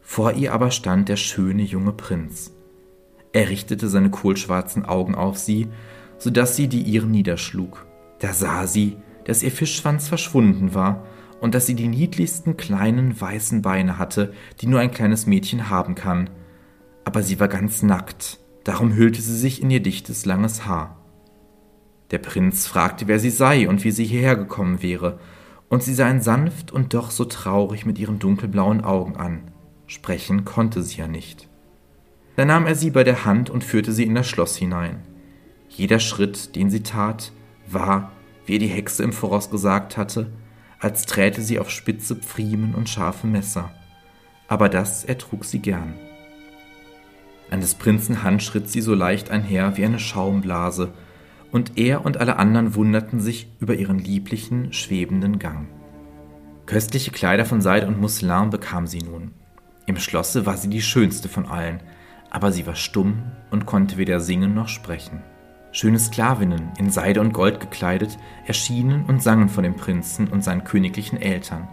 Vor 0.00 0.32
ihr 0.32 0.52
aber 0.52 0.70
stand 0.70 1.08
der 1.08 1.16
schöne 1.16 1.62
junge 1.62 1.92
Prinz. 1.92 2.52
Er 3.36 3.50
richtete 3.50 3.88
seine 3.88 4.08
kohlschwarzen 4.08 4.86
Augen 4.86 5.14
auf 5.14 5.36
sie, 5.36 5.68
so 6.16 6.30
dass 6.30 6.56
sie 6.56 6.68
die 6.68 6.80
ihren 6.80 7.10
niederschlug. 7.10 7.84
Da 8.18 8.32
sah 8.32 8.66
sie, 8.66 8.96
dass 9.26 9.42
ihr 9.42 9.52
Fischschwanz 9.52 10.08
verschwunden 10.08 10.72
war 10.72 11.04
und 11.42 11.54
dass 11.54 11.66
sie 11.66 11.74
die 11.74 11.88
niedlichsten 11.88 12.56
kleinen 12.56 13.20
weißen 13.20 13.60
Beine 13.60 13.98
hatte, 13.98 14.32
die 14.62 14.66
nur 14.66 14.80
ein 14.80 14.90
kleines 14.90 15.26
Mädchen 15.26 15.68
haben 15.68 15.94
kann. 15.94 16.30
Aber 17.04 17.22
sie 17.22 17.38
war 17.38 17.48
ganz 17.48 17.82
nackt, 17.82 18.38
darum 18.64 18.94
hüllte 18.94 19.20
sie 19.20 19.36
sich 19.36 19.60
in 19.60 19.70
ihr 19.70 19.82
dichtes 19.82 20.24
langes 20.24 20.64
Haar. 20.64 20.96
Der 22.12 22.20
Prinz 22.20 22.66
fragte, 22.66 23.06
wer 23.06 23.18
sie 23.18 23.28
sei 23.28 23.68
und 23.68 23.84
wie 23.84 23.90
sie 23.90 24.06
hierher 24.06 24.36
gekommen 24.36 24.80
wäre, 24.80 25.18
und 25.68 25.82
sie 25.82 25.92
sah 25.92 26.08
ihn 26.08 26.22
sanft 26.22 26.72
und 26.72 26.94
doch 26.94 27.10
so 27.10 27.26
traurig 27.26 27.84
mit 27.84 27.98
ihren 27.98 28.18
dunkelblauen 28.18 28.82
Augen 28.82 29.16
an. 29.16 29.50
Sprechen 29.86 30.46
konnte 30.46 30.82
sie 30.82 30.96
ja 30.96 31.06
nicht. 31.06 31.50
Da 32.36 32.44
nahm 32.44 32.66
er 32.66 32.74
sie 32.74 32.90
bei 32.90 33.02
der 33.02 33.24
Hand 33.24 33.50
und 33.50 33.64
führte 33.64 33.92
sie 33.92 34.04
in 34.04 34.14
das 34.14 34.28
Schloss 34.28 34.56
hinein. 34.56 35.00
Jeder 35.68 35.98
Schritt, 35.98 36.54
den 36.54 36.70
sie 36.70 36.82
tat, 36.82 37.32
war, 37.66 38.12
wie 38.44 38.58
die 38.58 38.68
Hexe 38.68 39.02
im 39.02 39.12
Voraus 39.12 39.50
gesagt 39.50 39.96
hatte, 39.96 40.30
als 40.78 41.06
träte 41.06 41.42
sie 41.42 41.58
auf 41.58 41.70
spitze 41.70 42.16
Pfriemen 42.16 42.74
und 42.74 42.88
scharfe 42.88 43.26
Messer. 43.26 43.70
Aber 44.48 44.68
das 44.68 45.04
ertrug 45.04 45.44
sie 45.44 45.58
gern. 45.58 45.94
An 47.50 47.60
des 47.60 47.74
Prinzen 47.74 48.22
Hand 48.22 48.42
schritt 48.42 48.68
sie 48.68 48.80
so 48.80 48.94
leicht 48.94 49.30
einher 49.30 49.76
wie 49.76 49.84
eine 49.84 49.98
Schaumblase, 49.98 50.92
und 51.52 51.78
er 51.78 52.04
und 52.04 52.18
alle 52.18 52.36
anderen 52.36 52.74
wunderten 52.74 53.20
sich 53.20 53.48
über 53.60 53.74
ihren 53.74 53.98
lieblichen, 53.98 54.72
schwebenden 54.72 55.38
Gang. 55.38 55.68
Köstliche 56.66 57.12
Kleider 57.12 57.44
von 57.44 57.62
Seide 57.62 57.86
und 57.86 58.00
Musselin 58.00 58.50
bekam 58.50 58.86
sie 58.86 58.98
nun. 58.98 59.32
Im 59.86 59.96
Schlosse 59.96 60.44
war 60.44 60.56
sie 60.56 60.68
die 60.68 60.82
schönste 60.82 61.28
von 61.28 61.46
allen, 61.46 61.80
aber 62.30 62.52
sie 62.52 62.66
war 62.66 62.74
stumm 62.74 63.22
und 63.50 63.66
konnte 63.66 63.96
weder 63.96 64.20
singen 64.20 64.54
noch 64.54 64.68
sprechen. 64.68 65.22
Schöne 65.72 65.98
Sklavinnen, 65.98 66.70
in 66.78 66.90
Seide 66.90 67.20
und 67.20 67.32
Gold 67.32 67.60
gekleidet, 67.60 68.18
erschienen 68.46 69.04
und 69.06 69.22
sangen 69.22 69.48
vor 69.48 69.62
dem 69.62 69.76
Prinzen 69.76 70.28
und 70.28 70.42
seinen 70.42 70.64
königlichen 70.64 71.20
Eltern. 71.20 71.68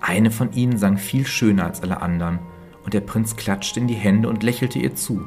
Eine 0.00 0.30
von 0.30 0.52
ihnen 0.52 0.78
sang 0.78 0.96
viel 0.96 1.26
schöner 1.26 1.64
als 1.64 1.82
alle 1.82 2.00
anderen, 2.00 2.38
und 2.84 2.94
der 2.94 3.00
Prinz 3.00 3.36
klatschte 3.36 3.80
in 3.80 3.88
die 3.88 3.94
Hände 3.94 4.28
und 4.28 4.42
lächelte 4.42 4.78
ihr 4.78 4.94
zu. 4.94 5.26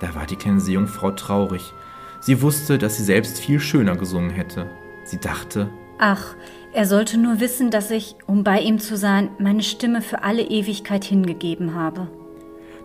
Da 0.00 0.14
war 0.14 0.26
die 0.26 0.36
kleine 0.36 0.60
Seejungfrau 0.60 1.10
traurig. 1.10 1.72
Sie 2.20 2.40
wusste, 2.40 2.78
dass 2.78 2.96
sie 2.96 3.04
selbst 3.04 3.38
viel 3.38 3.60
schöner 3.60 3.96
gesungen 3.96 4.30
hätte. 4.30 4.70
Sie 5.04 5.18
dachte, 5.18 5.70
Ach, 5.98 6.34
er 6.72 6.86
sollte 6.86 7.18
nur 7.18 7.40
wissen, 7.40 7.70
dass 7.70 7.90
ich, 7.90 8.16
um 8.26 8.44
bei 8.44 8.60
ihm 8.60 8.78
zu 8.78 8.96
sein, 8.96 9.30
meine 9.38 9.62
Stimme 9.62 10.00
für 10.00 10.22
alle 10.22 10.42
Ewigkeit 10.42 11.04
hingegeben 11.04 11.74
habe. 11.74 12.08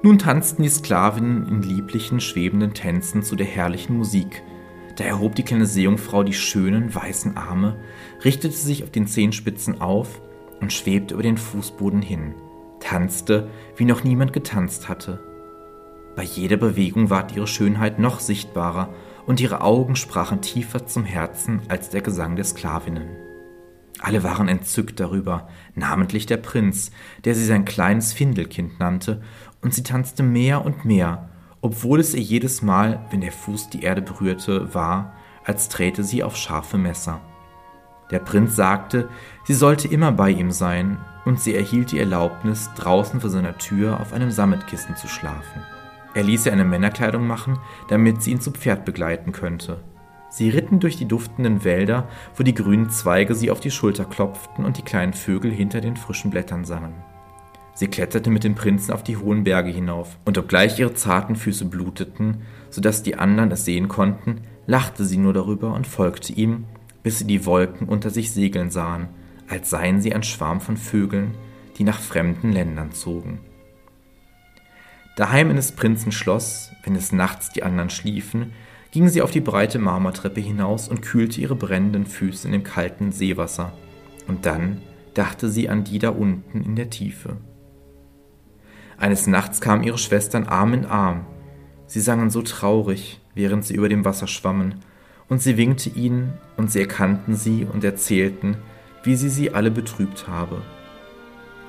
Nun 0.05 0.19
tanzten 0.19 0.63
die 0.63 0.69
Sklavinnen 0.69 1.47
in 1.47 1.61
lieblichen, 1.61 2.19
schwebenden 2.19 2.73
Tänzen 2.73 3.23
zu 3.23 3.37
der 3.37 3.47
herrlichen 3.47 3.95
Musik. 3.95 4.43
Da 4.97 5.05
erhob 5.05 5.33
die 5.33 5.43
kleine 5.43 5.65
Seejungfrau 5.65 6.23
die 6.23 6.33
schönen, 6.33 6.93
weißen 6.93 7.37
Arme, 7.37 7.77
richtete 8.21 8.53
sich 8.53 8.83
auf 8.83 8.91
den 8.91 9.07
Zehenspitzen 9.07 9.79
auf 9.79 10.21
und 10.59 10.73
schwebte 10.73 11.13
über 11.13 11.23
den 11.23 11.37
Fußboden 11.37 12.01
hin, 12.01 12.35
tanzte, 12.81 13.49
wie 13.77 13.85
noch 13.85 14.03
niemand 14.03 14.33
getanzt 14.33 14.89
hatte. 14.89 15.23
Bei 16.17 16.23
jeder 16.23 16.57
Bewegung 16.57 17.09
ward 17.09 17.33
ihre 17.33 17.47
Schönheit 17.47 17.97
noch 17.97 18.19
sichtbarer 18.19 18.93
und 19.25 19.39
ihre 19.39 19.61
Augen 19.61 19.95
sprachen 19.95 20.41
tiefer 20.41 20.85
zum 20.85 21.05
Herzen 21.05 21.61
als 21.69 21.89
der 21.89 22.01
Gesang 22.01 22.35
der 22.35 22.45
Sklavinnen. 22.45 23.07
Alle 23.99 24.21
waren 24.21 24.49
entzückt 24.49 24.99
darüber, 24.99 25.47
namentlich 25.75 26.25
der 26.25 26.37
Prinz, 26.37 26.91
der 27.23 27.35
sie 27.35 27.45
sein 27.45 27.63
kleines 27.63 28.11
Findelkind 28.11 28.77
nannte 28.79 29.21
und 29.63 29.73
sie 29.73 29.83
tanzte 29.83 30.23
mehr 30.23 30.65
und 30.65 30.85
mehr, 30.85 31.29
obwohl 31.61 31.99
es 31.99 32.13
ihr 32.13 32.21
jedes 32.21 32.61
Mal, 32.61 32.99
wenn 33.09 33.21
der 33.21 33.31
Fuß 33.31 33.69
die 33.69 33.83
Erde 33.83 34.01
berührte, 34.01 34.73
war, 34.73 35.13
als 35.45 35.69
träte 35.69 36.03
sie 36.03 36.23
auf 36.23 36.35
scharfe 36.35 36.77
Messer. 36.77 37.21
Der 38.11 38.19
Prinz 38.19 38.55
sagte, 38.55 39.09
sie 39.45 39.53
sollte 39.53 39.87
immer 39.87 40.11
bei 40.11 40.29
ihm 40.29 40.51
sein, 40.51 40.97
und 41.25 41.39
sie 41.39 41.55
erhielt 41.55 41.91
die 41.93 41.99
Erlaubnis, 41.99 42.69
draußen 42.75 43.21
vor 43.21 43.29
seiner 43.29 43.57
Tür 43.57 44.01
auf 44.01 44.11
einem 44.11 44.29
Sammetkissen 44.29 44.97
zu 44.97 45.07
schlafen. 45.07 45.63
Er 46.13 46.23
ließ 46.23 46.45
ihr 46.45 46.51
eine 46.51 46.65
Männerkleidung 46.65 47.25
machen, 47.25 47.59
damit 47.87 48.21
sie 48.21 48.31
ihn 48.31 48.41
zu 48.41 48.51
Pferd 48.51 48.85
begleiten 48.85 49.31
könnte. 49.31 49.81
Sie 50.29 50.49
ritten 50.49 50.79
durch 50.79 50.97
die 50.97 51.07
duftenden 51.07 51.63
Wälder, 51.63 52.07
wo 52.35 52.43
die 52.43 52.53
grünen 52.53 52.89
Zweige 52.89 53.35
sie 53.35 53.51
auf 53.51 53.61
die 53.61 53.71
Schulter 53.71 54.03
klopften 54.03 54.65
und 54.65 54.77
die 54.77 54.83
kleinen 54.83 55.13
Vögel 55.13 55.51
hinter 55.51 55.79
den 55.79 55.95
frischen 55.95 56.29
Blättern 56.29 56.65
sangen. 56.65 56.93
Sie 57.75 57.87
kletterte 57.87 58.29
mit 58.29 58.43
dem 58.43 58.55
Prinzen 58.55 58.93
auf 58.93 59.03
die 59.03 59.17
hohen 59.17 59.43
Berge 59.43 59.71
hinauf, 59.71 60.17
und 60.25 60.37
obgleich 60.37 60.79
ihre 60.79 60.93
zarten 60.93 61.35
Füße 61.35 61.65
bluteten, 61.65 62.41
so 62.69 62.81
dass 62.81 63.03
die 63.03 63.15
anderen 63.15 63.51
es 63.51 63.65
sehen 63.65 63.87
konnten, 63.87 64.41
lachte 64.67 65.05
sie 65.05 65.17
nur 65.17 65.33
darüber 65.33 65.73
und 65.73 65.87
folgte 65.87 66.33
ihm, 66.33 66.65
bis 67.01 67.19
sie 67.19 67.27
die 67.27 67.45
Wolken 67.45 67.87
unter 67.87 68.09
sich 68.09 68.31
segeln 68.31 68.69
sahen, 68.69 69.09
als 69.47 69.69
seien 69.69 70.01
sie 70.01 70.13
ein 70.13 70.23
Schwarm 70.23 70.61
von 70.61 70.77
Vögeln, 70.77 71.31
die 71.77 71.83
nach 71.83 71.99
fremden 71.99 72.51
Ländern 72.51 72.91
zogen. 72.91 73.39
Daheim 75.15 75.49
in 75.49 75.55
des 75.57 75.73
Prinzen 75.73 76.11
Schloss, 76.11 76.71
wenn 76.83 76.95
es 76.95 77.11
nachts 77.11 77.51
die 77.51 77.63
anderen 77.63 77.89
schliefen, 77.89 78.53
ging 78.91 79.09
sie 79.09 79.21
auf 79.21 79.31
die 79.31 79.41
breite 79.41 79.79
Marmortreppe 79.79 80.41
hinaus 80.41 80.87
und 80.87 81.01
kühlte 81.01 81.41
ihre 81.41 81.55
brennenden 81.55 82.05
Füße 82.05 82.47
in 82.47 82.51
dem 82.51 82.63
kalten 82.63 83.11
Seewasser. 83.11 83.73
Und 84.27 84.45
dann 84.45 84.81
dachte 85.13 85.49
sie 85.49 85.69
an 85.69 85.83
die 85.83 85.99
da 85.99 86.09
unten 86.09 86.63
in 86.63 86.75
der 86.75 86.89
Tiefe. 86.89 87.37
Eines 89.03 89.27
Nachts 89.27 89.59
kamen 89.59 89.83
ihre 89.83 89.97
Schwestern 89.97 90.47
Arm 90.47 90.73
in 90.73 90.85
Arm. 90.85 91.25
Sie 91.87 91.99
sangen 91.99 92.29
so 92.29 92.41
traurig, 92.41 93.19
während 93.35 93.65
sie 93.65 93.73
über 93.73 93.89
dem 93.89 94.05
Wasser 94.05 94.27
schwammen, 94.27 94.75
und 95.27 95.41
sie 95.41 95.57
winkte 95.57 95.89
ihnen, 95.89 96.35
und 96.55 96.71
sie 96.71 96.79
erkannten 96.79 97.35
sie 97.35 97.67
und 97.69 97.83
erzählten, 97.83 98.55
wie 99.03 99.17
sie 99.17 99.27
sie 99.27 99.53
alle 99.53 99.71
betrübt 99.71 100.29
habe. 100.29 100.61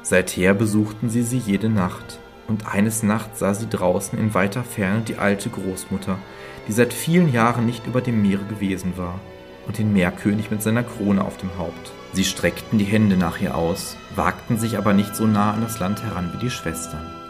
Seither 0.02 0.54
besuchten 0.54 1.10
sie 1.10 1.24
sie 1.24 1.38
jede 1.38 1.68
Nacht, 1.68 2.20
und 2.46 2.72
eines 2.72 3.02
Nachts 3.02 3.40
sah 3.40 3.52
sie 3.52 3.66
draußen 3.68 4.16
in 4.16 4.32
weiter 4.32 4.62
Ferne 4.62 5.00
die 5.00 5.16
alte 5.16 5.50
Großmutter, 5.50 6.18
die 6.68 6.72
seit 6.72 6.92
vielen 6.92 7.32
Jahren 7.32 7.66
nicht 7.66 7.88
über 7.88 8.00
dem 8.00 8.22
Meere 8.22 8.44
gewesen 8.44 8.92
war, 8.96 9.18
und 9.66 9.78
den 9.78 9.92
Meerkönig 9.92 10.52
mit 10.52 10.62
seiner 10.62 10.84
Krone 10.84 11.24
auf 11.24 11.36
dem 11.38 11.50
Haupt. 11.58 11.90
Sie 12.12 12.22
streckten 12.22 12.78
die 12.78 12.84
Hände 12.84 13.16
nach 13.16 13.40
ihr 13.40 13.56
aus, 13.56 13.96
wagten 14.14 14.56
sich 14.56 14.78
aber 14.78 14.92
nicht 14.92 15.16
so 15.16 15.26
nah 15.26 15.52
an 15.52 15.62
das 15.62 15.80
Land 15.80 16.04
heran 16.04 16.30
wie 16.32 16.38
die 16.38 16.50
Schwestern. 16.50 17.23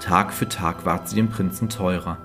Tag 0.00 0.32
für 0.32 0.48
Tag 0.48 0.84
ward 0.84 1.08
sie 1.08 1.16
dem 1.16 1.28
Prinzen 1.28 1.68
teurer. 1.68 2.18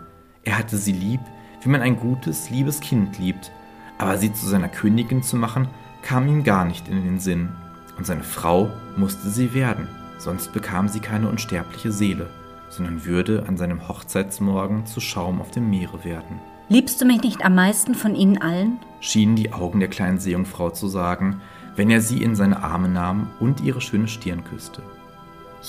Er 0.43 0.57
hatte 0.57 0.77
sie 0.77 0.93
lieb, 0.93 1.19
wie 1.61 1.69
man 1.69 1.81
ein 1.81 1.97
gutes, 1.97 2.49
liebes 2.49 2.79
Kind 2.79 3.19
liebt, 3.19 3.51
aber 3.97 4.17
sie 4.17 4.33
zu 4.33 4.47
seiner 4.47 4.69
Königin 4.69 5.23
zu 5.23 5.35
machen, 5.35 5.67
kam 6.01 6.27
ihm 6.27 6.43
gar 6.43 6.65
nicht 6.65 6.87
in 6.87 7.03
den 7.03 7.19
Sinn, 7.19 7.49
und 7.97 8.05
seine 8.05 8.23
Frau 8.23 8.69
musste 8.97 9.29
sie 9.29 9.53
werden, 9.53 9.87
sonst 10.17 10.53
bekam 10.53 10.87
sie 10.87 10.99
keine 10.99 11.29
unsterbliche 11.29 11.91
Seele, 11.91 12.29
sondern 12.69 13.05
würde 13.05 13.45
an 13.47 13.57
seinem 13.57 13.87
Hochzeitsmorgen 13.87 14.85
zu 14.85 14.99
Schaum 14.99 15.41
auf 15.41 15.51
dem 15.51 15.69
Meere 15.69 16.03
werden. 16.03 16.39
Liebst 16.67 16.99
du 16.99 17.05
mich 17.05 17.21
nicht 17.21 17.45
am 17.45 17.55
meisten 17.55 17.93
von 17.93 18.15
ihnen 18.15 18.41
allen? 18.41 18.79
schienen 18.99 19.35
die 19.35 19.53
Augen 19.53 19.79
der 19.79 19.89
kleinen 19.89 20.19
Seejungfrau 20.19 20.71
zu 20.71 20.87
sagen, 20.87 21.41
wenn 21.75 21.91
er 21.91 22.01
sie 22.01 22.23
in 22.23 22.35
seine 22.35 22.63
Arme 22.63 22.89
nahm 22.89 23.29
und 23.39 23.61
ihre 23.61 23.81
schöne 23.81 24.07
Stirn 24.07 24.43
küsste. 24.43 24.81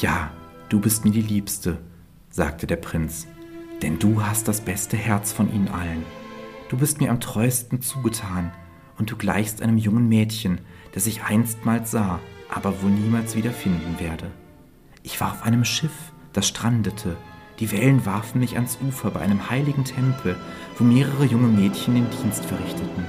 Ja, 0.00 0.30
du 0.68 0.80
bist 0.80 1.04
mir 1.04 1.11
die 1.11 1.22
Liebste, 1.22 1.78
sagte 2.37 2.66
der 2.66 2.76
Prinz, 2.76 3.26
denn 3.80 3.99
du 3.99 4.22
hast 4.22 4.47
das 4.47 4.61
beste 4.61 4.99
Herz 4.99 5.32
von 5.32 5.51
ihnen 5.51 5.68
allen. 5.68 6.05
Du 6.68 6.76
bist 6.76 7.01
mir 7.01 7.11
am 7.11 7.18
treuesten 7.18 7.80
zugetan, 7.80 8.53
und 8.99 9.11
du 9.11 9.16
gleichst 9.16 9.62
einem 9.62 9.78
jungen 9.78 10.07
Mädchen, 10.09 10.61
das 10.93 11.07
ich 11.07 11.22
einstmals 11.22 11.91
sah, 11.91 12.20
aber 12.51 12.82
wohl 12.82 12.91
niemals 12.91 13.37
wieder 13.37 13.53
finden 13.53 13.99
werde. 13.99 14.30
Ich 15.03 15.18
war 15.18 15.32
auf 15.32 15.45
einem 15.45 15.64
Schiff, 15.64 16.12
das 16.34 16.47
strandete. 16.47 17.16
Die 17.59 17.72
Wellen 17.72 18.05
warfen 18.05 18.41
mich 18.41 18.57
ans 18.57 18.78
Ufer 18.87 19.11
bei 19.11 19.20
einem 19.20 19.49
heiligen 19.49 19.84
Tempel, 19.84 20.37
wo 20.78 20.84
mehrere 20.84 21.24
junge 21.24 21.49
Mädchen 21.49 21.95
den 21.95 22.11
Dienst 22.11 22.45
verrichteten. 22.45 23.05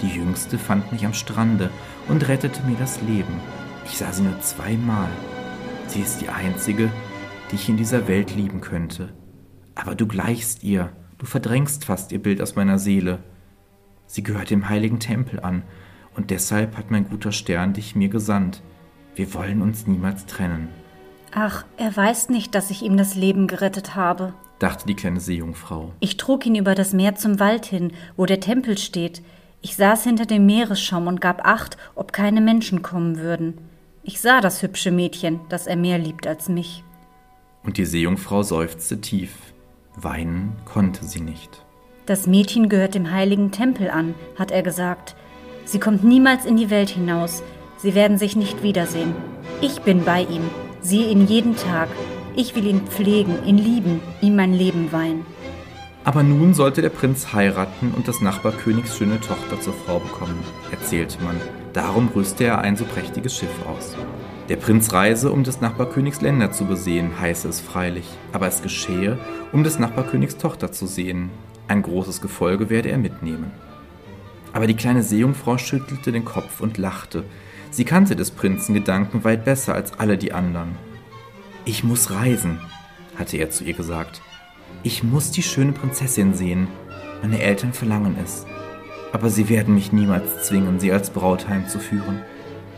Die 0.00 0.08
jüngste 0.08 0.58
fand 0.58 0.90
mich 0.90 1.04
am 1.04 1.12
Strande 1.12 1.70
und 2.08 2.28
rettete 2.28 2.62
mir 2.62 2.76
das 2.78 3.02
Leben. 3.02 3.40
Ich 3.84 3.98
sah 3.98 4.10
sie 4.10 4.22
nur 4.22 4.40
zweimal. 4.40 5.10
Sie 5.86 6.00
ist 6.00 6.20
die 6.22 6.28
einzige, 6.30 6.90
die 7.50 7.56
ich 7.56 7.68
in 7.68 7.76
dieser 7.76 8.08
Welt 8.08 8.34
lieben 8.34 8.60
könnte. 8.60 9.12
Aber 9.74 9.94
du 9.94 10.06
gleichst 10.06 10.62
ihr, 10.64 10.92
du 11.18 11.26
verdrängst 11.26 11.84
fast 11.84 12.12
ihr 12.12 12.22
Bild 12.22 12.40
aus 12.42 12.56
meiner 12.56 12.78
Seele. 12.78 13.20
Sie 14.06 14.22
gehört 14.22 14.50
dem 14.50 14.68
heiligen 14.68 15.00
Tempel 15.00 15.40
an, 15.40 15.62
und 16.16 16.30
deshalb 16.30 16.76
hat 16.76 16.90
mein 16.90 17.08
guter 17.08 17.30
Stern 17.30 17.74
dich 17.74 17.94
mir 17.94 18.08
gesandt. 18.08 18.62
Wir 19.14 19.32
wollen 19.34 19.62
uns 19.62 19.86
niemals 19.86 20.26
trennen. 20.26 20.68
Ach, 21.32 21.64
er 21.76 21.96
weiß 21.96 22.28
nicht, 22.28 22.54
dass 22.54 22.70
ich 22.70 22.82
ihm 22.82 22.96
das 22.96 23.14
Leben 23.14 23.46
gerettet 23.46 23.94
habe, 23.94 24.32
dachte 24.58 24.86
die 24.86 24.94
kleine 24.94 25.20
Seejungfrau. 25.20 25.92
Ich 26.00 26.16
trug 26.16 26.46
ihn 26.46 26.54
über 26.54 26.74
das 26.74 26.92
Meer 26.92 27.14
zum 27.14 27.38
Wald 27.38 27.66
hin, 27.66 27.92
wo 28.16 28.26
der 28.26 28.40
Tempel 28.40 28.78
steht. 28.78 29.22
Ich 29.60 29.76
saß 29.76 30.04
hinter 30.04 30.26
dem 30.26 30.46
Meeresschaum 30.46 31.06
und 31.06 31.20
gab 31.20 31.44
acht, 31.46 31.76
ob 31.94 32.12
keine 32.12 32.40
Menschen 32.40 32.82
kommen 32.82 33.18
würden. 33.18 33.58
Ich 34.02 34.20
sah 34.20 34.40
das 34.40 34.62
hübsche 34.62 34.90
Mädchen, 34.90 35.40
das 35.48 35.66
er 35.66 35.76
mehr 35.76 35.98
liebt 35.98 36.26
als 36.26 36.48
mich. 36.48 36.82
Und 37.68 37.76
die 37.76 37.84
Seejungfrau 37.84 38.42
seufzte 38.42 38.98
tief. 39.02 39.28
Weinen 39.94 40.56
konnte 40.64 41.04
sie 41.04 41.20
nicht. 41.20 41.66
Das 42.06 42.26
Mädchen 42.26 42.70
gehört 42.70 42.94
dem 42.94 43.10
heiligen 43.10 43.50
Tempel 43.50 43.90
an, 43.90 44.14
hat 44.38 44.50
er 44.50 44.62
gesagt. 44.62 45.14
Sie 45.66 45.78
kommt 45.78 46.02
niemals 46.02 46.46
in 46.46 46.56
die 46.56 46.70
Welt 46.70 46.88
hinaus. 46.88 47.42
Sie 47.76 47.94
werden 47.94 48.16
sich 48.16 48.36
nicht 48.36 48.62
wiedersehen. 48.62 49.12
Ich 49.60 49.82
bin 49.82 50.02
bei 50.02 50.22
ihm, 50.22 50.44
sie 50.80 51.02
ihn 51.02 51.26
jeden 51.26 51.56
Tag. 51.56 51.90
Ich 52.34 52.56
will 52.56 52.66
ihn 52.66 52.86
pflegen, 52.86 53.44
ihn 53.44 53.58
lieben, 53.58 54.00
ihm 54.22 54.34
mein 54.34 54.54
Leben 54.54 54.90
weihen. 54.90 55.26
Aber 56.04 56.22
nun 56.22 56.54
sollte 56.54 56.80
der 56.80 56.88
Prinz 56.88 57.34
heiraten 57.34 57.92
und 57.94 58.08
des 58.08 58.22
Nachbarkönigs 58.22 58.96
schöne 58.96 59.20
Tochter 59.20 59.60
zur 59.60 59.74
Frau 59.74 59.98
bekommen, 59.98 60.42
erzählte 60.70 61.22
man. 61.22 61.36
Darum 61.74 62.08
rüste 62.16 62.44
er 62.44 62.62
ein 62.62 62.78
so 62.78 62.86
prächtiges 62.86 63.36
Schiff 63.36 63.66
aus. 63.66 63.94
Der 64.48 64.56
Prinz 64.56 64.94
reise, 64.94 65.30
um 65.30 65.44
des 65.44 65.60
Nachbarkönigs 65.60 66.22
Länder 66.22 66.50
zu 66.50 66.64
besehen, 66.64 67.20
heiße 67.20 67.48
es 67.48 67.60
freilich, 67.60 68.06
aber 68.32 68.46
es 68.46 68.62
geschehe, 68.62 69.18
um 69.52 69.62
des 69.62 69.78
Nachbarkönigs 69.78 70.38
Tochter 70.38 70.72
zu 70.72 70.86
sehen. 70.86 71.28
Ein 71.68 71.82
großes 71.82 72.22
Gefolge 72.22 72.70
werde 72.70 72.90
er 72.90 72.96
mitnehmen. 72.96 73.50
Aber 74.54 74.66
die 74.66 74.74
kleine 74.74 75.02
Seejungfrau 75.02 75.58
schüttelte 75.58 76.12
den 76.12 76.24
Kopf 76.24 76.62
und 76.62 76.78
lachte. 76.78 77.24
Sie 77.70 77.84
kannte 77.84 78.16
des 78.16 78.30
Prinzen 78.30 78.72
Gedanken 78.72 79.22
weit 79.22 79.44
besser 79.44 79.74
als 79.74 79.98
alle 79.98 80.16
die 80.16 80.32
anderen. 80.32 80.76
Ich 81.66 81.84
muss 81.84 82.10
reisen, 82.10 82.58
hatte 83.18 83.36
er 83.36 83.50
zu 83.50 83.64
ihr 83.64 83.74
gesagt. 83.74 84.22
Ich 84.82 85.02
muss 85.02 85.30
die 85.30 85.42
schöne 85.42 85.72
Prinzessin 85.72 86.32
sehen. 86.32 86.68
Meine 87.20 87.42
Eltern 87.42 87.74
verlangen 87.74 88.16
es. 88.24 88.46
Aber 89.12 89.28
sie 89.28 89.50
werden 89.50 89.74
mich 89.74 89.92
niemals 89.92 90.44
zwingen, 90.46 90.80
sie 90.80 90.90
als 90.90 91.10
Braut 91.10 91.48
heimzuführen. 91.48 92.20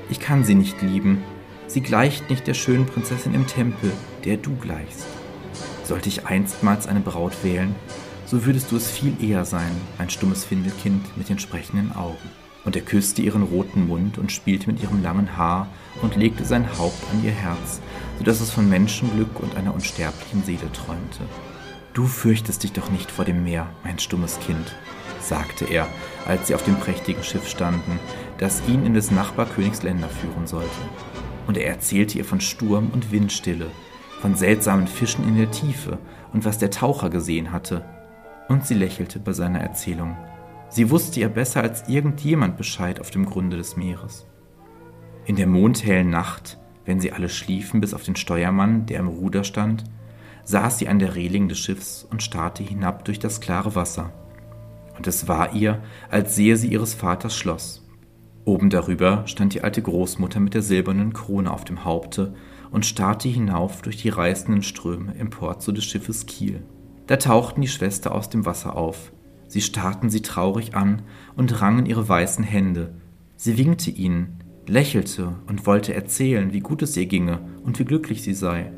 Ich 0.08 0.18
kann 0.18 0.42
sie 0.42 0.56
nicht 0.56 0.82
lieben. 0.82 1.22
Sie 1.70 1.82
gleicht 1.82 2.28
nicht 2.28 2.48
der 2.48 2.54
schönen 2.54 2.84
Prinzessin 2.84 3.32
im 3.32 3.46
Tempel, 3.46 3.92
der 4.24 4.38
du 4.38 4.56
gleichst. 4.56 5.06
Sollte 5.84 6.08
ich 6.08 6.26
einstmals 6.26 6.88
eine 6.88 6.98
Braut 6.98 7.44
wählen, 7.44 7.76
so 8.26 8.44
würdest 8.44 8.72
du 8.72 8.76
es 8.76 8.90
viel 8.90 9.14
eher 9.22 9.44
sein, 9.44 9.70
ein 9.96 10.10
stummes 10.10 10.44
Findelkind 10.44 11.16
mit 11.16 11.28
den 11.28 11.38
sprechenden 11.38 11.94
Augen. 11.94 12.28
Und 12.64 12.74
er 12.74 12.82
küsste 12.82 13.22
ihren 13.22 13.44
roten 13.44 13.86
Mund 13.86 14.18
und 14.18 14.32
spielte 14.32 14.66
mit 14.66 14.82
ihrem 14.82 15.00
langen 15.00 15.36
Haar 15.36 15.68
und 16.02 16.16
legte 16.16 16.44
sein 16.44 16.76
Haupt 16.76 17.04
an 17.12 17.24
ihr 17.24 17.30
Herz, 17.30 17.80
so 18.18 18.24
dass 18.24 18.40
es 18.40 18.50
von 18.50 18.68
Menschenglück 18.68 19.38
und 19.38 19.56
einer 19.56 19.72
unsterblichen 19.72 20.42
Seele 20.42 20.72
träumte. 20.72 21.20
Du 21.94 22.06
fürchtest 22.06 22.64
dich 22.64 22.72
doch 22.72 22.90
nicht 22.90 23.12
vor 23.12 23.24
dem 23.24 23.44
Meer, 23.44 23.68
mein 23.84 24.00
stummes 24.00 24.40
Kind, 24.40 24.74
sagte 25.20 25.66
er, 25.66 25.86
als 26.26 26.48
sie 26.48 26.56
auf 26.56 26.64
dem 26.64 26.80
prächtigen 26.80 27.22
Schiff 27.22 27.48
standen, 27.48 28.00
das 28.38 28.60
ihn 28.66 28.84
in 28.84 28.94
des 28.94 29.12
Nachbarkönigs 29.12 29.84
Länder 29.84 30.08
führen 30.08 30.48
sollte. 30.48 30.68
Und 31.46 31.56
er 31.56 31.68
erzählte 31.68 32.18
ihr 32.18 32.24
von 32.24 32.40
Sturm 32.40 32.90
und 32.92 33.12
Windstille, 33.12 33.66
von 34.20 34.34
seltsamen 34.34 34.86
Fischen 34.86 35.26
in 35.26 35.36
der 35.36 35.50
Tiefe 35.50 35.98
und 36.32 36.44
was 36.44 36.58
der 36.58 36.70
Taucher 36.70 37.10
gesehen 37.10 37.52
hatte. 37.52 37.84
Und 38.48 38.66
sie 38.66 38.74
lächelte 38.74 39.18
bei 39.18 39.32
seiner 39.32 39.60
Erzählung. 39.60 40.16
Sie 40.68 40.90
wusste 40.90 41.20
ihr 41.20 41.28
besser 41.28 41.62
als 41.62 41.88
irgendjemand 41.88 42.56
Bescheid 42.56 43.00
auf 43.00 43.10
dem 43.10 43.26
Grunde 43.26 43.56
des 43.56 43.76
Meeres. 43.76 44.26
In 45.26 45.36
der 45.36 45.46
mondhellen 45.46 46.10
Nacht, 46.10 46.58
wenn 46.84 47.00
sie 47.00 47.12
alle 47.12 47.28
schliefen, 47.28 47.80
bis 47.80 47.94
auf 47.94 48.04
den 48.04 48.16
Steuermann, 48.16 48.86
der 48.86 49.00
im 49.00 49.08
Ruder 49.08 49.44
stand, 49.44 49.84
saß 50.44 50.78
sie 50.78 50.88
an 50.88 50.98
der 50.98 51.14
Reling 51.14 51.48
des 51.48 51.58
Schiffs 51.58 52.06
und 52.08 52.22
starrte 52.22 52.62
hinab 52.62 53.04
durch 53.04 53.18
das 53.18 53.40
klare 53.40 53.74
Wasser. 53.74 54.12
Und 54.96 55.06
es 55.06 55.28
war 55.28 55.54
ihr, 55.54 55.82
als 56.10 56.34
sehe 56.34 56.56
sie 56.56 56.68
ihres 56.68 56.94
Vaters 56.94 57.36
Schloss. 57.36 57.86
Oben 58.50 58.68
darüber 58.68 59.22
stand 59.28 59.54
die 59.54 59.62
alte 59.62 59.80
Großmutter 59.80 60.40
mit 60.40 60.54
der 60.54 60.62
silbernen 60.62 61.12
Krone 61.12 61.52
auf 61.52 61.62
dem 61.62 61.84
Haupte 61.84 62.34
und 62.72 62.84
starrte 62.84 63.28
hinauf 63.28 63.80
durch 63.80 63.98
die 63.98 64.08
reißenden 64.08 64.64
Ströme 64.64 65.14
empor 65.14 65.60
zu 65.60 65.70
des 65.70 65.84
Schiffes 65.84 66.26
Kiel. 66.26 66.64
Da 67.06 67.16
tauchten 67.16 67.60
die 67.60 67.68
Schwester 67.68 68.12
aus 68.12 68.28
dem 68.28 68.46
Wasser 68.46 68.74
auf. 68.74 69.12
Sie 69.46 69.60
starrten 69.60 70.10
sie 70.10 70.22
traurig 70.22 70.74
an 70.74 71.02
und 71.36 71.62
rangen 71.62 71.86
ihre 71.86 72.08
weißen 72.08 72.42
Hände. 72.42 72.92
Sie 73.36 73.56
winkte 73.56 73.92
ihnen, 73.92 74.42
lächelte 74.66 75.36
und 75.46 75.64
wollte 75.64 75.94
erzählen, 75.94 76.52
wie 76.52 76.58
gut 76.58 76.82
es 76.82 76.96
ihr 76.96 77.06
ginge 77.06 77.38
und 77.62 77.78
wie 77.78 77.84
glücklich 77.84 78.24
sie 78.24 78.34
sei 78.34 78.72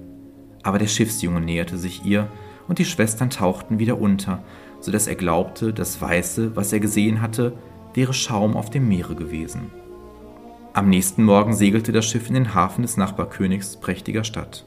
aber 0.62 0.78
der 0.78 0.86
Schiffsjunge 0.86 1.40
näherte 1.40 1.76
sich 1.76 2.04
ihr, 2.04 2.28
und 2.68 2.78
die 2.78 2.84
Schwestern 2.84 3.28
tauchten 3.28 3.80
wieder 3.80 4.00
unter, 4.00 4.42
so 4.80 4.92
dass 4.92 5.08
er 5.08 5.16
glaubte, 5.16 5.72
das 5.72 6.00
Weiße, 6.00 6.54
was 6.54 6.72
er 6.72 6.80
gesehen 6.80 7.20
hatte, 7.20 7.54
wäre 7.94 8.14
Schaum 8.14 8.56
auf 8.56 8.70
dem 8.70 8.88
Meere 8.88 9.14
gewesen. 9.14 9.70
Am 10.72 10.88
nächsten 10.88 11.24
Morgen 11.24 11.52
segelte 11.52 11.92
das 11.92 12.06
Schiff 12.06 12.28
in 12.28 12.34
den 12.34 12.54
Hafen 12.54 12.82
des 12.82 12.96
Nachbarkönigs 12.96 13.76
prächtiger 13.76 14.24
Stadt. 14.24 14.64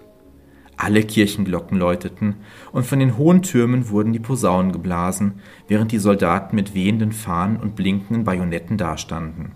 Alle 0.77 1.03
Kirchenglocken 1.03 1.77
läuteten, 1.77 2.35
und 2.71 2.85
von 2.85 2.99
den 2.99 3.17
hohen 3.17 3.41
Türmen 3.41 3.89
wurden 3.89 4.13
die 4.13 4.19
Posaunen 4.19 4.71
geblasen, 4.71 5.39
während 5.67 5.91
die 5.91 5.99
Soldaten 5.99 6.55
mit 6.55 6.75
wehenden 6.75 7.11
Fahnen 7.11 7.57
und 7.57 7.75
blinkenden 7.75 8.23
Bajonetten 8.23 8.77
dastanden. 8.77 9.53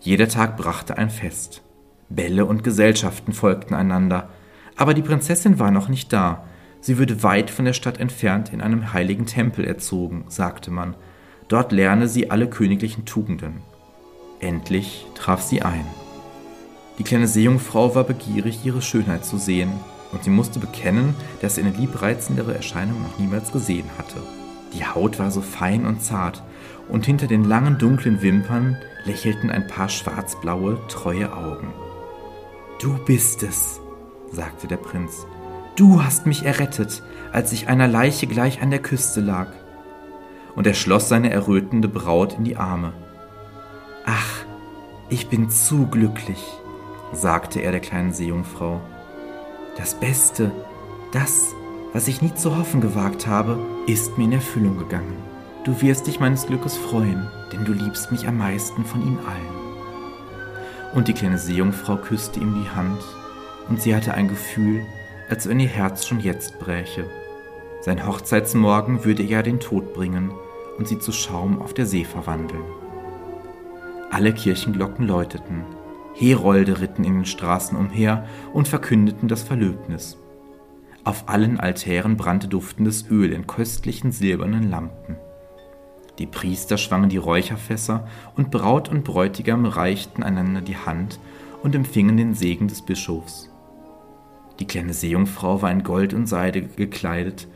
Jeder 0.00 0.28
Tag 0.28 0.56
brachte 0.56 0.98
ein 0.98 1.10
Fest. 1.10 1.62
Bälle 2.08 2.44
und 2.46 2.64
Gesellschaften 2.64 3.32
folgten 3.32 3.74
einander, 3.74 4.30
aber 4.76 4.94
die 4.94 5.02
Prinzessin 5.02 5.58
war 5.58 5.70
noch 5.70 5.88
nicht 5.88 6.12
da. 6.12 6.44
Sie 6.80 6.98
würde 6.98 7.22
weit 7.22 7.50
von 7.50 7.64
der 7.64 7.72
Stadt 7.72 7.98
entfernt 7.98 8.52
in 8.52 8.60
einem 8.60 8.92
heiligen 8.92 9.26
Tempel 9.26 9.64
erzogen, 9.64 10.24
sagte 10.28 10.70
man. 10.70 10.96
Dort 11.48 11.72
lerne 11.72 12.08
sie 12.08 12.30
alle 12.30 12.48
königlichen 12.48 13.04
Tugenden. 13.04 13.62
Endlich 14.40 15.06
traf 15.14 15.42
sie 15.42 15.62
ein. 15.62 15.84
Die 16.98 17.04
kleine 17.04 17.26
Seejungfrau 17.26 17.94
war 17.94 18.04
begierig, 18.04 18.64
ihre 18.64 18.82
Schönheit 18.82 19.24
zu 19.24 19.36
sehen, 19.36 19.72
und 20.12 20.22
sie 20.22 20.30
musste 20.30 20.60
bekennen, 20.60 21.14
dass 21.40 21.56
sie 21.56 21.62
eine 21.62 21.72
liebreizendere 21.72 22.54
Erscheinung 22.54 23.02
noch 23.02 23.18
niemals 23.18 23.52
gesehen 23.52 23.86
hatte. 23.98 24.16
Die 24.72 24.84
Haut 24.86 25.18
war 25.18 25.30
so 25.30 25.40
fein 25.40 25.86
und 25.86 26.02
zart, 26.02 26.42
und 26.88 27.06
hinter 27.06 27.26
den 27.26 27.44
langen 27.44 27.78
dunklen 27.78 28.22
Wimpern 28.22 28.76
lächelten 29.04 29.50
ein 29.50 29.66
paar 29.66 29.88
schwarzblaue, 29.88 30.78
treue 30.88 31.32
Augen. 31.32 31.72
Du 32.80 32.96
bist 33.04 33.42
es, 33.42 33.80
sagte 34.30 34.66
der 34.66 34.76
Prinz. 34.76 35.26
Du 35.76 36.04
hast 36.04 36.26
mich 36.26 36.44
errettet, 36.44 37.02
als 37.32 37.52
ich 37.52 37.68
einer 37.68 37.88
Leiche 37.88 38.26
gleich 38.26 38.62
an 38.62 38.70
der 38.70 38.82
Küste 38.82 39.20
lag. 39.20 39.48
Und 40.54 40.66
er 40.66 40.74
schloss 40.74 41.08
seine 41.08 41.30
errötende 41.30 41.88
Braut 41.88 42.38
in 42.38 42.44
die 42.44 42.56
Arme. 42.56 42.92
Ach, 44.06 44.44
ich 45.08 45.28
bin 45.28 45.50
zu 45.50 45.86
glücklich, 45.86 46.42
sagte 47.12 47.60
er 47.60 47.72
der 47.72 47.80
kleinen 47.80 48.12
Seejungfrau. 48.12 48.80
Das 49.76 49.94
Beste, 49.94 50.50
das, 51.12 51.52
was 51.92 52.08
ich 52.08 52.22
nie 52.22 52.34
zu 52.34 52.56
hoffen 52.56 52.80
gewagt 52.80 53.26
habe, 53.26 53.58
ist 53.86 54.16
mir 54.18 54.24
in 54.24 54.32
Erfüllung 54.32 54.78
gegangen. 54.78 55.16
Du 55.64 55.80
wirst 55.80 56.06
dich 56.06 56.20
meines 56.20 56.46
Glückes 56.46 56.76
freuen, 56.76 57.28
denn 57.52 57.64
du 57.64 57.72
liebst 57.72 58.12
mich 58.12 58.28
am 58.28 58.38
meisten 58.38 58.84
von 58.84 59.02
ihnen 59.02 59.18
allen. 59.18 59.64
Und 60.94 61.08
die 61.08 61.14
kleine 61.14 61.38
Seejungfrau 61.38 61.96
küsste 61.96 62.40
ihm 62.40 62.62
die 62.62 62.70
Hand 62.70 63.00
und 63.68 63.80
sie 63.80 63.94
hatte 63.94 64.14
ein 64.14 64.28
Gefühl, 64.28 64.84
als 65.28 65.48
wenn 65.48 65.58
ihr 65.58 65.68
Herz 65.68 66.06
schon 66.06 66.20
jetzt 66.20 66.58
bräche. 66.58 67.06
Sein 67.80 68.06
Hochzeitsmorgen 68.06 69.04
würde 69.04 69.22
ihr 69.22 69.42
den 69.42 69.60
Tod 69.60 69.94
bringen 69.94 70.32
und 70.78 70.88
sie 70.88 70.98
zu 70.98 71.12
Schaum 71.12 71.60
auf 71.60 71.74
der 71.74 71.86
See 71.86 72.04
verwandeln. 72.04 72.64
Alle 74.10 74.32
Kirchenglocken 74.32 75.06
läuteten, 75.06 75.64
Herolde 76.14 76.80
ritten 76.80 77.04
in 77.04 77.14
den 77.14 77.24
Straßen 77.26 77.76
umher 77.76 78.26
und 78.52 78.68
verkündeten 78.68 79.28
das 79.28 79.42
Verlöbnis. 79.42 80.16
Auf 81.02 81.28
allen 81.28 81.58
Altären 81.58 82.16
brannte 82.16 82.48
duftendes 82.48 83.10
Öl 83.10 83.32
in 83.32 83.46
köstlichen 83.46 84.12
silbernen 84.12 84.70
Lampen. 84.70 85.16
Die 86.18 86.26
Priester 86.26 86.78
schwangen 86.78 87.08
die 87.08 87.16
Räucherfässer 87.16 88.06
und 88.36 88.50
Braut 88.50 88.88
und 88.88 89.02
Bräutigam 89.02 89.66
reichten 89.66 90.22
einander 90.22 90.60
die 90.60 90.76
Hand 90.76 91.18
und 91.62 91.74
empfingen 91.74 92.16
den 92.16 92.34
Segen 92.34 92.68
des 92.68 92.82
Bischofs. 92.82 93.50
Die 94.60 94.66
kleine 94.66 94.94
Seejungfrau 94.94 95.60
war 95.60 95.72
in 95.72 95.82
Gold 95.82 96.14
und 96.14 96.26
Seide 96.26 96.62
gekleidet 96.62 97.48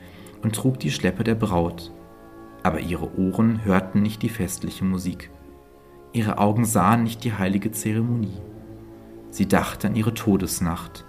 und 0.43 0.57
trug 0.57 0.81
die 0.81 0.91
Schleppe 0.91 1.23
der 1.23 1.37
Braut, 1.37 1.93
aber 2.69 2.81
ihre 2.81 3.19
Ohren 3.19 3.64
hörten 3.64 4.03
nicht 4.03 4.21
die 4.21 4.29
festliche 4.29 4.85
Musik. 4.85 5.31
Ihre 6.12 6.37
Augen 6.37 6.66
sahen 6.66 7.03
nicht 7.03 7.25
die 7.25 7.33
heilige 7.33 7.73
Zeremonie. 7.73 8.43
Sie 9.31 9.49
dachte 9.49 9.89
an 9.89 9.97
ihre 9.97 10.12
Todesnacht, 10.12 11.07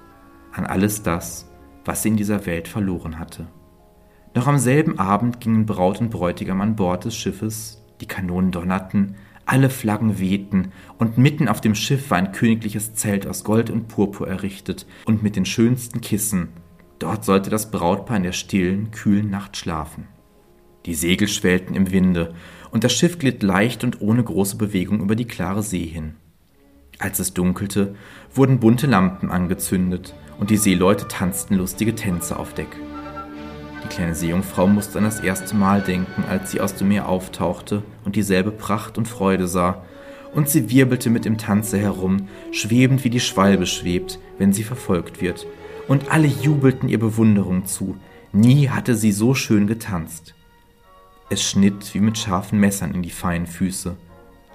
an 0.53 0.65
alles 0.65 1.03
das, 1.03 1.51
was 1.83 2.01
sie 2.01 2.07
in 2.07 2.15
dieser 2.15 2.45
Welt 2.45 2.69
verloren 2.69 3.19
hatte. 3.19 3.47
Noch 4.33 4.47
am 4.47 4.57
selben 4.57 4.99
Abend 4.99 5.41
gingen 5.41 5.65
Braut 5.65 5.99
und 5.99 6.11
Bräutigam 6.11 6.61
an 6.61 6.77
Bord 6.77 7.03
des 7.03 7.17
Schiffes, 7.17 7.85
die 7.99 8.07
Kanonen 8.07 8.51
donnerten, 8.51 9.15
alle 9.45 9.69
Flaggen 9.69 10.17
wehten, 10.17 10.71
und 10.97 11.17
mitten 11.17 11.49
auf 11.49 11.59
dem 11.59 11.75
Schiff 11.75 12.09
war 12.09 12.19
ein 12.19 12.31
königliches 12.31 12.93
Zelt 12.93 13.27
aus 13.27 13.43
Gold 13.43 13.69
und 13.69 13.89
Purpur 13.89 14.29
errichtet 14.29 14.87
und 15.03 15.23
mit 15.23 15.35
den 15.35 15.45
schönsten 15.45 15.99
Kissen. 15.99 16.53
Dort 16.99 17.25
sollte 17.25 17.49
das 17.49 17.69
Brautpaar 17.69 18.15
in 18.15 18.23
der 18.23 18.31
stillen, 18.31 18.91
kühlen 18.91 19.29
Nacht 19.29 19.57
schlafen. 19.57 20.07
Die 20.85 20.95
Segel 20.95 21.27
schwellten 21.27 21.75
im 21.75 21.91
Winde, 21.91 22.33
und 22.71 22.83
das 22.83 22.93
Schiff 22.93 23.19
glitt 23.19 23.43
leicht 23.43 23.83
und 23.83 24.01
ohne 24.01 24.23
große 24.23 24.57
Bewegung 24.57 25.01
über 25.01 25.15
die 25.15 25.25
klare 25.25 25.63
See 25.63 25.85
hin. 25.85 26.15
Als 26.99 27.19
es 27.19 27.33
dunkelte, 27.33 27.95
wurden 28.33 28.59
bunte 28.59 28.87
Lampen 28.87 29.31
angezündet 29.31 30.13
und 30.39 30.49
die 30.49 30.57
Seeleute 30.57 31.07
tanzten 31.07 31.55
lustige 31.55 31.95
Tänze 31.95 32.37
auf 32.37 32.53
Deck. 32.53 32.67
Die 33.83 33.87
kleine 33.87 34.13
Seejungfrau 34.13 34.67
musste 34.67 34.97
an 34.97 35.05
das 35.05 35.21
erste 35.21 35.55
Mal 35.55 35.81
denken, 35.81 36.23
als 36.29 36.51
sie 36.51 36.59
aus 36.59 36.75
dem 36.75 36.89
Meer 36.89 37.07
auftauchte 37.07 37.83
und 38.03 38.15
dieselbe 38.15 38.51
Pracht 38.51 38.97
und 38.97 39.07
Freude 39.07 39.47
sah, 39.47 39.83
und 40.33 40.49
sie 40.49 40.69
wirbelte 40.69 41.09
mit 41.09 41.25
dem 41.25 41.37
Tanze 41.37 41.79
herum, 41.79 42.27
schwebend 42.51 43.03
wie 43.03 43.09
die 43.09 43.19
Schwalbe 43.19 43.65
schwebt, 43.65 44.19
wenn 44.37 44.53
sie 44.53 44.63
verfolgt 44.63 45.21
wird, 45.21 45.47
und 45.87 46.11
alle 46.11 46.27
jubelten 46.27 46.87
ihr 46.87 46.99
Bewunderung 46.99 47.65
zu, 47.65 47.97
nie 48.31 48.69
hatte 48.69 48.95
sie 48.95 49.11
so 49.11 49.33
schön 49.33 49.65
getanzt. 49.65 50.35
Es 51.31 51.43
schnitt 51.43 51.93
wie 51.93 51.99
mit 51.99 52.17
scharfen 52.17 52.59
Messern 52.59 52.95
in 52.95 53.03
die 53.03 53.11
feinen 53.11 53.45
Füße, 53.45 53.95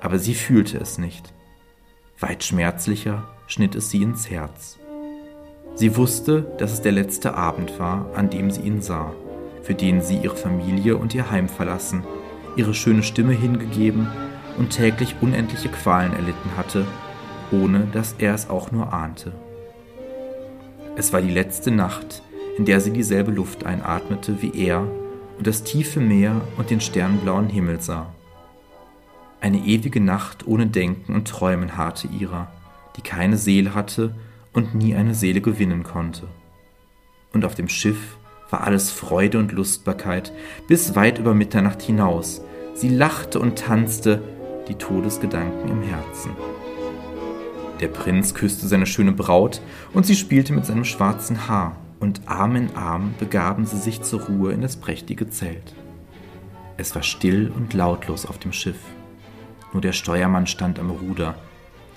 aber 0.01 0.19
sie 0.19 0.35
fühlte 0.35 0.79
es 0.79 0.99
nicht. 0.99 1.33
Weit 2.19 2.43
schmerzlicher 2.43 3.29
schnitt 3.47 3.77
es 3.77 3.91
sie 3.91 4.03
ins 4.03 4.29
Herz. 4.29 4.81
Sie 5.77 5.97
wusste, 5.97 6.53
dass 6.59 6.73
es 6.73 6.83
der 6.83 6.91
letzte 6.91 7.35
Abend 7.35 7.79
war, 7.79 8.11
an 8.17 8.29
dem 8.29 8.51
sie 8.51 8.63
ihn 8.63 8.83
sah, 8.83 9.13
für 9.63 9.75
den 9.75 10.03
sie 10.03 10.17
ihre 10.17 10.35
Familie 10.35 10.97
und 10.97 11.15
ihr 11.15 11.31
Heim 11.31 11.49
verlassen, 11.49 12.03
ihre 12.57 12.75
schöne 12.75 13.05
Stimme 13.05 13.35
hingegeben 13.35 14.09
und 14.59 14.71
täglich 14.71 15.15
unendliche 15.21 15.69
Qualen 15.69 16.13
erlitten 16.13 16.57
hatte, 16.57 16.87
ohne 17.53 17.87
dass 17.93 18.17
er 18.19 18.35
es 18.35 18.51
auch 18.51 18.73
nur 18.73 18.93
ahnte. 18.93 19.31
Es 20.97 21.13
war 21.13 21.23
die 21.23 21.33
letzte 21.33 21.71
Nacht, 21.71 22.23
in 22.59 22.65
der 22.65 22.81
sie 22.81 22.93
dieselbe 22.93 23.31
Luft 23.31 23.65
einatmete 23.65 24.43
wie 24.43 24.53
er 24.57 24.89
und 25.39 25.47
das 25.47 25.65
tiefe 25.65 26.01
Meer 26.01 26.41
und 26.57 26.71
den 26.71 26.81
sternblauen 26.81 27.49
Himmel 27.49 27.81
sah. 27.81 28.13
Eine 29.41 29.59
ewige 29.59 30.01
Nacht 30.01 30.47
ohne 30.47 30.67
Denken 30.67 31.15
und 31.15 31.29
Träumen 31.29 31.77
harrte 31.77 32.09
ihrer, 32.09 32.51
die 32.97 33.03
keine 33.03 33.37
Seele 33.37 33.75
hatte 33.75 34.15
und 34.53 34.75
nie 34.75 34.95
eine 34.95 35.15
Seele 35.15 35.41
gewinnen 35.41 35.83
konnte. 35.83 36.29
Und 37.33 37.45
auf 37.45 37.55
dem 37.55 37.69
Schiff 37.69 38.17
war 38.51 38.63
alles 38.63 38.91
Freude 38.91 39.39
und 39.39 39.53
Lustbarkeit 39.53 40.33
bis 40.69 40.95
weit 40.95 41.19
über 41.19 41.35
Mitternacht 41.35 41.83
hinaus. 41.83 42.41
Sie 42.75 42.89
lachte 42.89 43.41
und 43.41 43.59
tanzte, 43.59 44.23
die 44.69 44.77
Todesgedanken 44.77 45.69
im 45.69 45.83
Herzen. 45.83 46.31
Der 47.81 47.89
Prinz 47.89 48.35
küsste 48.35 48.67
seine 48.67 48.87
schöne 48.87 49.13
Braut 49.13 49.61
und 49.93 50.07
sie 50.07 50.17
spielte 50.17 50.53
mit 50.53 50.65
seinem 50.65 50.85
schwarzen 50.85 51.49
Haar, 51.49 51.77
und 52.05 52.21
Arm 52.27 52.55
in 52.55 52.77
Arm 52.77 53.15
begaben 53.19 53.65
sie 53.65 53.79
sich 53.79 54.03
zur 54.03 54.21
Ruhe 54.27 54.53
in 54.53 54.61
das 54.61 54.77
prächtige 54.77 55.31
Zelt. 55.31 55.75
Es 56.77 56.95
war 56.95 57.03
still 57.03 57.51
und 57.57 57.73
lautlos 57.73 58.27
auf 58.27 58.39
dem 58.39 58.53
Schiff. 58.53 58.79
Nur 59.73 59.81
der 59.81 59.93
Steuermann 59.93 60.47
stand 60.47 60.79
am 60.79 60.91
Ruder. 60.91 61.35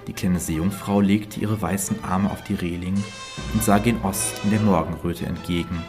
Die 0.07 0.13
kleine 0.13 0.39
Seejungfrau 0.39 1.01
legte 1.01 1.41
ihre 1.41 1.61
weißen 1.61 2.05
Arme 2.05 2.31
auf 2.31 2.41
die 2.41 2.53
Reling 2.53 3.03
und 3.53 3.61
sah 3.61 3.79
gen 3.79 4.01
Ost 4.03 4.39
in 4.45 4.51
der 4.51 4.61
Morgenröte 4.61 5.25
entgegen. 5.25 5.83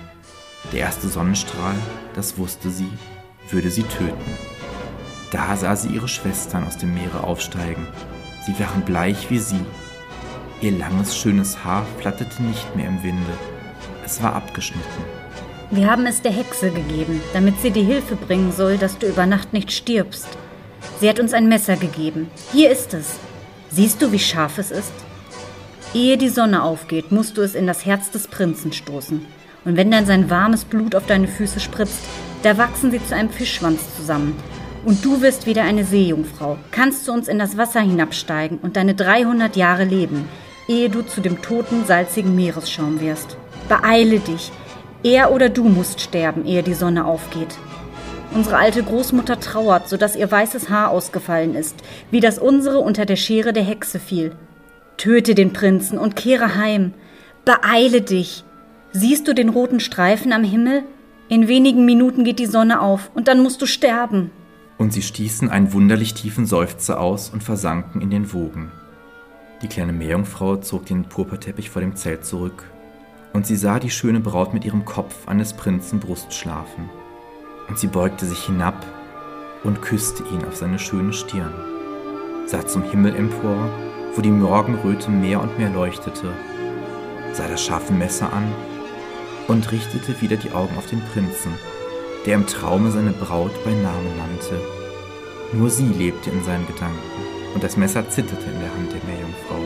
Der 0.73 0.81
erste 0.81 1.07
Sonnenstrahl, 1.07 1.77
das 2.14 2.39
wusste 2.39 2.71
sie, 2.71 2.91
würde 3.51 3.71
sie 3.71 3.85
töten. 3.85 4.33
Da 5.31 5.57
sah 5.57 5.77
sie 5.77 5.91
ihre 5.91 6.09
Schwestern 6.09 6.66
aus 6.66 6.77
dem 6.77 6.93
Meere 6.93 7.23
aufsteigen. 7.23 7.87
Sie 8.45 8.59
waren 8.59 8.83
bleich 8.83 9.31
wie 9.31 9.39
sie. 9.39 9.64
Ihr 10.61 10.73
langes, 10.73 11.16
schönes 11.16 11.62
Haar 11.62 11.87
flatterte 12.01 12.43
nicht 12.43 12.75
mehr 12.75 12.89
im 12.89 13.01
Winde. 13.05 13.57
Es 14.09 14.22
war 14.22 14.34
abgeschnitten. 14.34 15.04
Wir 15.70 15.90
haben 15.90 16.06
es 16.06 16.22
der 16.22 16.32
Hexe 16.32 16.70
gegeben, 16.70 17.20
damit 17.34 17.61
sie 17.61 17.70
dir 17.70 17.84
Hilfe 17.84 18.16
bringen 18.16 18.52
soll, 18.52 18.78
dass 18.78 18.96
du 18.96 19.06
über 19.06 19.26
Nacht 19.26 19.52
nicht 19.52 19.70
stirbst. 19.70 20.26
Sie 20.98 21.11
hat 21.11 21.20
uns 21.20 21.34
ein 21.34 21.46
Messer 21.46 21.76
gegeben. 21.76 22.30
Hier 22.50 22.70
ist 22.70 22.94
es. 22.94 23.16
Siehst 23.70 24.00
du, 24.00 24.11
wie 24.11 24.18
scharf 24.18 24.56
es 24.56 24.70
ist? 24.70 24.94
Ehe 25.92 26.16
die 26.16 26.30
Sonne 26.30 26.62
aufgeht, 26.62 27.12
musst 27.12 27.36
du 27.36 27.42
es 27.42 27.54
in 27.54 27.66
das 27.66 27.84
Herz 27.84 28.11
des 28.11 28.28
Prinzen 28.28 28.72
stoßen. 28.72 29.26
Und 29.66 29.76
wenn 29.76 29.90
dann 29.90 30.06
sein 30.06 30.30
warmes 30.30 30.64
Blut 30.64 30.94
auf 30.94 31.04
deine 31.04 31.28
Füße 31.28 31.61
spritzt, 31.61 32.00
da 32.44 32.56
wachsen 32.56 32.90
sie 32.90 33.04
zu 33.04 33.14
einem 33.14 33.28
Fischschwanz 33.28 33.94
zusammen. 33.94 34.34
Und 34.86 35.04
du 35.04 35.20
wirst 35.20 35.44
wieder 35.44 35.64
eine 35.64 35.84
Seejungfrau, 35.84 36.56
kannst 36.70 37.06
du 37.06 37.12
uns 37.12 37.28
in 37.28 37.38
das 37.38 37.59
Wasser 37.59 37.80
hinabsteigen 37.80 38.56
und 38.56 38.76
deine 38.78 38.94
300 38.94 39.54
Jahre 39.54 39.84
leben, 39.84 40.26
ehe 40.66 40.88
du 40.88 41.02
zu 41.02 41.20
dem 41.20 41.42
toten, 41.42 41.84
salzigen 41.84 42.34
Meeresschaum 42.34 43.02
wirst. 43.02 43.36
Beeile 43.69 44.19
dich. 44.21 44.51
Er 45.05 45.31
oder 45.31 45.51
du 45.51 45.64
musst 45.64 46.01
sterben, 46.01 46.47
ehe 46.47 46.62
die 46.62 46.75
Sonne 46.75 47.05
aufgeht. 47.05 47.59
Unsere 48.35 48.57
alte 48.57 48.83
Großmutter 48.83 49.41
trauert, 49.41 49.89
so 49.89 49.97
dass 49.97 50.16
ihr 50.16 50.31
weißes 50.31 50.71
Haar 50.71 50.91
ausgefallen 50.91 51.55
ist, 51.55 51.77
wie 52.11 52.21
das 52.21 52.39
unsere 52.39 52.79
unter 52.79 53.05
der 53.05 53.16
Schere 53.16 53.53
der 53.53 53.62
Hexe 53.62 53.99
fiel. 54.01 54.33
Töte 54.97 55.35
den 55.35 55.53
Prinzen 55.53 55.99
und 55.99 56.16
kehre 56.16 56.57
heim. 56.57 56.95
Beeile 57.45 58.01
dich. 58.01 58.45
Siehst 58.93 59.29
du 59.29 59.35
den 59.35 59.51
roten 59.51 59.81
Streifen 59.81 60.33
am 60.33 60.45
Himmel? 60.45 60.83
In 61.29 61.47
wenigen 61.47 61.85
Minuten 61.85 62.25
geht 62.25 62.39
die 62.39 62.47
Sonne 62.47 62.81
auf 62.81 63.11
und 63.14 63.29
dann 63.29 63.43
musst 63.43 63.61
du 63.61 63.66
sterben. 63.66 64.31
Und 64.79 64.93
sie 64.93 65.03
stießen 65.03 65.51
einen 65.51 65.73
wunderlich 65.75 66.14
tiefen 66.14 66.47
Seufzer 66.47 67.01
aus 67.01 67.29
und 67.31 67.43
versanken 67.43 68.01
in 68.01 68.11
den 68.11 68.33
Wogen. 68.33 68.73
Die 69.61 69.69
kleine 69.69 69.93
Meerjungfrau 69.93 70.57
zog 70.57 70.87
den 70.87 71.05
Purpurteppich 71.05 71.69
vor 71.69 71.83
dem 71.83 71.97
Zelt 71.97 72.25
zurück 72.25 72.64
und 73.39 73.47
sie 73.47 73.55
sah 73.55 73.78
die 73.78 73.89
schöne 73.89 74.18
Braut 74.18 74.53
mit 74.53 74.64
ihrem 74.64 74.84
Kopf 74.84 75.14
an 75.26 75.39
des 75.39 75.53
Prinzen 75.53 76.01
Brust 76.01 76.34
schlafen. 76.34 76.91
Und 77.68 77.78
sie 77.78 77.86
beugte 77.86 78.26
sich 78.26 78.47
hinab 78.47 78.84
und 79.62 79.80
küsste 79.80 80.24
ihn 80.24 80.45
auf 80.45 80.57
seine 80.57 80.80
schöne 80.80 81.12
Stirn, 81.12 81.55
sah 82.47 82.66
zum 82.66 82.82
Himmel 82.82 83.14
empor, 83.14 83.70
wo 84.16 84.22
die 84.22 84.32
Morgenröte 84.32 85.12
mehr 85.12 85.41
und 85.41 85.57
mehr 85.57 85.70
leuchtete, 85.70 86.32
sah 87.32 87.47
das 87.47 87.62
scharfe 87.62 87.93
Messer 87.93 88.32
an 88.32 88.53
und 89.47 89.70
richtete 89.70 90.20
wieder 90.20 90.36
die 90.36 90.51
Augen 90.51 90.76
auf 90.76 90.86
den 90.86 91.01
Prinzen, 91.12 91.53
der 92.26 92.34
im 92.34 92.47
Traume 92.49 92.91
seine 92.91 93.12
Braut 93.12 93.53
bei 93.64 93.70
Namen 93.70 94.16
nannte. 94.18 94.61
Nur 95.53 95.70
sie 95.70 95.86
lebte 95.86 96.30
in 96.30 96.43
seinen 96.43 96.66
Gedanken, 96.66 96.99
und 97.55 97.62
das 97.62 97.76
Messer 97.76 98.11
zitterte 98.11 98.51
in 98.51 98.59
der 98.59 98.74
Hand 98.74 98.91
der 98.93 99.05
Meerjungfrau. 99.09 99.62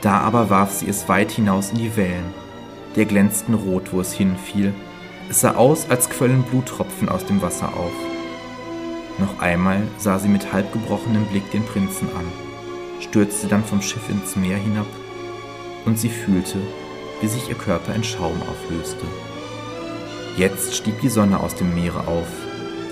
Da 0.00 0.18
aber 0.18 0.50
warf 0.50 0.72
sie 0.72 0.88
es 0.88 1.08
weit 1.08 1.30
hinaus 1.30 1.70
in 1.70 1.78
die 1.78 1.96
Wellen, 1.96 2.43
der 2.96 3.06
glänzten 3.06 3.54
rot, 3.54 3.92
wo 3.92 4.00
es 4.00 4.12
hinfiel. 4.12 4.72
Es 5.28 5.40
sah 5.40 5.54
aus, 5.54 5.88
als 5.90 6.10
quöllen 6.10 6.42
Bluttropfen 6.42 7.08
aus 7.08 7.24
dem 7.24 7.42
Wasser 7.42 7.68
auf. 7.68 7.92
Noch 9.18 9.40
einmal 9.40 9.82
sah 9.98 10.18
sie 10.18 10.28
mit 10.28 10.52
halbgebrochenem 10.52 11.24
Blick 11.26 11.50
den 11.50 11.64
Prinzen 11.64 12.08
an, 12.16 12.26
stürzte 13.00 13.46
dann 13.46 13.64
vom 13.64 13.80
Schiff 13.80 14.08
ins 14.08 14.36
Meer 14.36 14.56
hinab, 14.56 14.86
und 15.84 15.98
sie 15.98 16.08
fühlte, 16.08 16.58
wie 17.20 17.28
sich 17.28 17.48
ihr 17.48 17.54
Körper 17.54 17.94
in 17.94 18.04
Schaum 18.04 18.40
auflöste. 18.42 19.04
Jetzt 20.36 20.74
stieg 20.74 21.00
die 21.00 21.08
Sonne 21.08 21.38
aus 21.40 21.54
dem 21.54 21.74
Meere 21.74 22.08
auf, 22.08 22.26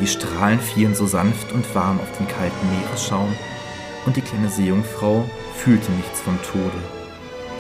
die 0.01 0.07
Strahlen 0.07 0.61
fielen 0.61 0.95
so 0.95 1.07
sanft 1.07 1.53
und 1.53 1.75
warm 1.75 1.99
auf 2.01 2.17
den 2.19 2.29
kalten 2.29 2.79
Meeresschaum, 2.79 3.35
und 4.07 4.17
die 4.17 4.23
kleine 4.23 4.49
Seejungfrau 4.49 5.29
fühlte 5.57 5.91
nichts 5.93 6.21
vom 6.21 6.39
Tode. 6.43 6.83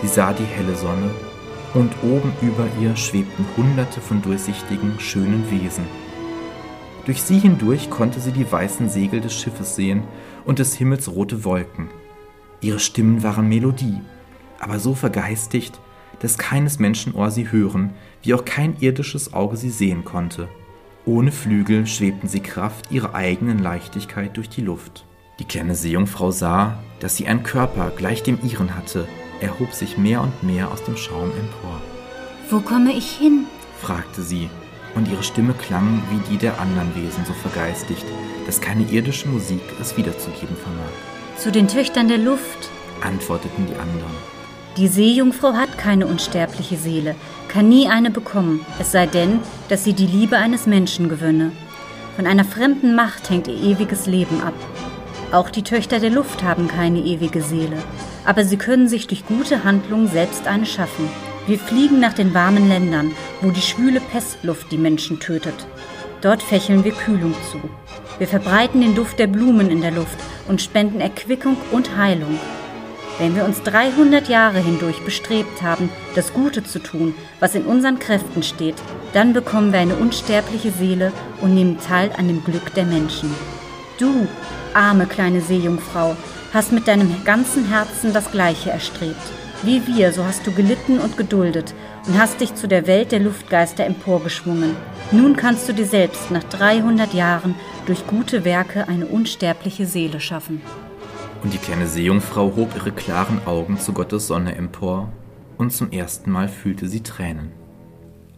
Sie 0.02 0.08
sah 0.08 0.32
die 0.32 0.44
helle 0.44 0.74
Sonne 0.76 1.10
und 1.74 1.92
oben 2.02 2.32
über 2.42 2.66
ihr 2.80 2.96
schwebten 2.96 3.46
hunderte 3.56 4.00
von 4.00 4.20
durchsichtigen, 4.22 4.98
schönen 5.00 5.50
Wesen. 5.50 5.84
Durch 7.06 7.22
sie 7.22 7.38
hindurch 7.38 7.90
konnte 7.90 8.20
sie 8.20 8.32
die 8.32 8.50
weißen 8.50 8.88
Segel 8.88 9.20
des 9.20 9.34
Schiffes 9.34 9.74
sehen 9.74 10.04
und 10.44 10.58
des 10.58 10.74
Himmels 10.74 11.10
rote 11.10 11.44
Wolken. 11.44 11.88
Ihre 12.60 12.78
Stimmen 12.78 13.22
waren 13.22 13.48
Melodie, 13.48 14.00
aber 14.60 14.78
so 14.78 14.94
vergeistigt, 14.94 15.80
dass 16.20 16.38
keines 16.38 16.78
Menschenohr 16.78 17.30
sie 17.30 17.50
hören, 17.50 17.94
wie 18.22 18.34
auch 18.34 18.44
kein 18.44 18.76
irdisches 18.78 19.32
Auge 19.32 19.56
sie 19.56 19.70
sehen 19.70 20.04
konnte. 20.04 20.48
Ohne 21.04 21.32
Flügel 21.32 21.86
schwebten 21.88 22.28
sie 22.28 22.40
Kraft 22.40 22.92
ihrer 22.92 23.14
eigenen 23.16 23.58
Leichtigkeit 23.58 24.36
durch 24.36 24.48
die 24.48 24.60
Luft. 24.60 25.04
Die 25.40 25.44
kleine 25.44 25.74
Seejungfrau 25.74 26.30
sah, 26.30 26.78
dass 27.00 27.16
sie 27.16 27.26
einen 27.26 27.42
Körper 27.42 27.90
gleich 27.96 28.22
dem 28.22 28.38
ihren 28.44 28.76
hatte, 28.76 29.08
erhob 29.42 29.72
sich 29.72 29.98
mehr 29.98 30.20
und 30.22 30.42
mehr 30.42 30.70
aus 30.70 30.82
dem 30.84 30.96
Schaum 30.96 31.30
empor. 31.30 31.80
Wo 32.48 32.60
komme 32.60 32.92
ich 32.92 33.10
hin? 33.10 33.46
fragte 33.80 34.22
sie, 34.22 34.48
und 34.94 35.08
ihre 35.08 35.22
Stimme 35.22 35.54
klang 35.54 36.02
wie 36.10 36.32
die 36.32 36.38
der 36.38 36.60
anderen 36.60 36.94
Wesen 36.94 37.24
so 37.24 37.32
vergeistigt, 37.32 38.04
dass 38.46 38.60
keine 38.60 38.84
irdische 38.84 39.28
Musik 39.28 39.62
es 39.80 39.96
wiederzugeben 39.96 40.56
vermag. 40.56 40.92
Zu 41.36 41.50
den 41.50 41.68
Töchtern 41.68 42.08
der 42.08 42.18
Luft, 42.18 42.70
antworteten 43.02 43.66
die 43.66 43.74
anderen. 43.74 44.12
Die 44.76 44.88
Seejungfrau 44.88 45.54
hat 45.54 45.76
keine 45.76 46.06
unsterbliche 46.06 46.76
Seele, 46.76 47.14
kann 47.48 47.68
nie 47.68 47.88
eine 47.88 48.10
bekommen, 48.10 48.64
es 48.78 48.92
sei 48.92 49.06
denn, 49.06 49.40
dass 49.68 49.84
sie 49.84 49.92
die 49.92 50.06
Liebe 50.06 50.38
eines 50.38 50.66
Menschen 50.66 51.08
gewönne. 51.08 51.52
Von 52.16 52.26
einer 52.26 52.44
fremden 52.44 52.94
Macht 52.94 53.28
hängt 53.30 53.48
ihr 53.48 53.60
ewiges 53.60 54.06
Leben 54.06 54.42
ab. 54.42 54.54
Auch 55.32 55.48
die 55.48 55.62
Töchter 55.62 55.98
der 55.98 56.10
Luft 56.10 56.42
haben 56.42 56.68
keine 56.68 56.98
ewige 56.98 57.40
Seele, 57.40 57.78
aber 58.26 58.44
sie 58.44 58.58
können 58.58 58.86
sich 58.86 59.06
durch 59.06 59.24
gute 59.24 59.64
Handlung 59.64 60.06
selbst 60.06 60.46
eine 60.46 60.66
schaffen. 60.66 61.08
Wir 61.46 61.58
fliegen 61.58 62.00
nach 62.00 62.12
den 62.12 62.34
warmen 62.34 62.68
Ländern, 62.68 63.12
wo 63.40 63.50
die 63.50 63.62
schwüle 63.62 64.00
Pestluft 64.00 64.70
die 64.70 64.76
Menschen 64.76 65.20
tötet. 65.20 65.54
Dort 66.20 66.42
fächeln 66.42 66.84
wir 66.84 66.92
Kühlung 66.92 67.34
zu. 67.50 67.58
Wir 68.18 68.28
verbreiten 68.28 68.82
den 68.82 68.94
Duft 68.94 69.18
der 69.18 69.26
Blumen 69.26 69.70
in 69.70 69.80
der 69.80 69.90
Luft 69.90 70.18
und 70.48 70.60
spenden 70.60 71.00
Erquickung 71.00 71.56
und 71.72 71.96
Heilung. 71.96 72.38
Wenn 73.18 73.34
wir 73.34 73.46
uns 73.46 73.62
300 73.62 74.28
Jahre 74.28 74.58
hindurch 74.58 75.02
bestrebt 75.02 75.62
haben, 75.62 75.88
das 76.14 76.34
Gute 76.34 76.62
zu 76.62 76.78
tun, 76.78 77.14
was 77.40 77.54
in 77.54 77.64
unseren 77.64 77.98
Kräften 77.98 78.42
steht, 78.42 78.76
dann 79.14 79.32
bekommen 79.32 79.72
wir 79.72 79.80
eine 79.80 79.96
unsterbliche 79.96 80.70
Seele 80.70 81.10
und 81.40 81.54
nehmen 81.54 81.78
teil 81.80 82.10
an 82.18 82.28
dem 82.28 82.44
Glück 82.44 82.74
der 82.74 82.84
Menschen. 82.84 83.34
Du, 83.98 84.28
arme 84.74 85.06
kleine 85.06 85.40
Seejungfrau, 85.40 86.16
hast 86.52 86.72
mit 86.72 86.88
deinem 86.88 87.24
ganzen 87.24 87.66
Herzen 87.66 88.12
das 88.12 88.30
Gleiche 88.30 88.70
erstrebt. 88.70 89.16
Wie 89.62 89.86
wir, 89.86 90.12
so 90.12 90.24
hast 90.24 90.46
du 90.46 90.52
gelitten 90.52 90.98
und 90.98 91.16
geduldet 91.16 91.74
und 92.06 92.18
hast 92.18 92.40
dich 92.40 92.54
zu 92.54 92.66
der 92.66 92.86
Welt 92.86 93.12
der 93.12 93.20
Luftgeister 93.20 93.84
emporgeschwungen. 93.86 94.74
Nun 95.12 95.36
kannst 95.36 95.68
du 95.68 95.72
dir 95.72 95.86
selbst 95.86 96.30
nach 96.30 96.42
300 96.44 97.14
Jahren 97.14 97.54
durch 97.86 98.06
gute 98.06 98.44
Werke 98.44 98.88
eine 98.88 99.06
unsterbliche 99.06 99.86
Seele 99.86 100.20
schaffen. 100.20 100.60
Und 101.42 101.52
die 101.52 101.58
kleine 101.58 101.86
Seejungfrau 101.86 102.54
hob 102.56 102.74
ihre 102.74 102.92
klaren 102.92 103.40
Augen 103.46 103.78
zu 103.78 103.92
Gottes 103.92 104.26
Sonne 104.26 104.54
empor, 104.56 105.12
und 105.58 105.72
zum 105.72 105.92
ersten 105.92 106.30
Mal 106.30 106.48
fühlte 106.48 106.88
sie 106.88 107.02
Tränen. 107.02 107.52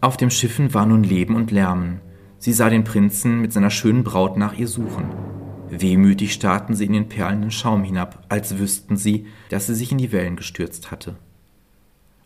Auf 0.01 0.17
dem 0.17 0.29
Schiffen 0.29 0.73
war 0.73 0.85
nun 0.85 1.03
Leben 1.03 1.35
und 1.35 1.49
Lärmen. 1.49 2.01
Sie 2.37 2.53
sah 2.53 2.69
den 2.69 2.83
Prinzen 2.83 3.41
mit 3.41 3.51
seiner 3.51 3.71
schönen 3.71 4.03
Braut 4.03 4.37
nach 4.37 4.53
ihr 4.53 4.67
suchen. 4.67 5.05
Wehmütig 5.69 6.33
starrten 6.33 6.75
sie 6.75 6.85
in 6.85 6.93
den 6.93 7.09
perlenden 7.09 7.51
Schaum 7.51 7.83
hinab, 7.83 8.25
als 8.29 8.57
wüssten 8.57 8.97
sie, 8.97 9.27
dass 9.49 9.67
sie 9.67 9.75
sich 9.75 9.91
in 9.91 9.97
die 9.97 10.11
Wellen 10.11 10.35
gestürzt 10.35 10.91
hatte. 10.91 11.15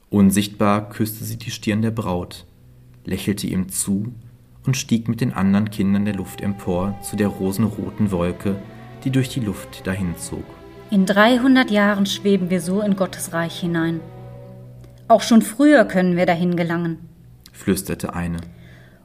Unsichtbar 0.09 0.89
küsste 0.89 1.23
sie 1.23 1.37
die 1.37 1.51
Stirn 1.51 1.81
der 1.81 1.91
Braut, 1.91 2.45
lächelte 3.05 3.47
ihm 3.47 3.69
zu 3.69 4.11
und 4.65 4.75
stieg 4.75 5.07
mit 5.07 5.21
den 5.21 5.33
anderen 5.33 5.69
Kindern 5.69 6.05
der 6.05 6.15
Luft 6.15 6.41
empor 6.41 6.99
zu 7.01 7.15
der 7.15 7.27
rosenroten 7.27 8.11
Wolke, 8.11 8.55
die 9.03 9.11
durch 9.11 9.29
die 9.29 9.39
Luft 9.39 9.85
dahinzog. 9.87 10.43
In 10.91 11.05
300 11.05 11.69
Jahren 11.71 12.05
schweben 12.05 12.49
wir 12.49 12.61
so 12.61 12.81
in 12.81 12.95
Gottes 12.95 13.31
Reich 13.31 13.59
hinein. 13.59 13.99
Auch 15.07 15.21
schon 15.21 15.41
früher 15.41 15.85
können 15.85 16.17
wir 16.17 16.25
dahin 16.25 16.55
gelangen, 16.55 16.97
flüsterte 17.51 18.13
eine. 18.13 18.37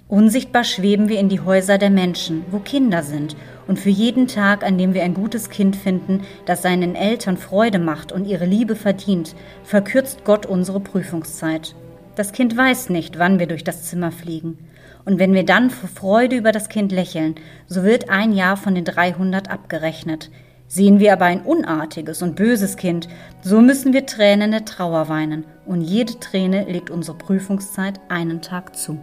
Unsichtbar 0.08 0.64
schweben 0.64 1.08
wir 1.08 1.18
in 1.18 1.28
die 1.28 1.40
Häuser 1.40 1.78
der 1.78 1.90
Menschen, 1.90 2.44
wo 2.50 2.58
Kinder 2.58 3.02
sind, 3.02 3.36
und 3.66 3.78
für 3.78 3.90
jeden 3.90 4.26
Tag, 4.26 4.64
an 4.64 4.78
dem 4.78 4.94
wir 4.94 5.02
ein 5.02 5.14
gutes 5.14 5.50
Kind 5.50 5.76
finden, 5.76 6.22
das 6.46 6.62
seinen 6.62 6.94
Eltern 6.94 7.36
Freude 7.36 7.78
macht 7.78 8.12
und 8.12 8.26
ihre 8.26 8.44
Liebe 8.44 8.76
verdient, 8.76 9.34
verkürzt 9.62 10.24
Gott 10.24 10.46
unsere 10.46 10.80
Prüfungszeit. 10.80 11.74
Das 12.16 12.32
Kind 12.32 12.56
weiß 12.56 12.90
nicht, 12.90 13.18
wann 13.18 13.38
wir 13.38 13.46
durch 13.46 13.64
das 13.64 13.84
Zimmer 13.84 14.12
fliegen. 14.12 14.58
Und 15.04 15.18
wenn 15.18 15.34
wir 15.34 15.44
dann 15.44 15.70
vor 15.70 15.88
Freude 15.88 16.36
über 16.36 16.52
das 16.52 16.68
Kind 16.68 16.92
lächeln, 16.92 17.34
so 17.66 17.82
wird 17.82 18.08
ein 18.08 18.32
Jahr 18.32 18.56
von 18.56 18.74
den 18.74 18.84
300 18.84 19.50
abgerechnet. 19.50 20.30
Sehen 20.66 20.98
wir 20.98 21.12
aber 21.12 21.26
ein 21.26 21.42
unartiges 21.42 22.22
und 22.22 22.36
böses 22.36 22.76
Kind, 22.76 23.08
so 23.42 23.60
müssen 23.60 23.92
wir 23.92 24.06
Tränen 24.06 24.50
der 24.50 24.64
Trauer 24.64 25.08
weinen, 25.08 25.44
und 25.66 25.82
jede 25.82 26.18
Träne 26.20 26.64
legt 26.64 26.90
unsere 26.90 27.18
Prüfungszeit 27.18 28.00
einen 28.08 28.40
Tag 28.40 28.76
zu. 28.76 28.98